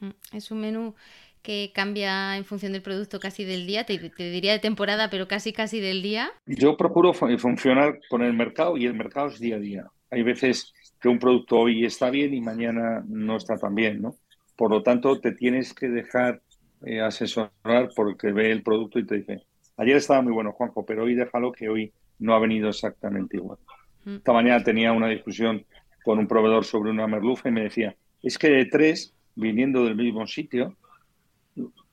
Mm, 0.00 0.36
es 0.36 0.50
un 0.50 0.60
menú 0.60 0.94
que 1.42 1.70
cambia 1.74 2.36
en 2.36 2.44
función 2.44 2.72
del 2.72 2.82
producto 2.82 3.20
casi 3.20 3.44
del 3.44 3.66
día, 3.66 3.86
te, 3.86 3.98
diría 4.18 4.52
de 4.52 4.58
temporada, 4.58 5.08
pero 5.08 5.28
casi 5.28 5.52
casi 5.52 5.80
del 5.80 6.02
día. 6.02 6.30
Yo 6.46 6.76
procuro 6.76 7.14
funcionar 7.14 8.00
con 8.10 8.22
el 8.22 8.34
mercado 8.34 8.76
y 8.76 8.86
el 8.86 8.94
mercado 8.94 9.28
es 9.28 9.38
día 9.38 9.56
a 9.56 9.60
día. 9.60 9.86
Hay 10.10 10.22
veces 10.22 10.74
que 11.00 11.08
un 11.08 11.18
producto 11.18 11.58
hoy 11.58 11.84
está 11.84 12.10
bien 12.10 12.34
y 12.34 12.40
mañana 12.40 13.04
no 13.06 13.36
está 13.36 13.56
tan 13.56 13.74
bien, 13.74 14.02
¿no? 14.02 14.16
Por 14.56 14.70
lo 14.70 14.82
tanto, 14.82 15.20
te 15.20 15.32
tienes 15.32 15.72
que 15.72 15.88
dejar 15.88 16.42
eh, 16.84 17.00
asesorar 17.00 17.90
porque 17.94 18.32
ve 18.32 18.50
el 18.50 18.62
producto 18.62 18.98
y 18.98 19.06
te 19.06 19.16
dice, 19.16 19.44
ayer 19.76 19.96
estaba 19.96 20.22
muy 20.22 20.32
bueno, 20.32 20.52
Juanjo, 20.52 20.84
pero 20.84 21.04
hoy 21.04 21.14
déjalo 21.14 21.52
que 21.52 21.68
hoy 21.68 21.92
no 22.18 22.34
ha 22.34 22.38
venido 22.38 22.68
exactamente 22.68 23.36
igual. 23.36 23.58
Mm. 24.04 24.16
Esta 24.16 24.32
mañana 24.32 24.62
tenía 24.62 24.92
una 24.92 25.08
discusión 25.08 25.64
con 26.04 26.18
un 26.18 26.26
proveedor 26.26 26.64
sobre 26.64 26.90
una 26.90 27.06
merluza 27.06 27.48
y 27.48 27.52
me 27.52 27.62
decía, 27.62 27.94
es 28.22 28.38
que 28.38 28.48
de 28.48 28.66
tres, 28.66 29.14
viniendo 29.34 29.84
del 29.84 29.96
mismo 29.96 30.26
sitio, 30.26 30.76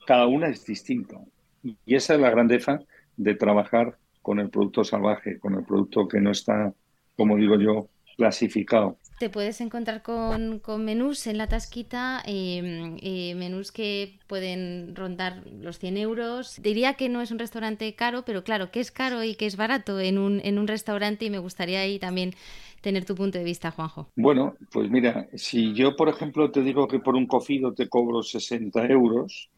cada 0.06 0.26
una 0.26 0.48
es 0.48 0.64
distinta. 0.64 1.20
Y 1.62 1.94
esa 1.94 2.14
es 2.14 2.20
la 2.20 2.30
grandeza 2.30 2.80
de 3.16 3.34
trabajar 3.34 3.98
con 4.22 4.38
el 4.40 4.50
producto 4.50 4.84
salvaje, 4.84 5.38
con 5.38 5.54
el 5.54 5.64
producto 5.64 6.08
que 6.08 6.20
no 6.20 6.30
está, 6.30 6.72
como 7.16 7.36
digo 7.36 7.58
yo, 7.58 7.88
clasificado. 8.16 8.96
Te 9.18 9.30
puedes 9.30 9.60
encontrar 9.60 10.02
con, 10.02 10.60
menús 10.84 11.26
en 11.26 11.38
la 11.38 11.48
tasquita, 11.48 12.22
em, 12.26 12.98
eh, 13.00 13.34
menús 13.34 13.72
que 13.72 14.18
pueden 14.26 14.94
rondar 14.94 15.42
los 15.60 15.78
100 15.78 15.96
euros. 15.96 16.60
Diría 16.62 16.94
que 16.94 17.08
no 17.08 17.22
es 17.22 17.30
un 17.30 17.38
restaurante 17.38 17.94
caro, 17.94 18.24
pero 18.24 18.44
claro, 18.44 18.70
¿qué 18.70 18.80
es 18.80 18.90
caro 18.90 19.24
y 19.24 19.34
qué 19.34 19.46
es 19.46 19.56
barato 19.56 20.00
en 20.00 20.18
un, 20.18 20.40
en 20.44 20.58
un 20.58 20.66
restaurante? 20.66 21.24
Y 21.24 21.30
me 21.30 21.38
gustaría 21.38 21.80
ahí 21.80 21.98
también 21.98 22.34
tener 22.82 23.04
tu 23.04 23.14
punto 23.14 23.38
de 23.38 23.44
vista, 23.44 23.70
Juanjo. 23.70 24.10
Bueno, 24.16 24.54
pues 24.70 24.90
mira, 24.90 25.28
si 25.34 25.72
yo, 25.72 25.96
por 25.96 26.08
ejemplo, 26.08 26.50
te 26.50 26.62
digo 26.62 26.86
que 26.86 26.98
por 26.98 27.16
un 27.16 27.26
cocido 27.26 27.72
te 27.72 27.88
cobro 27.88 28.22
60 28.22 28.86
euros, 28.86 29.48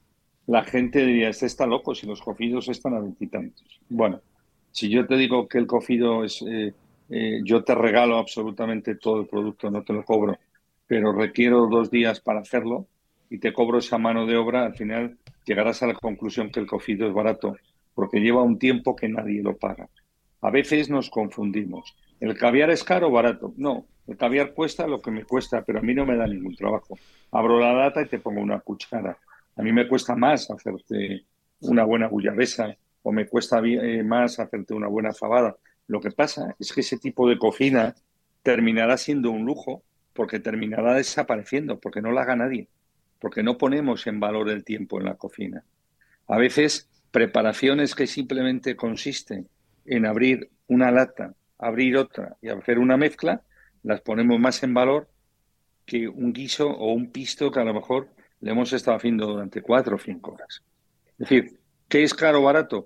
la 0.46 0.62
gente 0.64 1.04
diría, 1.04 1.30
este 1.30 1.46
está 1.46 1.66
loco 1.66 1.94
si 1.94 2.06
los 2.06 2.22
cocidos 2.22 2.68
están 2.68 2.94
a 2.94 3.00
veintitantos. 3.00 3.80
Bueno, 3.88 4.20
si 4.70 4.88
yo 4.88 5.06
te 5.06 5.16
digo 5.16 5.48
que 5.48 5.58
el 5.58 5.66
cocido 5.66 6.24
es... 6.24 6.42
Eh, 6.42 6.74
eh, 7.08 7.40
yo 7.44 7.64
te 7.64 7.74
regalo 7.74 8.18
absolutamente 8.18 8.96
todo 8.96 9.20
el 9.20 9.26
producto, 9.26 9.70
no 9.70 9.82
te 9.82 9.92
lo 9.92 10.04
cobro, 10.04 10.38
pero 10.86 11.12
requiero 11.12 11.66
dos 11.66 11.90
días 11.90 12.20
para 12.20 12.40
hacerlo 12.40 12.86
y 13.30 13.38
te 13.38 13.52
cobro 13.52 13.78
esa 13.78 13.98
mano 13.98 14.26
de 14.26 14.36
obra, 14.36 14.64
al 14.64 14.74
final 14.74 15.16
llegarás 15.44 15.82
a 15.82 15.86
la 15.86 15.94
conclusión 15.94 16.50
que 16.50 16.60
el 16.60 16.66
cocido 16.66 17.06
es 17.06 17.14
barato, 17.14 17.56
porque 17.94 18.20
lleva 18.20 18.42
un 18.42 18.58
tiempo 18.58 18.94
que 18.94 19.08
nadie 19.08 19.42
lo 19.42 19.56
paga. 19.56 19.88
A 20.40 20.50
veces 20.50 20.88
nos 20.88 21.10
confundimos. 21.10 21.96
¿El 22.20 22.36
caviar 22.36 22.70
es 22.70 22.84
caro 22.84 23.08
o 23.08 23.10
barato? 23.10 23.52
No, 23.56 23.86
el 24.06 24.16
caviar 24.16 24.54
cuesta 24.54 24.86
lo 24.86 25.00
que 25.00 25.10
me 25.10 25.24
cuesta, 25.24 25.62
pero 25.62 25.80
a 25.80 25.82
mí 25.82 25.94
no 25.94 26.06
me 26.06 26.16
da 26.16 26.26
ningún 26.26 26.56
trabajo. 26.56 26.98
Abro 27.32 27.58
la 27.58 27.72
lata 27.72 28.02
y 28.02 28.06
te 28.06 28.18
pongo 28.18 28.40
una 28.40 28.60
cuchara. 28.60 29.18
A 29.56 29.62
mí 29.62 29.72
me 29.72 29.88
cuesta 29.88 30.14
más 30.14 30.50
hacerte 30.50 31.24
una 31.60 31.84
buena 31.84 32.08
bullabesa 32.08 32.74
o 33.02 33.12
me 33.12 33.26
cuesta 33.26 33.60
eh, 33.64 34.02
más 34.02 34.38
hacerte 34.38 34.74
una 34.74 34.86
buena 34.86 35.12
fabada. 35.12 35.56
Lo 35.88 36.00
que 36.00 36.10
pasa 36.10 36.54
es 36.58 36.72
que 36.72 36.82
ese 36.82 36.98
tipo 36.98 37.28
de 37.28 37.38
cocina 37.38 37.94
terminará 38.42 38.96
siendo 38.96 39.30
un 39.30 39.44
lujo 39.44 39.82
porque 40.12 40.38
terminará 40.38 40.94
desapareciendo, 40.94 41.80
porque 41.80 42.02
no 42.02 42.12
la 42.12 42.22
haga 42.22 42.36
nadie, 42.36 42.68
porque 43.18 43.42
no 43.42 43.58
ponemos 43.58 44.06
en 44.06 44.20
valor 44.20 44.50
el 44.50 44.64
tiempo 44.64 44.98
en 44.98 45.06
la 45.06 45.16
cocina. 45.16 45.64
A 46.26 46.36
veces 46.36 46.88
preparaciones 47.10 47.94
que 47.94 48.06
simplemente 48.06 48.76
consisten 48.76 49.48
en 49.86 50.06
abrir 50.06 50.50
una 50.66 50.90
lata, 50.90 51.34
abrir 51.58 51.96
otra 51.96 52.36
y 52.42 52.48
hacer 52.48 52.78
una 52.78 52.96
mezcla, 52.96 53.42
las 53.82 54.02
ponemos 54.02 54.38
más 54.38 54.62
en 54.62 54.74
valor 54.74 55.08
que 55.86 56.06
un 56.06 56.34
guiso 56.34 56.68
o 56.68 56.92
un 56.92 57.10
pisto 57.10 57.50
que 57.50 57.60
a 57.60 57.64
lo 57.64 57.72
mejor 57.72 58.10
le 58.40 58.50
hemos 58.50 58.72
estado 58.74 58.98
haciendo 58.98 59.26
durante 59.26 59.62
cuatro 59.62 59.96
o 59.96 59.98
cinco 59.98 60.32
horas. 60.32 60.62
Es 61.12 61.18
decir, 61.18 61.58
¿qué 61.88 62.02
es 62.02 62.12
caro 62.12 62.40
o 62.40 62.42
barato? 62.42 62.84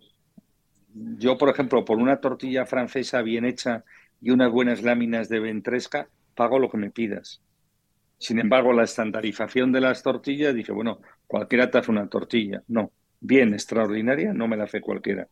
Yo, 0.94 1.38
por 1.38 1.48
ejemplo, 1.48 1.85
por 1.85 1.98
una 1.98 2.20
tortilla 2.20 2.66
francesa 2.66 3.22
bien 3.22 3.44
hecha 3.44 3.85
y 4.20 4.31
unas 4.31 4.50
buenas 4.50 4.83
láminas 4.83 5.28
de 5.28 5.40
ventresca, 5.40 6.09
pago 6.35 6.59
lo 6.59 6.68
que 6.68 6.78
me 6.78 6.90
pidas. 6.90 7.42
Sin 8.18 8.38
embargo, 8.38 8.72
la 8.72 8.85
estandarización 8.85 9.72
de 9.72 9.81
las 9.81 10.02
tortillas, 10.02 10.55
dije, 10.55 10.72
bueno, 10.72 11.00
cualquiera 11.26 11.70
te 11.70 11.78
hace 11.78 11.90
una 11.90 12.09
tortilla. 12.09 12.62
No, 12.68 12.92
bien, 13.20 13.52
extraordinaria, 13.52 14.33
no 14.33 14.46
me 14.46 14.57
la 14.57 14.64
hace 14.64 14.81
cualquiera. 14.81 15.28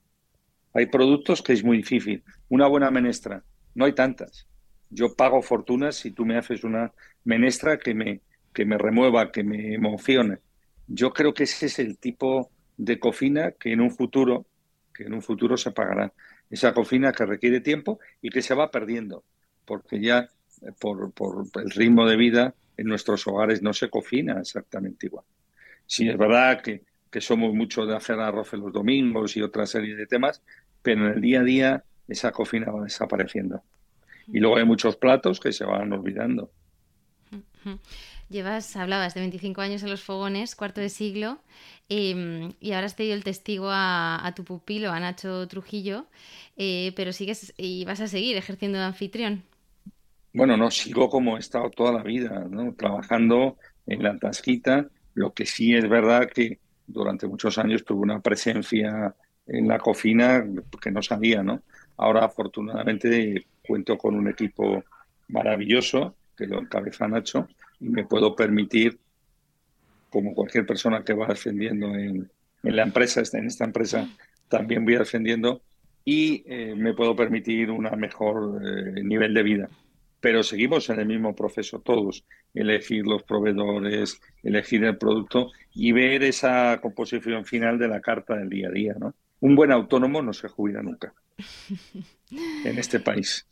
Hay 0.74 0.86
productos 0.86 1.42
que 1.42 1.52
es 1.52 1.62
muy 1.62 1.78
difícil. 1.78 2.24
Una 2.48 2.66
buena 2.66 2.90
menestra, 2.90 3.44
no 3.74 3.84
hay 3.84 3.92
tantas. 3.92 4.46
Yo 4.88 5.14
pago 5.14 5.42
fortunas 5.42 5.96
si 5.96 6.10
tú 6.10 6.24
me 6.24 6.36
haces 6.36 6.64
una 6.64 6.92
menestra 7.24 7.78
que 7.78 7.94
me, 7.94 8.22
que 8.52 8.64
me 8.64 8.76
remueva, 8.76 9.30
que 9.30 9.44
me 9.44 9.74
emocione. 9.74 10.38
Yo 10.88 11.12
creo 11.12 11.32
que 11.32 11.44
ese 11.44 11.66
es 11.66 11.78
el 11.78 11.98
tipo 11.98 12.50
de 12.76 12.98
cocina 12.98 13.52
que 13.52 13.72
en 13.72 13.80
un 13.80 13.92
futuro 13.92 14.46
que 15.00 15.06
en 15.06 15.14
un 15.14 15.22
futuro 15.22 15.56
se 15.56 15.70
pagará. 15.70 16.12
Esa 16.50 16.74
cocina 16.74 17.12
que 17.12 17.24
requiere 17.24 17.60
tiempo 17.60 18.00
y 18.20 18.28
que 18.28 18.42
se 18.42 18.54
va 18.54 18.70
perdiendo, 18.70 19.24
porque 19.64 19.98
ya 19.98 20.28
eh, 20.60 20.72
por, 20.78 21.12
el 21.54 21.70
ritmo 21.70 22.06
de 22.06 22.16
vida 22.16 22.54
en 22.76 22.86
nuestros 22.86 23.26
hogares 23.26 23.62
no 23.62 23.72
se 23.72 23.88
cocina 23.88 24.38
exactamente 24.40 25.06
igual. 25.06 25.24
Sí, 25.86 26.08
es 26.08 26.18
verdad 26.18 26.60
que, 26.60 26.82
que 27.10 27.20
somos 27.22 27.54
mucho 27.54 27.86
de 27.86 27.96
hacer 27.96 28.20
arroz 28.20 28.52
en 28.52 28.60
los 28.60 28.72
domingos 28.72 29.36
y 29.36 29.42
otra 29.42 29.66
serie 29.66 29.96
de 29.96 30.06
temas, 30.06 30.42
pero 30.82 31.06
en 31.06 31.14
el 31.14 31.20
día 31.20 31.40
a 31.40 31.44
día 31.44 31.84
esa 32.06 32.30
cocina 32.30 32.70
va 32.70 32.84
desapareciendo. 32.84 33.62
Y 34.26 34.38
luego 34.38 34.58
hay 34.58 34.64
muchos 34.64 34.96
platos 34.96 35.40
que 35.40 35.52
se 35.52 35.64
van 35.64 35.92
olvidando. 35.92 36.52
Llevas, 38.30 38.76
hablabas 38.76 39.14
de 39.14 39.20
25 39.22 39.60
años 39.60 39.82
en 39.82 39.90
los 39.90 40.04
fogones, 40.04 40.54
cuarto 40.54 40.80
de 40.80 40.88
siglo, 40.88 41.40
em, 41.88 42.52
y 42.60 42.70
ahora 42.70 42.86
has 42.86 42.94
tenido 42.94 43.16
el 43.16 43.24
testigo 43.24 43.66
a, 43.72 44.32
tu 44.36 44.44
pupilo, 44.44 44.92
a 44.92 45.00
Nacho 45.00 45.48
Trujillo, 45.48 46.06
eh, 46.56 46.92
pero 46.94 47.12
sigues 47.12 47.52
y 47.56 47.84
vas 47.84 48.00
a 48.00 48.06
seguir 48.06 48.36
ejerciendo 48.36 48.78
de 48.78 48.84
anfitrión. 48.84 49.42
Bueno, 50.32 50.56
no, 50.56 50.70
sigo 50.70 51.10
como 51.10 51.36
he 51.36 51.40
estado 51.40 51.70
toda 51.70 51.90
la 51.90 52.04
vida, 52.04 52.46
¿no? 52.48 52.72
trabajando 52.74 53.56
en 53.88 54.04
la 54.04 54.16
tasquita. 54.16 54.86
Lo 55.14 55.34
que 55.34 55.44
sí 55.44 55.74
es 55.74 55.88
verdad 55.88 56.30
que 56.32 56.60
durante 56.86 57.26
muchos 57.26 57.58
años 57.58 57.84
tuve 57.84 58.02
una 58.02 58.20
presencia 58.20 59.12
en 59.48 59.66
la 59.66 59.80
cocina 59.80 60.46
que 60.80 60.92
no 60.92 61.02
sabía, 61.02 61.42
¿no? 61.42 61.62
Ahora, 61.96 62.26
afortunadamente, 62.26 63.46
cuento 63.66 63.98
con 63.98 64.14
un 64.14 64.28
equipo 64.28 64.84
maravilloso 65.26 66.14
que 66.36 66.46
lo 66.46 66.60
encabeza 66.60 67.08
Nacho 67.08 67.48
y 67.80 67.88
me 67.88 68.04
puedo 68.04 68.36
permitir, 68.36 68.98
como 70.10 70.34
cualquier 70.34 70.66
persona 70.66 71.04
que 71.04 71.14
va 71.14 71.26
ascendiendo 71.26 71.94
en, 71.94 72.30
la 72.62 72.82
empresa, 72.82 73.22
en 73.32 73.46
esta 73.46 73.64
empresa 73.64 74.08
también 74.48 74.84
voy 74.84 74.96
ascendiendo 74.96 75.62
y 76.04 76.44
eh, 76.46 76.74
me 76.76 76.94
puedo 76.94 77.16
permitir 77.16 77.70
un 77.70 77.88
mejor 77.98 78.60
eh, 78.62 79.02
nivel 79.02 79.32
de 79.32 79.42
vida. 79.42 79.68
Pero 80.20 80.42
seguimos 80.42 80.90
en 80.90 81.00
el 81.00 81.06
mismo 81.06 81.34
proceso 81.34 81.80
todos, 81.80 82.26
elegir 82.52 83.06
los 83.06 83.22
proveedores, 83.22 84.20
elegir 84.42 84.84
el 84.84 84.98
producto 84.98 85.50
y 85.72 85.92
ver 85.92 86.22
esa 86.24 86.78
composición 86.82 87.46
final 87.46 87.78
de 87.78 87.88
la 87.88 88.00
carta 88.00 88.36
del 88.36 88.50
día 88.50 88.68
a 88.68 88.72
día. 88.72 88.94
¿no? 88.98 89.14
Un 89.40 89.56
buen 89.56 89.72
autónomo 89.72 90.20
no 90.20 90.34
se 90.34 90.48
jubila 90.48 90.82
nunca 90.82 91.14
en 92.64 92.78
este 92.78 93.00
país. 93.00 93.46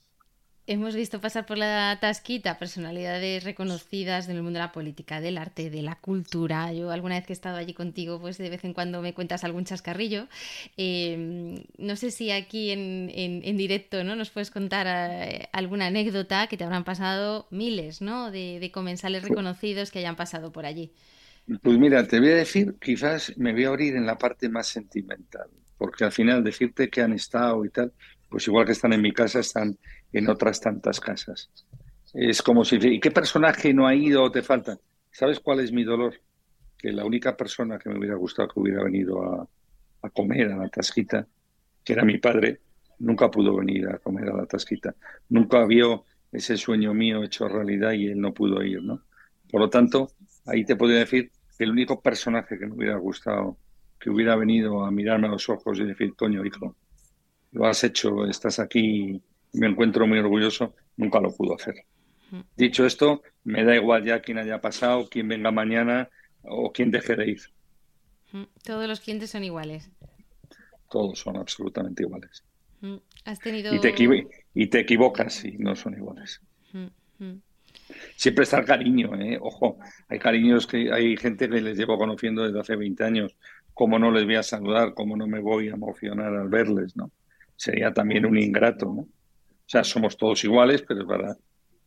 Hemos 0.71 0.95
visto 0.95 1.19
pasar 1.19 1.47
por 1.47 1.57
la 1.57 1.97
tasquita 1.99 2.59
personalidades 2.59 3.43
reconocidas 3.43 4.27
del 4.27 4.43
mundo 4.43 4.59
de 4.59 4.67
la 4.67 4.71
política, 4.71 5.19
del 5.19 5.39
arte, 5.39 5.71
de 5.71 5.81
la 5.81 5.95
cultura. 5.95 6.75
Yo 6.75 6.91
alguna 6.91 7.15
vez 7.15 7.25
que 7.25 7.33
he 7.33 7.41
estado 7.41 7.57
allí 7.57 7.73
contigo, 7.73 8.21
pues 8.21 8.37
de 8.37 8.51
vez 8.51 8.63
en 8.65 8.75
cuando 8.75 9.01
me 9.01 9.15
cuentas 9.15 9.45
algún 9.45 9.65
chascarrillo. 9.65 10.29
Em, 10.77 11.65
no 11.79 11.97
sé 11.97 12.11
si 12.11 12.31
aquí 12.31 12.71
en, 12.71 13.11
en, 13.15 13.57
directo 13.57 14.05
¿no? 14.05 14.15
nos 14.15 14.29
puedes 14.29 14.51
contar 14.51 14.87
eh, 14.91 15.49
alguna 15.53 15.87
anécdota 15.87 16.49
que 16.49 16.59
te 16.59 16.65
habrán 16.65 16.85
pasado 16.85 17.47
miles 17.51 18.03
¿no? 18.03 18.31
de, 18.31 18.61
de 18.61 18.71
comensales 18.71 19.23
reconocidos 19.23 19.91
que 19.91 20.01
hayan 20.01 20.17
pasado 20.17 20.53
por 20.53 20.67
allí. 20.67 20.93
Pues 21.63 21.79
mira, 21.79 22.07
te 22.07 22.21
voy 22.21 22.29
a 22.29 22.35
decir, 22.35 22.75
quizás 22.79 23.33
me 23.39 23.55
voy 23.55 23.65
a 23.65 23.69
abrir 23.69 23.97
en 23.97 24.05
la 24.05 24.19
parte 24.19 24.51
más 24.51 24.67
sentimental, 24.67 25.49
porque 25.79 26.05
al 26.05 26.13
final 26.13 26.45
decirte 26.45 26.91
que 26.91 27.01
han 27.01 27.15
estado 27.15 27.65
y 27.65 27.71
tal, 27.71 27.91
pues 28.29 28.47
igual 28.47 28.67
que 28.67 28.73
están 28.73 28.93
en 28.93 29.03
mi 29.03 29.13
casa, 29.13 29.41
están 29.41 29.79
en 30.13 30.29
otras 30.29 30.61
tantas 30.61 31.01
casas. 31.01 31.51
Es 32.15 32.43
como 32.43 32.65
si... 32.65 32.77
¿Y 32.77 33.01
qué 33.01 33.11
personaje 33.11 33.73
no 33.75 33.87
ha 33.87 33.95
ido 33.95 34.23
o 34.23 34.31
te 34.31 34.43
falta? 34.43 34.79
¿Sabes 35.11 35.41
cuál 35.41 35.61
es 35.61 35.73
mi 35.73 35.85
dolor? 35.85 36.15
Que 36.77 36.93
la 36.93 37.05
única 37.05 37.37
persona 37.37 37.79
que 37.79 37.89
me 37.89 37.99
hubiera 37.99 38.17
gustado 38.17 38.49
que 38.49 38.61
hubiera 38.61 38.83
venido 38.83 39.23
a, 39.23 39.49
a 40.03 40.11
comer 40.11 40.53
a 40.53 40.57
la 40.57 40.69
tasquita, 40.69 41.27
que 41.85 41.93
era 41.93 42.05
mi 42.05 42.19
padre, 42.19 42.61
nunca 42.99 43.31
pudo 43.31 43.57
venir 43.57 43.89
a 43.89 43.99
comer 43.99 44.29
a 44.29 44.37
la 44.37 44.47
tasquita. 44.47 44.95
Nunca 45.29 45.65
vio 45.65 46.05
ese 46.33 46.57
sueño 46.57 46.95
mío 46.95 47.23
hecho 47.23 47.49
realidad 47.49 47.93
y 47.93 48.09
él 48.09 48.21
no 48.21 48.35
pudo 48.35 48.63
ir, 48.63 48.83
¿no? 48.83 49.03
Por 49.51 49.61
lo 49.61 49.71
tanto, 49.71 50.13
ahí 50.47 50.65
te 50.65 50.77
podría 50.77 50.99
decir 50.99 51.31
que 51.57 51.65
el 51.65 51.71
único 51.71 52.01
personaje 52.01 52.59
que 52.59 52.67
me 52.67 52.75
hubiera 52.75 52.97
gustado 52.97 53.57
que 53.99 54.11
hubiera 54.11 54.37
venido 54.37 54.85
a 54.85 54.91
mirarme 54.91 55.27
a 55.27 55.31
los 55.31 55.49
ojos 55.49 55.79
y 55.81 55.85
decir, 55.85 56.15
coño, 56.15 56.45
hijo, 56.45 56.77
lo 57.53 57.67
has 57.67 57.85
hecho, 57.85 58.27
estás 58.27 58.59
aquí 58.59 59.21
me 59.53 59.67
encuentro 59.67 60.07
muy 60.07 60.19
orgulloso, 60.19 60.75
nunca 60.97 61.21
lo 61.21 61.35
pudo 61.35 61.55
hacer. 61.55 61.85
Dicho 62.57 62.85
esto, 62.85 63.23
me 63.45 63.65
da 63.65 63.75
igual 63.75 64.05
ya 64.05 64.21
quién 64.21 64.39
haya 64.39 64.61
pasado, 64.61 65.09
quién 65.11 65.29
venga 65.29 65.51
mañana 65.51 66.11
o 66.43 66.73
quién 66.73 66.91
deje 66.91 67.17
de 67.17 67.31
ir. 67.31 67.41
Todos 68.63 68.87
los 68.87 69.01
clientes 69.01 69.31
son 69.31 69.45
iguales. 69.45 69.91
Todos 70.91 71.19
son 71.19 71.37
absolutamente 71.37 72.03
iguales. 72.03 72.45
¿Has 73.25 73.39
tenido... 73.39 73.75
y, 73.75 73.81
te 73.81 73.95
y 74.55 74.67
te 74.67 74.81
equivocas 74.81 75.45
y 75.45 75.53
no 75.59 75.75
son 75.75 75.95
iguales. 75.95 76.41
Siempre 78.17 78.45
está 78.45 78.59
el 78.59 78.67
cariño, 78.67 79.15
¿eh? 79.19 79.39
ojo, 79.41 79.79
hay 80.09 80.19
cariños 80.19 80.67
que 80.67 80.93
hay 80.93 81.17
gente 81.17 81.49
que 81.49 81.61
les 81.61 81.79
llevo 81.79 81.97
conociendo 81.97 82.45
desde 82.45 82.61
hace 82.61 82.77
20 82.77 83.05
años. 83.05 83.37
¿Cómo 83.73 83.99
no 83.99 84.11
les 84.11 84.25
voy 84.25 84.35
a 84.35 84.43
saludar? 84.43 84.93
¿Cómo 84.93 85.17
no 85.17 85.27
me 85.27 85.41
voy 85.41 85.69
a 85.69 85.73
emocionar 85.73 86.35
al 86.35 86.49
verles? 86.49 86.97
¿no? 86.97 87.11
Sería 87.59 87.93
también 87.93 88.25
un 88.25 88.39
ingrato, 88.39 88.87
¿no? 88.87 89.03
O 89.03 89.71
sea, 89.71 89.85
somos 89.85 90.17
todos 90.17 90.43
iguales, 90.45 90.83
pero 90.87 91.03
es 91.03 91.07
verdad 91.07 91.37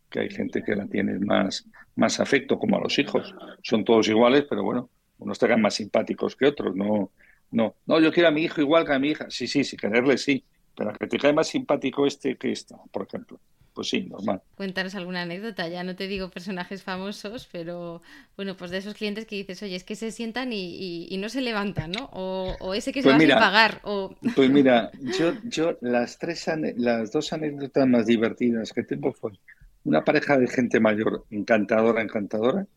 que 0.10 0.20
hay 0.20 0.30
gente 0.30 0.62
que 0.64 0.76
la 0.76 0.86
tiene 0.86 1.18
más, 1.18 1.66
más 1.96 2.20
afecto, 2.20 2.60
como 2.60 2.78
a 2.78 2.82
los 2.82 3.00
hijos. 3.00 3.34
Son 3.64 3.84
todos 3.84 4.08
iguales, 4.10 4.46
pero 4.48 4.64
bueno, 4.64 4.90
unos 5.18 5.40
te 5.40 5.56
más 5.56 5.74
simpáticos 5.74 6.36
que 6.36 6.48
otros. 6.48 6.76
No, 6.76 7.12
no, 7.50 7.76
no, 7.86 8.00
yo 8.00 8.12
quiero 8.12 8.30
a 8.30 8.32
mi 8.32 8.44
hijo 8.44 8.62
igual 8.62 8.86
que 8.86 8.94
a 8.94 9.00
mi 9.00 9.12
hija. 9.12 9.28
Sí, 9.30 9.48
sí, 9.48 9.64
sí, 9.64 9.78
quererle 9.78 10.18
sí, 10.18 10.44
pero 10.76 10.94
que 10.94 11.08
te 11.08 11.18
cae 11.18 11.34
más 11.34 11.48
simpático 11.48 12.06
este 12.06 12.36
que 12.36 12.52
esta, 12.52 12.78
por 12.92 13.08
ejemplo. 13.08 13.40
Pues 13.74 13.90
sí, 13.90 14.02
normal. 14.02 14.42
Cuéntanos 14.56 14.96
alguna 14.96 15.22
anécdota, 15.22 15.68
ya 15.68 15.84
no 15.84 15.96
te 15.96 16.08
digo 16.08 16.30
personajes 16.30 16.84
famosos, 16.84 17.48
pero 17.52 18.02
bueno, 18.36 18.58
pues 18.58 18.72
de 18.72 18.78
esos 18.78 18.94
clientes 18.94 19.26
que 19.26 19.38
dices, 19.38 19.62
oye, 19.64 19.76
es 19.76 19.84
que 19.84 19.96
se 19.96 20.12
sientan 20.12 20.52
y, 20.52 21.16
no 21.18 21.30
se 21.30 21.42
levantan, 21.42 21.92
¿no? 21.92 22.10
O, 22.12 22.74
ese 22.74 22.92
que 22.92 23.02
se 23.02 23.10
pues 23.10 23.30
va 23.30 23.36
a 23.36 23.40
pagar. 23.40 23.82
O... 23.84 24.16
Pues 24.36 24.50
mira, 24.50 24.92
yo, 25.18 25.34
yo 25.44 25.78
las 25.82 26.18
tres, 26.18 26.46
las 26.76 27.12
dos 27.12 27.32
anécdotas 27.34 27.88
más 27.88 28.06
divertidas 28.06 28.74
que 28.74 28.84
tengo 28.84 29.14
fue 29.14 29.32
una 29.84 30.04
pareja 30.04 30.38
de 30.38 30.48
gente 30.48 30.80
mayor, 30.80 31.26
encantadora, 31.30 32.02
encantadora, 32.02 32.68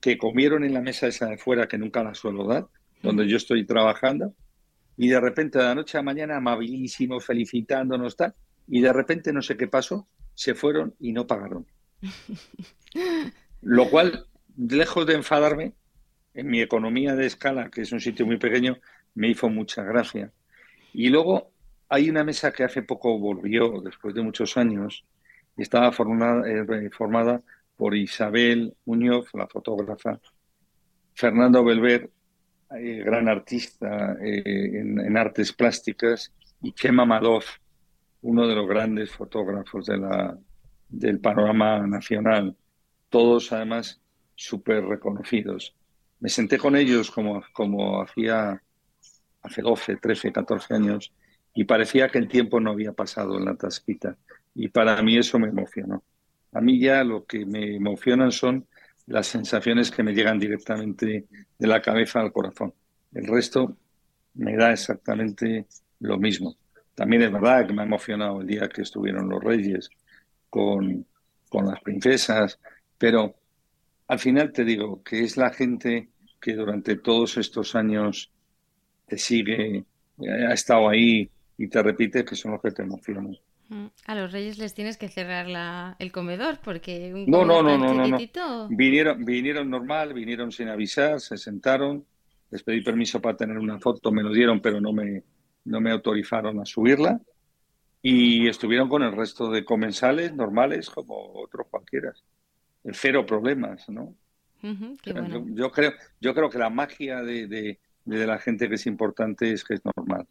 que 0.00 0.18
comieron 0.18 0.64
en 0.64 0.74
la 0.74 0.80
mesa 0.80 1.06
esa 1.06 1.26
de 1.26 1.38
fuera 1.38 1.66
que 1.66 1.78
nunca 1.78 2.04
la 2.04 2.14
suelo 2.14 2.46
dar, 2.46 2.66
donde 3.02 3.26
yo 3.26 3.36
estoy 3.36 3.66
trabajando, 3.66 4.34
y 4.96 5.08
de 5.08 5.20
repente 5.20 5.58
de 5.58 5.64
la 5.64 5.74
noche 5.74 5.98
a 5.98 6.02
mañana 6.02 6.36
amabilísimo, 6.36 7.20
felicitándonos, 7.20 8.16
tal, 8.16 8.34
y 8.68 8.80
de 8.80 8.92
repente 8.92 9.32
no 9.32 9.42
sé 9.42 9.56
qué 9.56 9.68
pasó, 9.68 10.08
se 10.36 10.54
fueron 10.54 10.94
y 11.00 11.12
no 11.12 11.26
pagaron. 11.26 11.66
Lo 13.62 13.90
cual, 13.90 14.26
lejos 14.56 15.04
de 15.06 15.14
enfadarme, 15.14 15.72
en 16.34 16.46
mi 16.46 16.60
economía 16.60 17.16
de 17.16 17.26
escala, 17.26 17.70
que 17.70 17.80
es 17.80 17.90
un 17.90 18.00
sitio 18.00 18.26
muy 18.26 18.36
pequeño, 18.36 18.78
me 19.14 19.28
hizo 19.28 19.48
mucha 19.48 19.82
gracia. 19.82 20.32
Y 20.92 21.08
luego 21.08 21.50
hay 21.88 22.10
una 22.10 22.22
mesa 22.22 22.52
que 22.52 22.62
hace 22.62 22.82
poco 22.82 23.18
volvió, 23.18 23.80
después 23.80 24.14
de 24.14 24.22
muchos 24.22 24.56
años, 24.56 25.04
y 25.56 25.62
estaba 25.62 25.90
formada, 25.92 26.48
eh, 26.48 26.90
formada 26.90 27.42
por 27.76 27.94
Isabel 27.94 28.74
Muñoz, 28.84 29.28
la 29.32 29.46
fotógrafa, 29.46 30.20
Fernando 31.14 31.64
Belver, 31.64 32.10
eh, 32.76 33.02
gran 33.04 33.28
artista 33.28 34.16
eh, 34.20 34.42
en, 34.44 35.16
artes 35.16 35.52
plásticas, 35.52 36.32
y 36.62 36.72
Kema 36.72 37.04
Madov, 37.06 37.44
uno 38.26 38.48
de 38.48 38.56
los 38.56 38.66
grandes 38.66 39.12
fotógrafos 39.12 39.86
del 40.88 41.20
panorama 41.20 41.86
nacional, 41.86 42.56
todos 43.08 43.52
además 43.52 44.00
súper 44.34 44.84
reconocidos. 44.84 45.76
Me 46.18 46.28
senté 46.28 46.58
con 46.58 46.74
ellos 46.74 47.12
como, 47.12 47.44
como 47.52 48.02
hacía 48.02 48.60
hace 49.42 49.62
12, 49.62 49.96
13, 49.96 50.32
14 50.32 50.74
años 50.74 51.12
y 51.54 51.64
parecía 51.64 52.08
que 52.08 52.18
el 52.18 52.26
tiempo 52.26 52.58
no 52.58 52.72
había 52.72 52.92
pasado 52.92 53.38
en 53.38 53.44
la 53.44 53.54
tasquita. 53.54 54.16
Y 54.56 54.68
para 54.68 55.00
mí 55.02 55.16
eso 55.16 55.38
me 55.38 55.46
emocionó. 55.48 56.02
A 56.52 56.60
mí 56.60 56.80
ya 56.80 57.04
lo 57.04 57.26
que 57.26 57.46
me 57.46 57.76
emocionan 57.76 58.32
son 58.32 58.66
las 59.06 59.28
sensaciones 59.28 59.92
que 59.92 60.02
me 60.02 60.14
llegan 60.14 60.40
directamente 60.40 61.26
de 61.58 61.66
la 61.68 61.80
cabeza 61.80 62.20
al 62.20 62.32
corazón. 62.32 62.74
El 63.12 63.28
resto 63.28 63.76
me 64.34 64.56
da 64.56 64.72
exactamente 64.72 65.66
lo 66.00 66.18
mismo. 66.18 66.56
También 66.96 67.22
es 67.22 67.30
verdad 67.30 67.66
que 67.66 67.74
me 67.74 67.82
ha 67.82 67.84
emocionado 67.84 68.40
el 68.40 68.46
día 68.46 68.68
que 68.70 68.80
estuvieron 68.80 69.28
los 69.28 69.44
reyes 69.44 69.90
con, 70.48 71.06
con 71.50 71.66
las 71.66 71.80
princesas, 71.82 72.58
pero 72.96 73.36
al 74.08 74.18
final 74.18 74.50
te 74.50 74.64
digo 74.64 75.02
que 75.02 75.20
es 75.20 75.36
la 75.36 75.50
gente 75.50 76.08
que 76.40 76.54
durante 76.54 76.96
todos 76.96 77.36
estos 77.36 77.74
años 77.74 78.32
te 79.06 79.18
sigue, 79.18 79.84
ha 80.48 80.54
estado 80.54 80.88
ahí 80.88 81.30
y 81.58 81.68
te 81.68 81.82
repite 81.82 82.24
que 82.24 82.34
son 82.34 82.52
los 82.52 82.62
que 82.62 82.70
te 82.70 82.82
emocionan. 82.82 83.36
Mm, 83.68 83.86
a 84.06 84.14
los 84.14 84.32
reyes 84.32 84.56
les 84.56 84.72
tienes 84.72 84.96
que 84.96 85.08
cerrar 85.08 85.48
la, 85.48 85.96
el 85.98 86.12
comedor 86.12 86.60
porque 86.64 87.12
un 87.12 87.26
no, 87.26 87.44
no, 87.44 87.62
no, 87.62 87.76
no, 87.76 87.92
no, 87.92 88.68
Vinieron, 88.70 89.22
vinieron 89.22 89.68
normal, 89.68 90.14
vinieron 90.14 90.50
sin 90.50 90.68
avisar, 90.68 91.20
se 91.20 91.36
sentaron, 91.36 92.06
les 92.50 92.62
pedí 92.62 92.80
permiso 92.80 93.20
para 93.20 93.36
tener 93.36 93.58
una 93.58 93.78
foto, 93.80 94.10
me 94.10 94.22
lo 94.22 94.32
dieron, 94.32 94.60
pero 94.60 94.80
no 94.80 94.94
me, 94.94 95.22
no 95.66 95.80
me 95.80 95.90
autorizaron 95.90 96.60
a 96.60 96.64
subirla 96.64 97.20
y 98.02 98.48
estuvieron 98.48 98.88
con 98.88 99.02
el 99.02 99.12
resto 99.12 99.50
de 99.50 99.64
comensales 99.64 100.34
normales 100.34 100.88
como 100.90 101.32
otros 101.34 101.66
cualquiera. 101.68 102.14
Cero 102.92 103.26
problemas, 103.26 103.88
¿no? 103.88 104.14
yo, 104.62 105.70
creo, 105.70 105.92
yo 106.20 106.34
creo 106.34 106.50
que 106.50 106.58
la 106.58 106.70
magia 106.70 107.22
de, 107.22 107.46
de, 107.46 108.26
la 108.26 108.38
gente 108.38 108.68
que 108.68 108.76
es 108.76 108.86
importante 108.86 109.52
es 109.52 109.64
que 109.64 109.74
es 109.74 109.82
normal. 109.84 110.26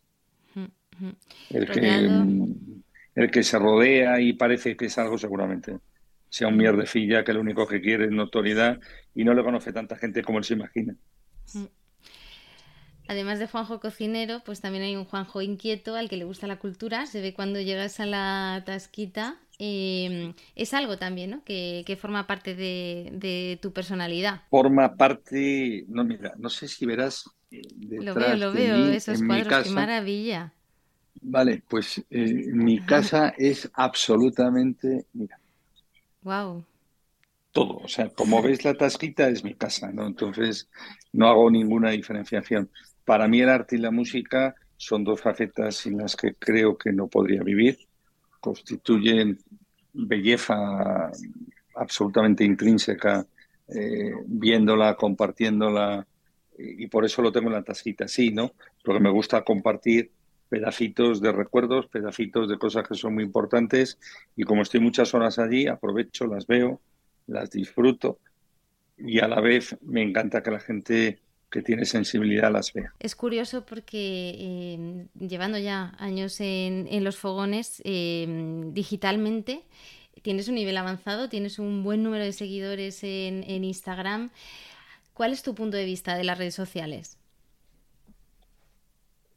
El 1.50 1.70
que, 1.70 2.10
el 3.16 3.32
que 3.32 3.44
se 3.44 3.60
rodea 3.60 4.20
y 4.20 4.34
parece 4.34 4.76
que 4.76 4.86
es 4.86 4.98
algo 4.98 5.18
seguramente 5.18 5.78
sea 6.36 6.50
un 6.50 6.58
mierdecilla 6.58 7.24
que 7.24 7.32
lo 7.32 7.40
único 7.40 7.66
que 7.66 7.80
quiere 7.80 8.06
es 8.06 8.12
notoriedad 8.12 8.80
y 9.14 9.24
no 9.24 9.34
le 9.34 9.42
conoce 9.42 9.72
tanta 9.72 9.96
gente 9.96 10.22
como 10.22 10.40
él 10.40 10.44
se 10.44 10.56
imagina. 10.56 10.94
Además 13.08 13.40
de 13.40 13.48
Juanjo 13.48 13.80
cocinero, 13.80 14.42
pues 14.46 14.62
también 14.62 14.84
hay 14.84 14.96
un 14.96 15.06
Juanjo 15.06 15.42
inquieto 15.42 15.96
al 15.96 16.10
que 16.10 16.18
le 16.18 16.26
gusta 16.26 16.48
la 16.48 16.58
cultura. 16.58 17.06
Se 17.06 17.22
ve 17.22 17.34
cuando 17.34 17.62
llegas 17.62 18.00
a 18.00 18.06
la 18.06 18.64
tasquita. 18.66 19.38
Em, 19.60 20.34
es 20.56 20.74
algo 20.74 20.98
también, 20.98 21.32
¿no? 21.32 21.44
Que, 21.44 21.98
forma 22.00 22.28
parte 22.28 22.56
de, 22.56 23.60
tu 23.62 23.72
personalidad. 23.72 24.42
Forma 24.50 24.96
parte, 24.96 25.86
no, 25.88 26.04
mira, 26.04 26.34
no 26.38 26.50
sé 26.50 26.68
si 26.68 26.86
verás. 26.86 27.30
Eh, 27.52 27.62
lo 27.80 28.14
veo, 28.16 28.36
lo 28.36 28.52
veo, 28.52 28.88
esos 28.88 29.22
cuadros, 29.24 29.64
qué 29.64 29.70
maravilla. 29.70 30.54
Vale, 31.22 31.64
pues 31.68 32.04
eh, 32.10 32.48
mi 32.52 32.80
casa 32.80 33.34
es 33.38 33.70
absolutamente, 33.74 35.06
mira. 35.14 35.40
Wow. 36.22 36.66
Todo, 37.52 37.78
o 37.78 37.88
sea, 37.88 38.10
como 38.10 38.42
ves 38.42 38.66
la 38.66 38.74
tasquita 38.74 39.30
es 39.30 39.44
mi 39.44 39.54
casa, 39.54 39.92
¿no? 39.92 40.06
Entonces 40.06 40.70
no 41.14 41.28
hago 41.28 41.50
ninguna 41.50 41.92
diferenciación. 41.92 42.70
Para 43.06 43.28
mí 43.28 43.42
el 43.42 43.50
arte 43.50 43.76
y 43.76 43.80
la 43.80 43.92
música 43.92 44.56
son 44.78 45.04
dos 45.04 45.22
facetas 45.22 45.76
sin 45.76 45.98
las 45.98 46.16
que 46.16 46.34
creo 46.36 46.78
que 46.78 46.92
no 46.92 47.08
podría 47.08 47.44
vivir. 47.44 47.78
Constituyen 48.40 49.38
belleza 49.94 51.12
absolutamente 51.76 52.44
intrínseca, 52.44 53.26
eh, 53.68 54.12
viéndola, 54.26 54.96
compartiéndola, 54.96 56.06
y 56.58 56.88
por 56.88 57.06
eso 57.06 57.22
lo 57.22 57.32
tengo 57.32 57.48
en 57.48 57.54
la 57.54 57.64
tasquita, 57.64 58.08
sí, 58.08 58.32
¿no? 58.32 58.54
Porque 58.84 59.02
me 59.02 59.10
gusta 59.10 59.44
compartir 59.44 60.12
pedacitos 60.48 61.22
de 61.22 61.32
recuerdos, 61.32 61.88
pedacitos 61.88 62.48
de 62.48 62.58
cosas 62.58 62.88
que 62.88 62.96
son 62.96 63.16
muy 63.16 63.24
importantes, 63.24 64.00
y 64.36 64.44
como 64.44 64.62
estoy 64.62 64.80
muchas 64.80 65.14
horas 65.14 65.38
allí, 65.38 65.68
aprovecho, 65.68 66.28
las 66.28 66.48
veo, 66.48 66.82
las 67.28 67.50
disfruto, 67.50 68.20
y 68.98 69.20
a 69.20 69.28
la 69.28 69.42
vez 69.42 69.76
me 69.82 70.02
encanta 70.02 70.42
que 70.42 70.52
la 70.52 70.60
gente 70.60 71.20
que 71.56 71.62
tiene 71.62 71.86
sensibilidad 71.86 72.52
las 72.52 72.74
vea. 72.74 72.94
Es 73.00 73.16
curioso 73.16 73.66
porque 73.66 74.36
eh, 74.38 75.08
llevando 75.18 75.58
ya 75.58 75.96
años 76.00 76.42
en, 76.42 77.02
los 77.02 77.16
fogones, 77.16 77.82
eh, 77.86 78.28
digitalmente, 78.74 79.64
tienes 80.22 80.50
un 80.50 80.56
nivel 80.56 80.76
avanzado, 80.76 81.30
tienes 81.30 81.58
un 81.58 81.82
buen 81.82 82.04
número 82.04 82.26
de 82.26 82.34
seguidores 82.34 83.06
en, 83.06 83.46
en 83.48 83.64
Instagram. 83.64 84.32
¿Cuál 85.14 85.32
es 85.32 85.44
tu 85.44 85.56
punto 85.56 85.78
de 85.78 85.86
vista 85.86 86.18
de 86.18 86.26
las 86.26 86.38
redes 86.38 86.56
sociales? 86.56 87.18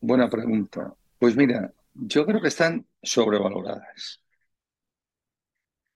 Buena 0.01 0.29
pregunta. 0.29 0.93
Pues 1.21 1.37
mira, 1.37 1.73
yo 1.95 2.27
creo 2.27 2.41
que 2.41 2.49
están 2.49 2.85
sobrevaloradas. 3.01 4.21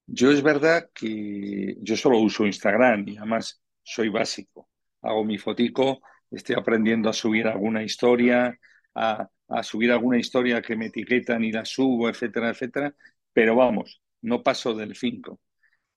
Yo 0.06 0.30
es 0.30 0.40
verdad 0.40 0.88
que 0.94 1.78
yo 1.80 1.96
solo 1.96 2.20
uso 2.20 2.46
Instagram 2.46 3.08
y 3.08 3.16
además 3.16 3.60
soy 3.82 4.08
básico. 4.08 4.68
Hago 5.00 5.24
mi 5.24 5.36
fotico, 5.36 6.00
estoy 6.32 6.56
aprendiendo 6.56 7.08
a 7.08 7.12
subir 7.12 7.46
alguna 7.46 7.82
historia, 7.82 8.58
a, 8.94 9.28
subir 9.62 9.92
alguna 9.92 10.18
historia 10.18 10.62
que 10.62 10.76
me 10.76 10.86
etiquetan 10.86 11.44
y 11.44 11.52
la 11.52 11.64
subo, 11.64 12.08
etcétera, 12.08 12.50
etcétera. 12.50 12.94
Pero 13.32 13.56
vamos, 13.56 14.00
no 14.22 14.42
paso 14.42 14.74
del 14.74 14.96
5. 14.96 15.40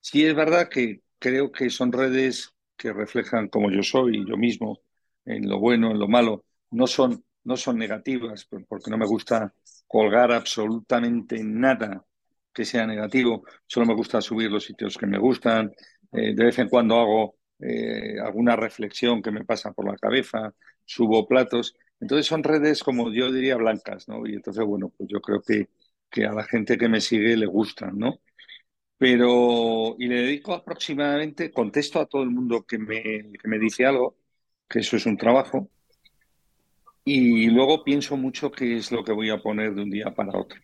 Sí 0.00 0.24
es 0.26 0.34
verdad 0.34 0.68
que 0.68 1.02
creo 1.18 1.50
que 1.50 1.70
son 1.70 1.92
redes 1.92 2.54
que 2.76 2.92
reflejan 2.92 3.48
como 3.48 3.70
yo 3.70 3.82
soy, 3.82 4.24
yo 4.28 4.36
mismo, 4.36 4.80
en 5.24 5.48
lo 5.48 5.58
bueno, 5.58 5.90
en 5.90 5.98
lo 5.98 6.08
malo. 6.08 6.44
No 6.70 6.86
son, 6.86 7.24
no 7.44 7.56
son 7.56 7.78
negativas, 7.78 8.46
porque 8.68 8.90
no 8.90 8.98
me 8.98 9.06
gusta 9.06 9.54
colgar 9.86 10.32
absolutamente 10.32 11.42
nada 11.42 12.04
que 12.52 12.64
sea 12.64 12.86
negativo. 12.86 13.44
Solo 13.66 13.86
me 13.86 13.94
gusta 13.94 14.20
subir 14.20 14.50
los 14.50 14.64
sitios 14.64 14.96
que 14.98 15.06
me 15.06 15.18
gustan. 15.18 15.72
Eh, 16.12 16.34
de 16.34 16.44
vez 16.44 16.58
en 16.58 16.68
cuando 16.68 16.98
hago 16.98 17.36
eh, 17.60 18.18
alguna 18.22 18.56
reflexión 18.56 19.22
que 19.22 19.30
me 19.30 19.44
pasa 19.44 19.72
por 19.72 19.86
la 19.86 19.96
cabeza, 19.96 20.54
subo 20.84 21.26
platos. 21.28 21.76
Entonces 22.00 22.26
son 22.26 22.42
redes, 22.44 22.82
como 22.82 23.12
yo 23.12 23.32
diría, 23.32 23.56
blancas, 23.56 24.08
¿no? 24.08 24.26
Y 24.26 24.34
entonces, 24.34 24.64
bueno, 24.64 24.92
pues 24.96 25.08
yo 25.10 25.20
creo 25.20 25.40
que, 25.42 25.68
que 26.10 26.26
a 26.26 26.32
la 26.32 26.44
gente 26.44 26.78
que 26.78 26.88
me 26.88 27.00
sigue 27.00 27.36
le 27.36 27.46
gustan, 27.46 27.98
¿no? 27.98 28.20
Pero, 28.98 29.96
y 29.98 30.08
le 30.08 30.22
dedico 30.22 30.54
aproximadamente, 30.54 31.52
contesto 31.52 32.00
a 32.00 32.06
todo 32.06 32.22
el 32.22 32.30
mundo 32.30 32.64
que 32.66 32.78
me, 32.78 33.02
que 33.02 33.48
me 33.48 33.58
dice 33.58 33.86
algo, 33.86 34.16
que 34.68 34.80
eso 34.80 34.96
es 34.96 35.06
un 35.06 35.16
trabajo, 35.18 35.70
y 37.04 37.48
luego 37.50 37.84
pienso 37.84 38.16
mucho 38.16 38.50
qué 38.50 38.76
es 38.76 38.90
lo 38.92 39.04
que 39.04 39.12
voy 39.12 39.30
a 39.30 39.38
poner 39.38 39.74
de 39.74 39.82
un 39.82 39.90
día 39.90 40.14
para 40.14 40.38
otro. 40.38 40.60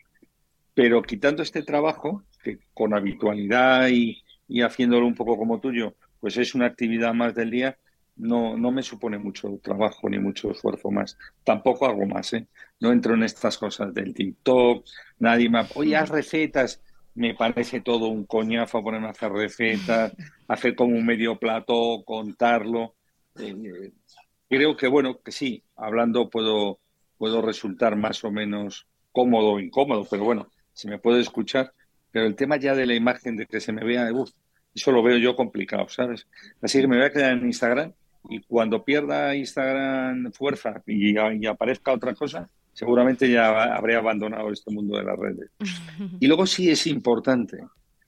Pero 0.74 1.02
quitando 1.02 1.42
este 1.42 1.62
trabajo, 1.62 2.24
que 2.42 2.60
con 2.74 2.94
habitualidad 2.94 3.88
y, 3.90 4.22
y 4.48 4.62
haciéndolo 4.62 5.06
un 5.06 5.14
poco 5.14 5.36
como 5.38 5.60
tuyo, 5.60 5.96
pues 6.22 6.36
es 6.36 6.54
una 6.54 6.66
actividad 6.66 7.12
más 7.14 7.34
del 7.34 7.50
día, 7.50 7.76
no, 8.14 8.56
no 8.56 8.70
me 8.70 8.84
supone 8.84 9.18
mucho 9.18 9.58
trabajo 9.60 10.08
ni 10.08 10.20
mucho 10.20 10.52
esfuerzo 10.52 10.88
más. 10.92 11.18
Tampoco 11.42 11.84
hago 11.84 12.06
más, 12.06 12.32
¿eh? 12.34 12.46
No 12.78 12.92
entro 12.92 13.14
en 13.14 13.24
estas 13.24 13.58
cosas 13.58 13.92
del 13.92 14.14
TikTok, 14.14 14.86
nadie 15.18 15.50
me... 15.50 15.66
Oye, 15.74 15.96
haz 15.96 16.10
recetas. 16.10 16.80
me 17.16 17.34
parece 17.34 17.80
todo 17.80 18.06
un 18.06 18.24
coñazo 18.24 18.84
ponerme 18.84 19.08
a 19.08 19.10
hacer 19.10 19.32
recetas, 19.32 20.12
hacer 20.46 20.76
como 20.76 20.94
un 20.94 21.04
medio 21.04 21.40
plato, 21.40 22.04
contarlo. 22.06 22.94
Eh, 23.40 23.90
creo 24.48 24.76
que, 24.76 24.86
bueno, 24.86 25.20
que 25.24 25.32
sí, 25.32 25.64
hablando 25.74 26.30
puedo, 26.30 26.78
puedo 27.18 27.42
resultar 27.42 27.96
más 27.96 28.22
o 28.22 28.30
menos 28.30 28.86
cómodo 29.10 29.54
o 29.54 29.60
incómodo, 29.60 30.06
pero 30.08 30.22
bueno, 30.22 30.52
se 30.72 30.88
me 30.88 31.00
puede 31.00 31.20
escuchar. 31.20 31.74
Pero 32.12 32.26
el 32.26 32.36
tema 32.36 32.58
ya 32.58 32.76
de 32.76 32.86
la 32.86 32.94
imagen, 32.94 33.36
de 33.36 33.46
que 33.46 33.58
se 33.58 33.72
me 33.72 33.82
vea, 33.82 34.06
eso 34.74 34.92
lo 34.92 35.02
veo 35.02 35.18
yo 35.18 35.36
complicado, 35.36 35.88
¿sabes? 35.88 36.26
Así 36.60 36.80
que 36.80 36.88
me 36.88 36.96
voy 36.96 37.06
a 37.06 37.12
quedar 37.12 37.32
en 37.32 37.46
Instagram 37.46 37.92
y 38.28 38.40
cuando 38.40 38.84
pierda 38.84 39.34
Instagram 39.34 40.32
fuerza 40.32 40.82
y, 40.86 41.14
y 41.14 41.46
aparezca 41.46 41.92
otra 41.92 42.14
cosa, 42.14 42.48
seguramente 42.72 43.30
ya 43.30 43.74
habré 43.74 43.96
abandonado 43.96 44.50
este 44.50 44.72
mundo 44.72 44.96
de 44.96 45.04
las 45.04 45.18
redes. 45.18 45.50
Y 46.20 46.26
luego 46.26 46.46
sí 46.46 46.70
es 46.70 46.86
importante 46.86 47.58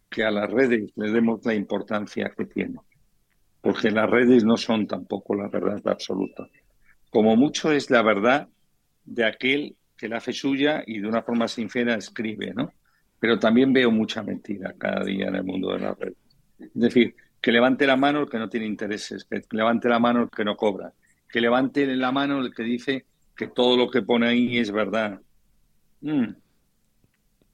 que 0.09 0.25
a 0.25 0.31
las 0.31 0.51
redes 0.51 0.93
le 0.97 1.11
demos 1.11 1.45
la 1.45 1.55
importancia 1.55 2.33
que 2.37 2.47
tienen, 2.47 2.81
porque 3.61 3.91
las 3.91 4.09
redes 4.09 4.45
no 4.45 4.57
son 4.57 4.87
tampoco 4.87 5.35
la 5.35 5.49
verdad 5.49 5.81
absoluta. 5.87 6.47
Como 7.11 7.37
mucho 7.37 7.73
es 7.73 7.91
la 7.91 8.03
verdad 8.03 8.49
de 9.05 9.25
aquel 9.25 9.77
que 9.97 10.09
la 10.09 10.19
hace 10.19 10.33
suya 10.33 10.83
y 10.87 11.01
de 11.01 11.09
una 11.09 11.23
forma 11.23 11.49
sincera 11.49 11.95
escribe, 11.95 12.53
¿no? 12.55 12.73
Pero 13.19 13.39
también 13.39 13.73
veo 13.73 13.91
mucha 13.91 14.23
mentira 14.23 14.75
cada 14.79 15.05
día 15.05 15.29
en 15.29 15.37
el 15.37 15.45
mundo 15.45 15.73
de 15.73 15.81
las 15.81 15.99
redes. 15.99 16.24
Es 16.67 16.81
decir, 16.81 17.15
que 17.41 17.53
levante 17.53 17.87
la 17.87 17.97
mano 17.97 18.21
el 18.21 18.29
que 18.29 18.39
no 18.39 18.49
tiene 18.49 18.67
intereses, 18.67 19.25
que 19.25 19.43
levante 19.51 19.89
la 19.89 19.99
mano 19.99 20.23
el 20.23 20.31
que 20.31 20.45
no 20.45 20.57
cobra, 20.57 20.93
que 21.29 21.41
levante 21.41 21.87
la 21.95 22.11
mano 22.11 22.41
el 22.41 22.55
que 22.55 22.63
dice 22.63 23.05
que 23.37 23.49
todo 23.49 23.77
lo 23.77 23.91
que 23.91 24.03
pone 24.03 24.29
ahí 24.29 24.59
es 24.59 24.71
verdad. 24.71 25.21
Mm. 26.01 26.35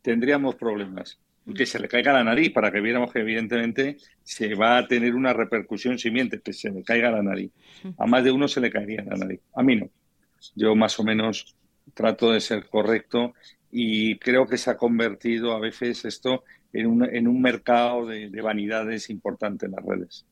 Tendríamos 0.03 0.55
problemas. 0.55 1.19
Que 1.55 1.67
se 1.67 1.81
le 1.81 1.89
caiga 1.89 2.13
la 2.13 2.23
nariz 2.23 2.53
para 2.53 2.71
que 2.71 2.81
viéramos 2.81 3.13
que 3.13 3.21
evidentemente 3.21 3.97
se 4.23 4.55
va 4.55 4.79
a 4.79 4.87
tener 4.87 5.15
una 5.15 5.33
repercusión 5.33 5.99
simiente, 5.99 6.41
que 6.41 6.53
se 6.53 6.71
le 6.71 6.85
caiga 6.85 7.11
la 7.11 7.23
nariz. 7.23 7.51
A 7.99 8.07
más 8.07 8.23
de 8.23 8.31
uno 8.31 8.47
se 8.47 8.61
le 8.61 8.71
caería 8.71 9.03
la 9.03 9.17
nariz. 9.17 9.41
A 9.55 9.63
mí 9.63 9.75
no. 9.75 9.91
Yo 10.55 10.77
más 10.77 11.01
o 11.01 11.03
menos 11.03 11.57
trato 11.95 12.31
de 12.31 12.41
ser 12.41 12.69
correcto 12.69 13.35
y 13.73 14.19
creo 14.19 14.47
que 14.47 14.59
se 14.59 14.71
ha 14.71 14.77
convertido 14.77 15.53
a 15.53 15.61
veces 15.61 16.05
esto 16.05 16.45
en 16.73 16.87
un, 16.87 17.05
en 17.05 17.29
un 17.29 17.41
mercado 17.41 18.07
de, 18.07 18.31
de 18.31 18.43
vanidades 18.43 19.11
importante 19.11 19.67
en 19.67 19.73
las 19.73 19.85
redes. 19.85 20.27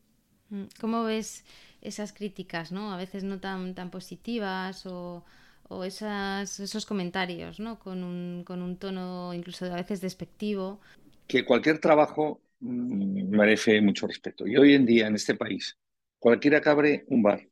Mm. 0.51 0.65
¿Cómo 0.81 1.05
ves 1.05 1.45
esas 1.81 2.13
críticas, 2.13 2.73
¿no? 2.73 2.93
A 2.93 2.97
veces 2.97 3.25
no 3.25 3.41
tan, 3.41 3.75
tan 3.75 3.91
positivas 3.91 4.87
o, 4.87 5.25
o 5.69 5.85
esas, 5.85 6.61
esos 6.61 6.87
comentarios, 6.87 7.61
¿no? 7.61 7.79
Con 7.79 8.03
un, 8.03 8.45
con 8.45 8.63
un 8.63 8.77
tono 8.77 9.33
incluso 9.35 9.67
a 9.67 9.77
veces 9.77 10.01
despectivo. 10.01 10.81
Que 11.27 11.45
cualquier 11.45 11.79
trabajo 11.79 12.41
mm, 12.61 13.29
merece 13.29 13.81
mucho 13.81 14.07
respeto. 14.07 14.47
Y 14.47 14.57
hoy 14.57 14.75
en 14.75 14.87
día 14.87 15.07
en 15.07 15.15
este 15.15 15.35
país, 15.35 15.79
cualquiera 16.19 16.61
que 16.61 16.69
abre 16.69 17.05
un 17.09 17.23
bar, 17.23 17.47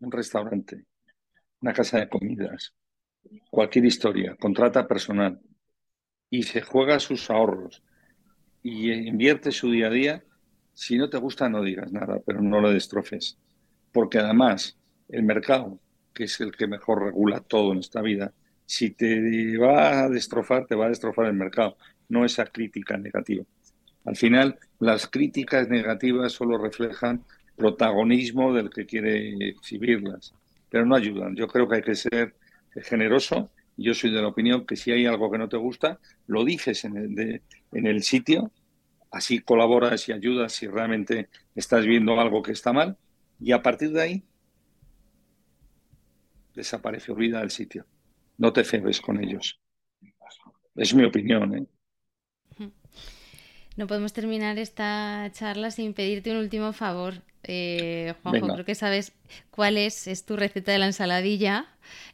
un 0.00 0.10
restaurante, 0.10 0.84
una 1.60 1.72
casa 1.72 1.98
de 1.98 2.08
comidas, 2.08 2.74
cualquier 3.50 3.84
historia, 3.84 4.36
contrata 4.36 4.86
personal 4.86 5.40
y 6.30 6.42
se 6.42 6.62
juega 6.62 6.98
sus 7.00 7.30
ahorros 7.30 7.82
y 8.62 8.92
invierte 8.92 9.52
su 9.52 9.70
día 9.70 9.88
a 9.88 9.90
día, 9.90 10.24
si 10.74 10.96
no 10.98 11.10
te 11.10 11.18
gusta 11.18 11.48
no 11.48 11.62
digas 11.62 11.92
nada, 11.92 12.20
pero 12.24 12.40
no 12.40 12.60
lo 12.60 12.70
destrofes 12.70 13.38
porque 13.92 14.18
además 14.18 14.76
el 15.08 15.22
mercado, 15.22 15.78
que 16.14 16.24
es 16.24 16.40
el 16.40 16.52
que 16.52 16.66
mejor 16.66 17.02
regula 17.02 17.40
todo 17.40 17.72
en 17.72 17.78
esta 17.78 18.02
vida, 18.02 18.32
si 18.66 18.90
te 18.90 19.56
va 19.56 20.04
a 20.04 20.08
destrozar, 20.08 20.66
te 20.66 20.74
va 20.74 20.86
a 20.86 20.90
destrozar 20.90 21.26
el 21.26 21.34
mercado, 21.34 21.76
no 22.08 22.24
esa 22.24 22.46
crítica 22.46 22.96
negativa. 22.96 23.44
Al 24.04 24.16
final, 24.16 24.58
las 24.78 25.06
críticas 25.06 25.68
negativas 25.68 26.32
solo 26.32 26.58
reflejan 26.58 27.24
protagonismo 27.56 28.54
del 28.54 28.70
que 28.70 28.86
quiere 28.86 29.48
exhibirlas, 29.48 30.34
pero 30.70 30.86
no 30.86 30.94
ayudan. 30.94 31.34
Yo 31.34 31.48
creo 31.48 31.68
que 31.68 31.76
hay 31.76 31.82
que 31.82 31.94
ser 31.94 32.34
generoso. 32.82 33.50
Yo 33.80 33.94
soy 33.94 34.10
de 34.10 34.20
la 34.20 34.28
opinión 34.28 34.66
que 34.66 34.74
si 34.74 34.90
hay 34.90 35.06
algo 35.06 35.30
que 35.30 35.38
no 35.38 35.48
te 35.48 35.56
gusta, 35.56 36.00
lo 36.26 36.44
dices 36.44 36.84
en 36.84 36.96
el, 37.72 38.02
sitio, 38.02 38.50
así 39.12 39.38
colaboras 39.38 40.08
y 40.08 40.12
ayudas 40.12 40.52
si 40.52 40.66
realmente 40.66 41.28
estás 41.54 41.86
viendo 41.86 42.20
algo 42.20 42.42
que 42.42 42.50
está 42.50 42.72
mal 42.72 42.98
y 43.38 43.52
a 43.52 43.62
partir 43.62 43.92
de 43.92 44.02
ahí 44.02 44.24
desaparece, 46.54 47.12
olvida 47.12 47.40
el 47.40 47.50
sitio. 47.50 47.86
No 48.36 48.52
te 48.52 48.64
cebes 48.64 49.00
con 49.00 49.22
ellos. 49.22 49.60
Es 50.74 50.92
mi 50.92 51.04
opinión. 51.04 51.54
¿eh? 51.54 51.66
No 53.76 53.86
podemos 53.86 54.12
terminar 54.12 54.58
esta 54.58 55.30
charla 55.32 55.70
sin 55.70 55.94
pedirte 55.94 56.32
un 56.32 56.38
último 56.38 56.72
favor. 56.72 57.22
Eh, 57.48 58.14
Juanjo, 58.22 58.48
creo 58.48 58.64
que 58.64 58.74
sabes 58.74 59.12
cuál 59.50 59.76
es, 59.76 60.06
es 60.06 60.24
tu 60.24 60.36
receta 60.36 60.72
de 60.72 60.78
la 60.78 60.86
ensaladilla. 60.86 61.66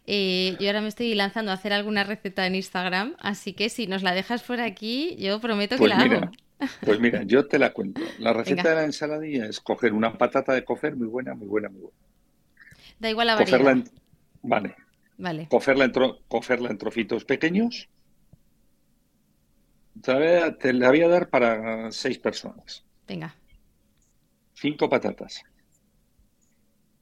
Eh, 0.07 0.57
yo 0.61 0.69
ahora 0.69 0.81
me 0.81 0.89
estoy 0.89 1.15
lanzando 1.15 1.51
a 1.51 1.55
hacer 1.55 1.73
alguna 1.73 2.05
receta 2.05 2.47
en 2.47 2.55
Instagram, 2.55 3.17
así 3.19 3.53
que 3.53 3.69
si 3.69 3.87
nos 3.87 4.03
la 4.03 4.15
dejas 4.15 4.43
por 4.43 4.61
aquí, 4.61 5.17
yo 5.19 5.41
prometo 5.41 5.77
que 5.77 5.81
pues 5.81 5.91
la 5.91 5.99
hago. 5.99 6.31
Pues 6.81 6.99
mira, 7.01 7.25
yo 7.25 7.47
te 7.47 7.59
la 7.59 7.73
cuento. 7.73 8.01
La 8.19 8.33
receta 8.33 8.71
de 8.71 8.75
la 8.77 8.85
ensaladilla 8.85 9.47
es 9.47 9.61
coger 9.61 9.93
una 9.93 10.17
patata 10.17 10.55
de 10.55 10.65
cocer 10.65 10.97
muy 10.97 11.09
buena, 11.09 11.35
muy 11.35 11.49
buena, 11.49 11.69
muy 11.69 11.83
buena. 11.83 11.99
Da 13.01 13.11
igual 13.11 13.27
la 13.27 13.35
variedad. 13.35 13.71
En... 13.73 13.85
Vale. 14.41 14.75
Vale. 15.19 15.49
Cocerla 15.49 15.85
en, 15.85 15.93
cocerla 16.29 16.71
en 16.71 16.79
trocitos 16.79 17.25
pequeños. 17.25 17.89
Te 20.03 20.73
la, 20.73 20.89
voy 20.89 21.03
a, 21.03 21.09
dar 21.09 21.29
para 21.29 21.91
seis 21.93 22.19
personas. 22.19 22.85
Venga. 23.07 23.35
Cinco 24.55 24.89
patatas. 24.89 25.43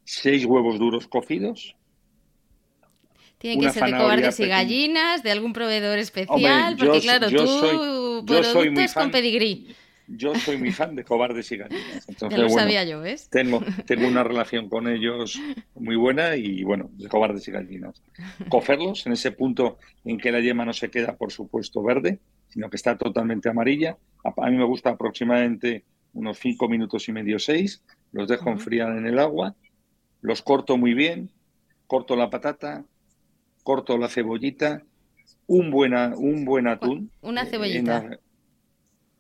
Seis 0.05 0.45
huevos 0.45 0.79
duros 0.79 1.07
cocidos. 1.07 1.77
Tienen 3.39 3.61
que 3.61 3.71
ser 3.71 3.85
de 3.85 3.91
cobardes 3.91 4.39
y 4.39 4.47
gallinas, 4.47 5.23
de 5.23 5.33
algún 5.33 5.53
proveedor 5.53 5.99
especial, 5.99 6.77
porque 6.77 7.01
claro, 7.01 7.29
tú 7.29 7.47
soy, 7.47 8.25
productos 8.25 8.67
muy 8.71 8.89
fan, 8.89 9.05
con 9.05 9.11
pedigrí. 9.11 9.75
Yo 10.07 10.35
soy 10.35 10.59
muy 10.59 10.71
fan 10.71 10.95
de 10.95 11.05
cobardes 11.05 11.51
y 11.51 11.57
gallinas. 11.57 12.05
Entonces, 12.09 12.39
ya 12.39 12.45
lo 12.45 12.49
sabía 12.51 12.85
yo, 12.85 13.01
¿ves? 13.01 13.29
Tengo, 13.31 13.61
tengo 13.85 14.07
una 14.07 14.23
relación 14.25 14.69
con 14.69 14.89
ellos 14.89 15.41
muy 15.75 15.97
buena 15.97 16.37
y, 16.37 16.63
bueno, 16.63 16.91
de 16.93 17.09
cobardes 17.09 17.49
y 17.49 17.51
gallinas. 17.51 18.01
Cocerlos 18.49 19.07
en 19.07 19.15
ese 19.15 19.33
punto 19.33 19.79
en 20.05 20.19
que 20.19 20.31
la 20.31 20.41
yema 20.41 20.65
no 20.65 20.73
se 20.73 20.89
queda, 20.89 21.17
por 21.17 21.33
supuesto, 21.33 21.83
verde, 21.83 22.21
sino 22.49 22.71
que 22.71 22.77
está 22.77 22.97
totalmente 22.97 23.49
amarilla. 23.49 23.97
A, 24.23 24.51
mí 24.51 24.57
me 24.57 24.65
gusta 24.65 24.91
aproximadamente 24.91 25.85
unos 26.13 26.39
cinco 26.39 26.69
minutos 26.69 27.09
y 27.09 27.13
medio, 27.13 27.39
seis. 27.39 27.83
Los 28.13 28.29
dejo 28.29 28.51
enfriar 28.51 28.97
en 28.97 29.07
el 29.07 29.19
agua, 29.19 29.55
los 30.21 30.43
corto 30.43 30.77
muy 30.77 30.95
bien, 30.95 31.31
corto 31.87 32.15
la 32.17 32.31
patata, 32.31 32.85
corto 33.63 33.97
la 33.97 34.09
cebollita, 34.09 34.83
un, 35.47 35.71
buena, 35.71 36.13
un 36.17 36.45
buen 36.45 36.67
atún. 36.67 37.11
Una 37.23 37.47
cebollita. 37.47 38.19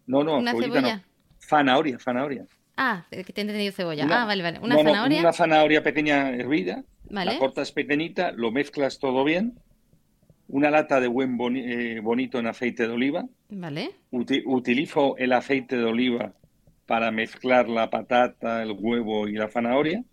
No, 0.07 0.24
no, 0.24 0.38
¿Una 0.38 0.53
cebolla? 0.53 0.97
no. 0.97 1.03
Zanahoria, 1.38 1.99
zanahoria. 1.99 2.47
Ah, 2.76 3.07
que 3.11 3.24
te 3.24 3.40
he 3.40 3.43
entendido 3.43 3.72
cebolla. 3.72 4.07
ah, 4.11 4.24
vale, 4.24 4.43
vale. 4.43 4.59
Una 4.61 4.76
zanahoria. 4.76 5.20
una 5.20 5.32
zanahoria 5.32 5.82
pequeña 5.82 6.30
hervida. 6.30 6.84
Vale. 7.11 7.32
La 7.32 7.38
cortas 7.38 7.72
pequeñita, 7.72 8.32
lo 8.32 8.51
mezclas 8.53 8.99
todo 8.99 9.24
bien. 9.24 9.59
Una 10.49 10.70
lata 10.70 11.01
de 11.01 11.09
buen 11.09 11.38
eh, 11.57 12.01
bonito 12.01 12.38
en 12.38 12.47
aceite 12.47 12.86
de 12.86 12.93
oliva. 12.93 13.26
Vale. 13.49 13.90
utilizo 14.11 15.16
el 15.16 15.32
aceite 15.32 15.76
de 15.76 15.84
oliva 15.84 16.34
para 16.93 17.11
mezclar 17.11 17.70
la 17.70 17.88
patata, 17.88 18.62
el 18.62 18.72
huevo 18.78 19.26
y 19.26 19.32
la 19.32 19.49
zanahoria. 19.49 20.05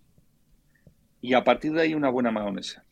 Y 1.19 1.33
a 1.33 1.43
partir 1.43 1.73
de 1.73 1.81
ahí 1.81 1.93
una 1.93 2.09
buena 2.09 2.31
mayonesa 2.31 2.85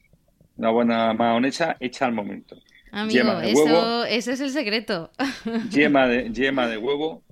una 0.57 0.71
buena 0.71 1.13
mayonesa 1.13 1.77
hecha 1.79 2.05
al 2.05 2.11
momento. 2.11 2.57
Amigo, 2.91 3.39
eso, 3.39 4.03
ese 4.03 4.33
es 4.33 4.41
el 4.41 4.49
secreto. 4.49 5.09
Yema 5.71 6.05
de, 6.05 6.33
yema 6.33 6.67
de 6.67 6.77
huevo, 6.77 7.23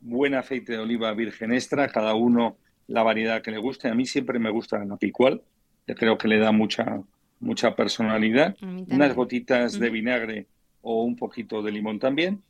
buen 0.00 0.32
aceite 0.34 0.72
de 0.72 0.78
oliva 0.78 1.12
virgen 1.12 1.52
extra, 1.52 1.86
cada 1.88 2.14
uno 2.14 2.56
la 2.86 3.02
variedad 3.02 3.42
que 3.42 3.50
le 3.50 3.58
guste. 3.58 3.88
A 3.88 3.94
mí 3.94 4.06
siempre 4.06 4.38
me 4.38 4.48
gusta 4.48 4.82
la 4.86 4.96
picual, 4.96 5.42
que 5.86 5.94
creo 5.94 6.16
que 6.16 6.26
le 6.26 6.38
da 6.38 6.52
mucha, 6.52 7.02
mucha 7.38 7.76
personalidad. 7.76 8.56
Unas 8.62 9.14
gotitas 9.14 9.78
de 9.78 9.90
vinagre 9.90 10.46
o 10.80 11.02
un 11.04 11.16
poquito 11.16 11.60
de 11.60 11.70
limón 11.70 11.98
también. 11.98 12.40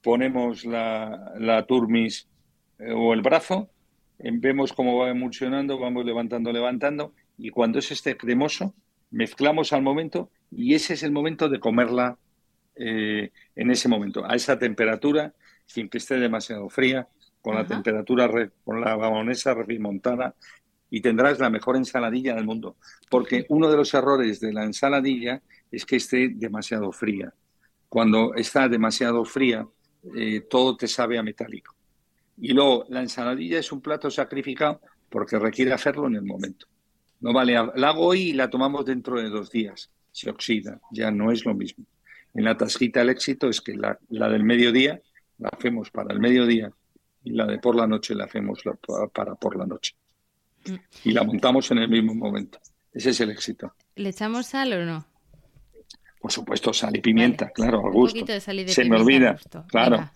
Ponemos 0.00 0.64
la, 0.64 1.32
la 1.40 1.66
turmis 1.66 2.28
eh, 2.78 2.92
o 2.92 3.12
el 3.12 3.22
brazo, 3.22 3.70
vemos 4.18 4.72
cómo 4.72 4.98
va 4.98 5.10
emulsionando, 5.10 5.78
vamos 5.78 6.04
levantando, 6.04 6.52
levantando, 6.52 7.12
y 7.36 7.50
cuando 7.50 7.78
es 7.78 7.90
este 7.90 8.16
cremoso, 8.16 8.74
mezclamos 9.10 9.72
al 9.72 9.82
momento 9.82 10.30
y 10.50 10.74
ese 10.74 10.94
es 10.94 11.02
el 11.02 11.12
momento 11.12 11.48
de 11.48 11.60
comerla 11.60 12.18
eh, 12.76 13.30
en 13.54 13.70
ese 13.70 13.88
momento, 13.88 14.24
a 14.24 14.34
esa 14.34 14.58
temperatura, 14.58 15.32
sin 15.66 15.88
que 15.88 15.98
esté 15.98 16.18
demasiado 16.18 16.68
fría, 16.68 17.08
con 17.40 17.54
la 17.54 17.66
temperatura, 17.66 18.30
con 18.64 18.80
la 18.80 18.96
bamonesa 18.96 19.52
remontada 19.52 20.34
y 20.88 21.02
tendrás 21.02 21.38
la 21.38 21.50
mejor 21.50 21.76
ensaladilla 21.76 22.34
del 22.34 22.46
mundo. 22.46 22.76
Porque 23.10 23.44
uno 23.50 23.70
de 23.70 23.76
los 23.76 23.92
errores 23.92 24.40
de 24.40 24.52
la 24.52 24.64
ensaladilla 24.64 25.42
es 25.70 25.84
que 25.84 25.96
esté 25.96 26.30
demasiado 26.30 26.90
fría. 26.90 27.34
Cuando 27.88 28.34
está 28.34 28.66
demasiado 28.68 29.24
fría, 29.26 29.66
eh, 30.16 30.40
todo 30.48 30.76
te 30.76 30.88
sabe 30.88 31.18
a 31.18 31.22
metálico. 31.22 31.74
Y 32.36 32.52
luego, 32.52 32.86
la 32.88 33.00
ensaladilla 33.00 33.58
es 33.58 33.70
un 33.72 33.80
plato 33.80 34.10
sacrificado 34.10 34.80
porque 35.08 35.38
requiere 35.38 35.72
hacerlo 35.72 36.06
en 36.06 36.16
el 36.16 36.22
momento. 36.22 36.66
No 37.20 37.32
vale, 37.32 37.54
la 37.54 37.88
hago 37.88 38.06
hoy 38.06 38.22
y 38.22 38.32
la 38.32 38.50
tomamos 38.50 38.84
dentro 38.84 39.20
de 39.20 39.28
dos 39.28 39.50
días. 39.50 39.90
Se 40.10 40.30
oxida, 40.30 40.80
ya 40.90 41.10
no 41.10 41.32
es 41.32 41.44
lo 41.44 41.54
mismo. 41.54 41.84
En 42.34 42.44
la 42.44 42.56
tasquita 42.56 43.02
el 43.02 43.10
éxito 43.10 43.48
es 43.48 43.60
que 43.60 43.74
la, 43.76 43.98
del 44.08 44.44
mediodía 44.44 45.00
la 45.38 45.48
hacemos 45.48 45.90
para 45.90 46.12
el 46.12 46.20
mediodía 46.20 46.72
y 47.22 47.30
la 47.30 47.46
de 47.46 47.58
por 47.58 47.76
la 47.76 47.86
noche 47.86 48.14
la 48.14 48.24
hacemos 48.24 48.62
para 49.12 49.34
por 49.36 49.56
la 49.56 49.66
noche. 49.66 49.94
Y 51.04 51.12
la 51.12 51.22
montamos 51.22 51.70
en 51.70 51.78
el 51.78 51.88
mismo 51.88 52.14
momento. 52.14 52.58
Ese 52.92 53.10
es 53.10 53.20
el 53.20 53.30
éxito. 53.30 53.74
¿Le 53.96 54.10
echamos 54.10 54.46
sal 54.46 54.72
o 54.72 54.84
no? 54.84 55.06
Por 56.20 56.32
supuesto, 56.32 56.72
sal 56.72 56.96
y 56.96 57.00
pimienta, 57.00 57.50
claro, 57.50 57.78
a 57.78 57.90
gusto. 57.90 57.98
Un 57.98 58.06
poquito 58.08 58.32
de 58.32 58.40
sal 58.40 58.58
y 58.58 58.64
de 58.64 58.72
Se 58.72 58.84
me 58.84 58.96
olvida, 58.96 59.38
claro. 59.68 60.10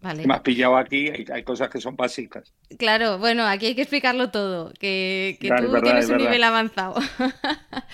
Me 0.00 0.32
has 0.32 0.40
pillado 0.42 0.76
aquí, 0.76 1.08
hay, 1.08 1.42
cosas 1.42 1.68
que 1.68 1.80
son 1.80 1.96
básicas. 1.96 2.54
Claro, 2.78 3.18
bueno, 3.18 3.44
aquí 3.44 3.66
hay 3.66 3.74
que 3.74 3.82
explicarlo 3.82 4.30
todo, 4.30 4.72
que, 4.78 5.36
tú 5.40 5.80
tienes 5.82 6.08
un 6.08 6.18
nivel 6.18 6.44
avanzado. 6.44 7.00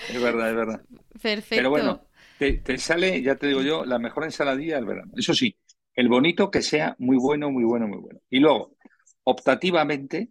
es 0.09 0.21
verdad, 0.21 0.49
es 0.49 0.55
verdad. 0.55 0.81
Perfecto. 1.19 1.55
Pero 1.55 1.69
bueno, 1.71 2.05
te, 2.37 2.77
sale, 2.77 3.21
ya 3.23 3.35
te 3.35 3.47
digo 3.47 3.63
yo, 3.63 3.85
la 3.85 3.97
mejor 3.97 4.25
ensaladilla 4.25 4.75
del 4.75 4.85
verano. 4.85 5.11
Eso 5.17 5.33
sí, 5.33 5.57
el 5.95 6.07
bonito 6.07 6.51
que 6.51 6.61
sea 6.61 6.95
muy 6.99 7.17
bueno, 7.17 7.49
muy 7.49 7.63
bueno, 7.63 7.87
muy 7.87 7.97
bueno. 7.97 8.19
Y 8.29 8.39
luego, 8.39 8.75
optativamente, 9.23 10.29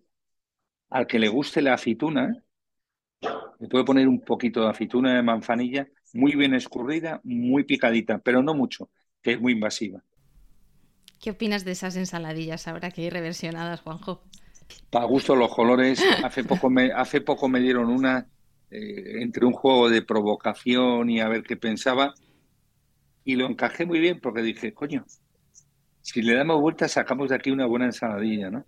al 0.91 1.09
que 1.09 1.19
le 1.19 1.29
guste 1.29 1.61
la 1.61 1.75
aceituna, 1.75 2.45
le 3.59 3.69
puede 3.69 3.85
poner 3.85 4.07
un 4.07 4.21
poquito 4.21 4.63
de 4.63 4.71
aceituna 4.71 5.17
de 5.17 5.23
manzanilla, 5.23 5.89
muy 6.13 6.37
bien 6.37 6.55
escurrida, 6.55 7.21
muy 7.25 7.65
picadita, 7.65 8.19
pero 8.19 8.45
no 8.45 8.55
mucho, 8.55 8.91
que 9.21 9.33
es 9.33 9.41
muy 9.41 9.55
invasiva. 9.55 10.05
¿Qué 11.25 11.31
opinas 11.31 11.65
de 11.65 11.73
esas 11.73 11.97
ensaladillas 11.97 12.69
ahora 12.69 12.91
que 12.91 13.01
hay 13.01 13.09
reversionadas, 13.09 13.81
Juanjo? 13.81 14.21
Para 14.91 15.07
gusto 15.07 15.35
los 15.35 15.55
colores. 15.55 16.05
Hace 16.23 16.45
poco 16.45 17.49
me, 17.49 17.61
dieron 17.61 17.89
una 17.89 18.27
eh, 18.71 19.23
entre 19.23 19.47
un 19.47 19.55
juego 19.55 19.89
de 19.89 20.03
provocación 20.03 21.09
y 21.09 21.21
a 21.21 21.29
ver 21.29 21.43
qué 21.43 21.57
pensaba. 21.57 22.13
Y 23.25 23.37
lo 23.37 23.47
encajé 23.47 23.87
muy 23.87 24.01
bien 24.01 24.21
porque 24.21 24.43
dije, 24.43 24.75
coño, 24.75 25.07
si 26.03 26.21
le 26.21 26.35
damos 26.35 26.61
vuelta 26.61 26.89
sacamos 26.89 27.31
de 27.31 27.37
aquí 27.37 27.51
una 27.51 27.65
buena 27.65 27.87
ensaladilla, 27.87 28.51
¿no? 28.51 28.67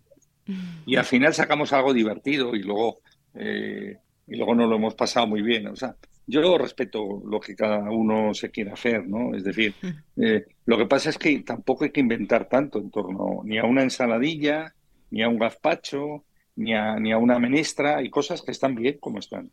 Y 0.86 0.96
al 0.96 1.04
final 1.04 1.34
sacamos 1.34 1.74
algo 1.74 1.92
divertido 1.92 2.56
y 2.56 2.62
luego, 2.62 3.00
eh, 3.34 3.98
y 4.26 4.34
luego 4.34 4.54
nos 4.54 4.70
lo 4.70 4.76
hemos 4.76 4.94
pasado 4.94 5.26
muy 5.26 5.42
bien. 5.42 5.66
O 5.66 5.76
sea, 5.76 5.94
yo 6.26 6.58
respeto 6.58 7.22
lo 7.24 7.40
que 7.40 7.54
cada 7.54 7.90
uno 7.90 8.34
se 8.34 8.50
quiera 8.50 8.72
hacer, 8.72 9.06
¿no? 9.06 9.34
Es 9.34 9.44
decir, 9.44 9.74
eh, 10.16 10.44
lo 10.64 10.76
que 10.76 10.86
pasa 10.86 11.10
es 11.10 11.18
que 11.18 11.38
tampoco 11.40 11.84
hay 11.84 11.90
que 11.90 12.00
inventar 12.00 12.48
tanto 12.48 12.78
en 12.78 12.90
torno 12.90 13.42
ni 13.44 13.58
a 13.58 13.64
una 13.64 13.82
ensaladilla, 13.82 14.74
ni 15.10 15.22
a 15.22 15.28
un 15.28 15.38
gazpacho, 15.38 16.24
ni 16.56 16.74
a, 16.74 16.98
ni 16.98 17.12
a 17.12 17.18
una 17.18 17.38
menestra, 17.38 17.98
hay 17.98 18.10
cosas 18.10 18.42
que 18.42 18.50
están 18.50 18.74
bien 18.74 18.98
como 18.98 19.18
están. 19.18 19.52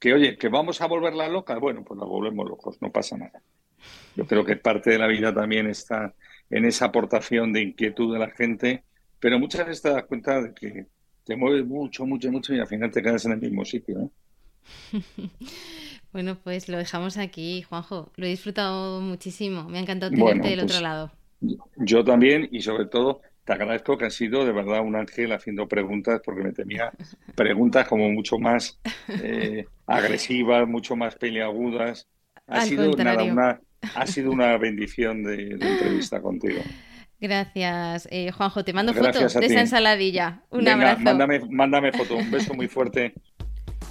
Que 0.00 0.12
oye, 0.14 0.36
que 0.36 0.48
vamos 0.48 0.80
a 0.80 0.86
volverla 0.86 1.28
loca, 1.28 1.56
bueno, 1.58 1.84
pues 1.84 1.98
la 1.98 2.06
volvemos 2.06 2.48
locos, 2.48 2.80
no 2.80 2.90
pasa 2.90 3.16
nada. 3.16 3.42
Yo 4.16 4.26
creo 4.26 4.44
que 4.44 4.56
parte 4.56 4.90
de 4.90 4.98
la 4.98 5.06
vida 5.06 5.32
también 5.32 5.68
está 5.68 6.14
en 6.50 6.64
esa 6.64 6.86
aportación 6.86 7.52
de 7.52 7.62
inquietud 7.62 8.12
de 8.12 8.18
la 8.18 8.30
gente, 8.30 8.84
pero 9.20 9.38
muchas 9.38 9.66
veces 9.66 9.82
te 9.82 9.90
das 9.90 10.04
cuenta 10.04 10.40
de 10.40 10.54
que 10.54 10.86
te 11.24 11.36
mueves 11.36 11.66
mucho, 11.66 12.06
mucho, 12.06 12.32
mucho 12.32 12.54
y 12.54 12.60
al 12.60 12.66
final 12.66 12.90
te 12.90 13.02
quedas 13.02 13.24
en 13.26 13.32
el 13.32 13.40
mismo 13.40 13.64
sitio, 13.64 13.98
¿no? 13.98 14.10
bueno, 16.12 16.36
pues 16.42 16.68
lo 16.68 16.78
dejamos 16.78 17.16
aquí, 17.18 17.62
Juanjo. 17.62 18.10
Lo 18.16 18.26
he 18.26 18.30
disfrutado 18.30 19.00
muchísimo. 19.00 19.68
Me 19.68 19.78
ha 19.78 19.82
encantado 19.82 20.12
tenerte 20.12 20.48
del 20.48 20.60
otro 20.60 20.74
pues, 20.74 20.82
lado. 20.82 21.12
Yo 21.76 22.04
también 22.04 22.48
y 22.50 22.62
sobre 22.62 22.86
todo 22.86 23.20
te 23.48 23.54
agradezco 23.54 23.96
que 23.96 24.04
has 24.04 24.14
sido 24.14 24.44
de 24.44 24.52
verdad 24.52 24.82
un 24.82 24.94
ángel 24.94 25.32
haciendo 25.32 25.66
preguntas 25.66 26.20
porque 26.22 26.42
me 26.42 26.52
temía 26.52 26.92
preguntas 27.34 27.88
como 27.88 28.10
mucho 28.10 28.38
más 28.38 28.78
eh, 29.08 29.64
agresivas, 29.86 30.68
mucho 30.68 30.96
más 30.96 31.14
peleagudas. 31.14 32.06
Ha 32.46 32.62
sido, 32.62 32.90
una, 32.90 33.60
ha 33.94 34.06
sido 34.06 34.32
una 34.32 34.56
bendición 34.58 35.22
de, 35.22 35.52
entrevista 35.52 36.20
contigo. 36.20 36.60
Gracias, 37.20 38.06
eh, 38.10 38.30
Juanjo. 38.32 38.64
Te 38.64 38.72
mando 38.74 38.92
fotos 38.92 39.32
de 39.32 39.46
esa 39.46 39.60
ensaladilla. 39.60 40.42
Un 40.50 40.68
abrazo. 40.68 41.00
Mándame, 41.00 41.40
mándame 41.50 41.92
foto. 41.92 42.16
Un 42.16 42.30
beso 42.30 42.52
muy 42.52 42.68
fuerte. 42.68 43.14